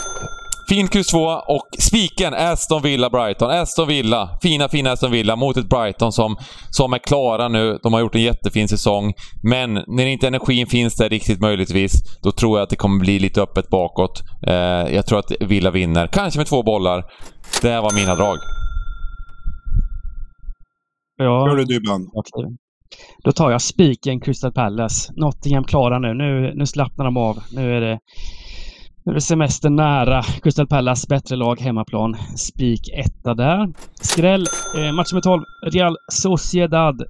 [0.69, 3.51] Fin Q2 och spiken Aston Villa Brighton.
[3.51, 6.35] Aston Villa, fina fina Aston Villa mot ett Brighton som,
[6.69, 7.79] som är klara nu.
[7.83, 9.13] De har gjort en jättefin säsong.
[9.43, 13.19] Men när inte energin finns där riktigt möjligtvis, då tror jag att det kommer bli
[13.19, 14.21] lite öppet bakåt.
[14.47, 14.53] Eh,
[14.95, 16.07] jag tror att Villa vinner.
[16.07, 17.03] Kanske med två bollar.
[17.61, 18.37] Det här var mina drag.
[21.19, 22.01] Gör Ja, du Dybban?
[22.13, 22.57] okej.
[23.23, 25.13] Då tar jag spiken Crystal Palace.
[25.15, 26.13] Nottingham klara nu.
[26.13, 26.53] nu.
[26.55, 27.37] Nu slappnar de av.
[27.51, 27.99] Nu är det,
[29.07, 30.23] nu är semestern nära.
[30.23, 32.15] Crystal Palace, bättre lag, hemmaplan.
[32.35, 33.73] Spik etta där.
[34.01, 34.45] Skräll,
[34.77, 35.43] eh, match nummer 12.
[35.71, 37.03] Real Sociedad.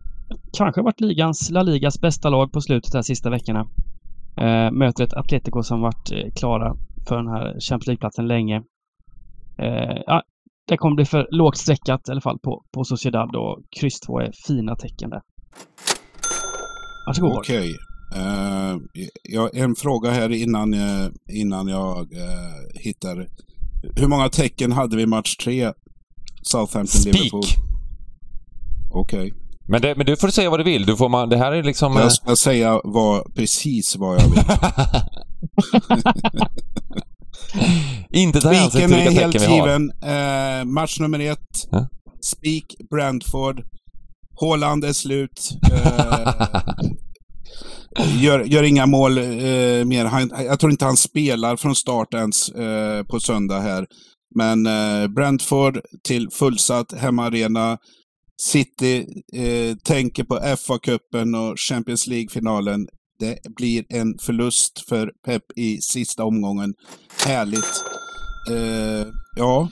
[0.57, 3.67] Kanske har varit ligans, La Ligas bästa lag på slutet de här sista veckorna.
[4.37, 6.75] Eh, möter ett Atletico som varit eh, klara
[7.07, 8.55] för den här Champions League-platsen länge.
[9.57, 10.23] Eh, ja,
[10.67, 14.19] det kommer bli för lågt streckat i alla fall på, på Sociedad och kryss 2
[14.19, 15.21] är fina tecken där.
[17.07, 17.37] Varsågod.
[17.37, 17.75] Okej.
[18.15, 18.77] Uh,
[19.53, 23.27] en fråga här innan, uh, innan jag uh, hittar.
[23.95, 25.71] Hur många tecken hade vi match tre?
[26.41, 27.43] Southampton-Liverpool?
[28.91, 29.19] Okej.
[29.19, 29.31] Okay.
[29.69, 30.85] Men, det, men du får säga vad du vill.
[30.85, 31.95] Du får man, det här är liksom...
[31.95, 34.43] Jag ska säga vad, precis vad jag vill.
[38.21, 39.67] Inte ta hänsyn till vilka tecken vi har.
[39.67, 40.73] Är helt given.
[40.73, 41.67] match nummer ett.
[41.71, 41.87] Ja?
[42.21, 43.63] Spik, Brentford.
[44.39, 45.51] Håland är slut.
[47.97, 50.05] Gör, gör inga mål eh, mer.
[50.05, 53.85] Han, jag tror inte han spelar från start ens eh, på söndag här.
[54.35, 57.77] Men eh, Brentford till fullsatt hemmaarena.
[58.41, 62.87] City eh, tänker på FA-cupen och Champions League-finalen.
[63.19, 66.73] Det blir en förlust för Pep i sista omgången.
[67.25, 67.83] Härligt.
[68.51, 69.07] Eh,
[69.37, 69.69] ja,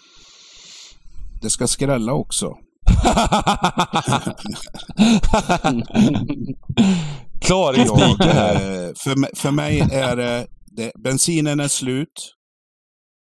[1.41, 2.53] det ska skrälla också.
[7.45, 8.55] Klaringspiken här.
[8.55, 12.35] Eh, för, för mig är det, det bensinen är slut.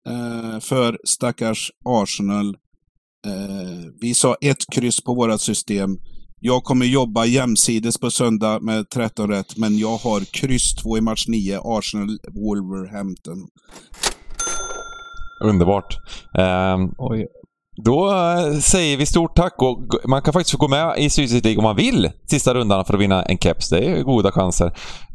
[0.09, 2.47] Eh, för stackars Arsenal.
[3.27, 5.97] Eh, vi sa ett kryss på vårt system.
[6.41, 11.01] Jag kommer jobba jämsides på söndag med 13 rätt, men jag har kryss 2 i
[11.01, 13.47] match 9, Arsenal Wolverhampton.
[15.43, 15.97] Underbart.
[16.37, 16.95] Um,
[17.83, 19.77] då eh, säger vi stort tack och
[20.07, 22.93] man kan faktiskt få gå med i Sydsvenskan League om man vill sista rundan för
[22.93, 23.69] att vinna en keps.
[23.69, 24.65] Det är goda chanser.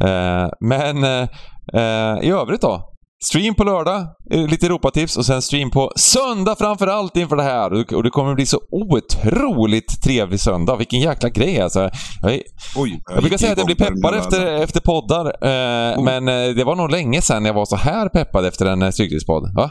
[0.01, 2.91] Eh, men eh, i övrigt då?
[3.25, 7.95] Stream på lördag, lite Europatips och sen stream på söndag framför allt inför det här.
[7.95, 10.77] Och det kommer bli så otroligt trevlig söndag.
[10.77, 11.91] Vilken jäkla grej alltså.
[12.23, 12.33] Jag,
[12.77, 15.27] Oj, jag, jag brukar säga att jag blir peppad efter, efter poddar.
[15.27, 16.03] Eh.
[16.03, 16.25] Men
[16.57, 19.55] det var nog länge sedan jag var så här peppad efter en Stryktipspodd.
[19.55, 19.71] Va?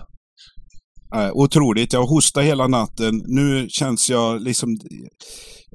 [1.14, 1.94] Äh, otroligt.
[1.94, 3.24] Jag hostade hela natten.
[3.26, 4.78] Nu känns jag liksom...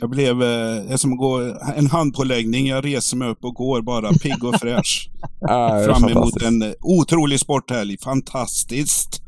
[0.00, 2.66] Jag blev eh, som att gå en handpåläggning.
[2.66, 5.10] Jag reser mig upp och går bara pigg och fräsch.
[5.86, 7.96] Fram emot en otrolig sporthelg.
[8.04, 9.22] Fantastiskt!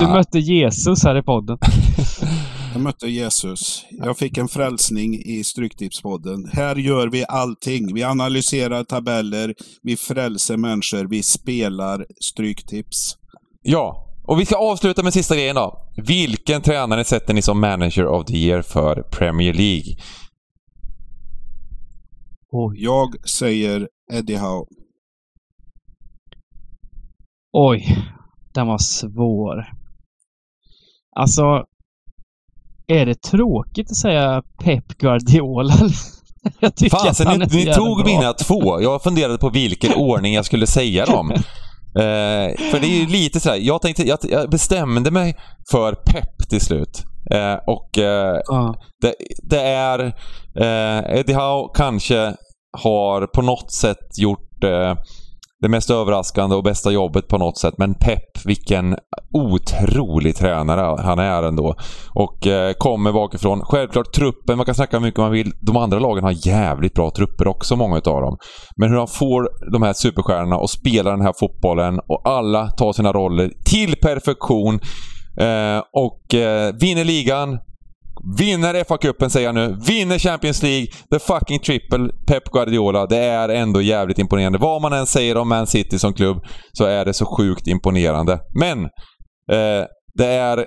[0.00, 1.58] Du mötte Jesus här i podden.
[2.74, 3.84] Jag mötte Jesus.
[3.90, 6.48] Jag fick en frälsning i Stryktipspodden.
[6.52, 7.94] Här gör vi allting.
[7.94, 13.16] Vi analyserar tabeller, vi frälser människor, vi spelar Stryktips.
[13.62, 15.78] Ja, och vi ska avsluta med sista grejen då.
[15.96, 19.96] Vilken tränare sätter ni som manager of the year för Premier League?
[22.74, 24.66] Jag säger Eddie Howe.
[27.52, 27.98] Oj,
[28.54, 29.72] den var svår.
[31.16, 31.64] Alltså,
[32.86, 35.74] är det tråkigt att säga Pep Guardiola?
[36.60, 38.06] jag Fasen, ni, ni tog bra.
[38.06, 38.80] mina två.
[38.80, 41.32] Jag funderade på vilken ordning jag skulle säga dem.
[41.98, 45.36] Eh, för det är ju lite sådär, jag, tänkte, jag, jag bestämde mig
[45.70, 47.02] för pepp till slut.
[47.30, 48.74] Eh, och eh, uh.
[49.00, 49.98] det, det, är
[50.56, 52.34] eh, Eddie Howe kanske
[52.78, 54.94] har på något sätt gjort eh,
[55.64, 57.74] det mest överraskande och bästa jobbet på något sätt.
[57.78, 58.96] Men Pep, vilken
[59.32, 61.74] otrolig tränare han är ändå.
[62.14, 63.60] Och eh, kommer bakifrån.
[63.64, 65.52] Självklart truppen, man kan snacka hur mycket man vill.
[65.60, 68.36] De andra lagen har jävligt bra trupper också, många utav dem.
[68.76, 72.92] Men hur han får de här superstjärnorna att spela den här fotbollen och alla tar
[72.92, 74.74] sina roller till perfektion.
[75.40, 77.58] Eh, och eh, vinner ligan,
[78.38, 79.78] Vinner FA-cupen säger jag nu.
[79.86, 80.86] Vinner Champions League.
[81.10, 83.06] The fucking triple Pep Guardiola.
[83.06, 84.58] Det är ändå jävligt imponerande.
[84.58, 88.40] Vad man än säger om Man City som klubb så är det så sjukt imponerande.
[88.54, 88.84] Men
[89.52, 90.66] eh, det är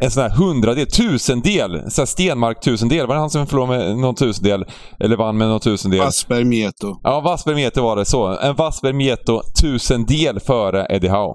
[0.00, 3.06] en sån här hundradel, tusendel, så här Stenmark tusendel.
[3.06, 4.64] Var det han som förlorade med någon tusendel?
[5.00, 6.00] Eller vann med någon tusendel?
[6.00, 7.00] Wasper Mieto.
[7.02, 8.04] Ja, Wasper Mieto var det.
[8.04, 8.38] Så.
[8.38, 11.34] En Wasper Mieto tusendel före Eddie Howe.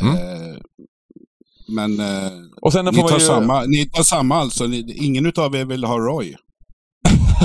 [0.00, 0.14] Mm.
[0.14, 0.37] Eh,
[1.68, 2.30] men eh,
[2.62, 3.20] och sen ni, tar ju...
[3.20, 4.66] samma, ni tar samma alltså?
[4.66, 6.34] Ni, ingen utav er vill ha Roy?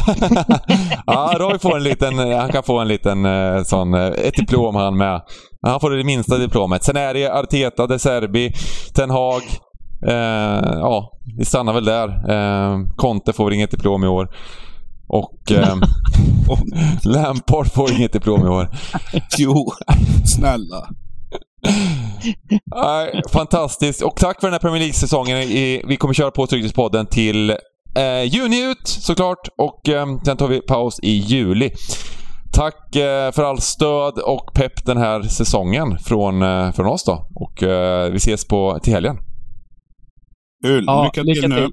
[1.05, 4.75] ja, Roy får en liten, han kan få en liten eh, sån, eh, ett diplom
[4.75, 5.21] han med.
[5.61, 6.83] Han får det minsta diplomet.
[6.83, 8.53] Sen är det Arteta, De Serbi,
[8.93, 9.43] Ten Hag.
[10.07, 12.07] Eh, ja, vi stannar väl där.
[12.31, 14.29] Eh, Conte får inget diplom i år.
[15.07, 15.75] Och eh,
[17.03, 18.69] Lampard får inget diplom i år.
[19.37, 19.71] jo,
[20.25, 20.87] snälla.
[23.31, 24.01] fantastiskt.
[24.01, 25.37] Och tack för den här Premier League-säsongen.
[25.87, 27.49] Vi kommer köra på Trygghetspodden till
[27.95, 31.71] eh, juni ut såklart och eh, sen tar vi paus i juli.
[32.53, 37.27] Tack eh, för all stöd och pepp den här säsongen från, eh, från oss då.
[37.35, 39.17] Och eh, vi ses på, till helgen.
[40.65, 40.83] Kul.
[40.87, 41.69] Ja, lycka till nu.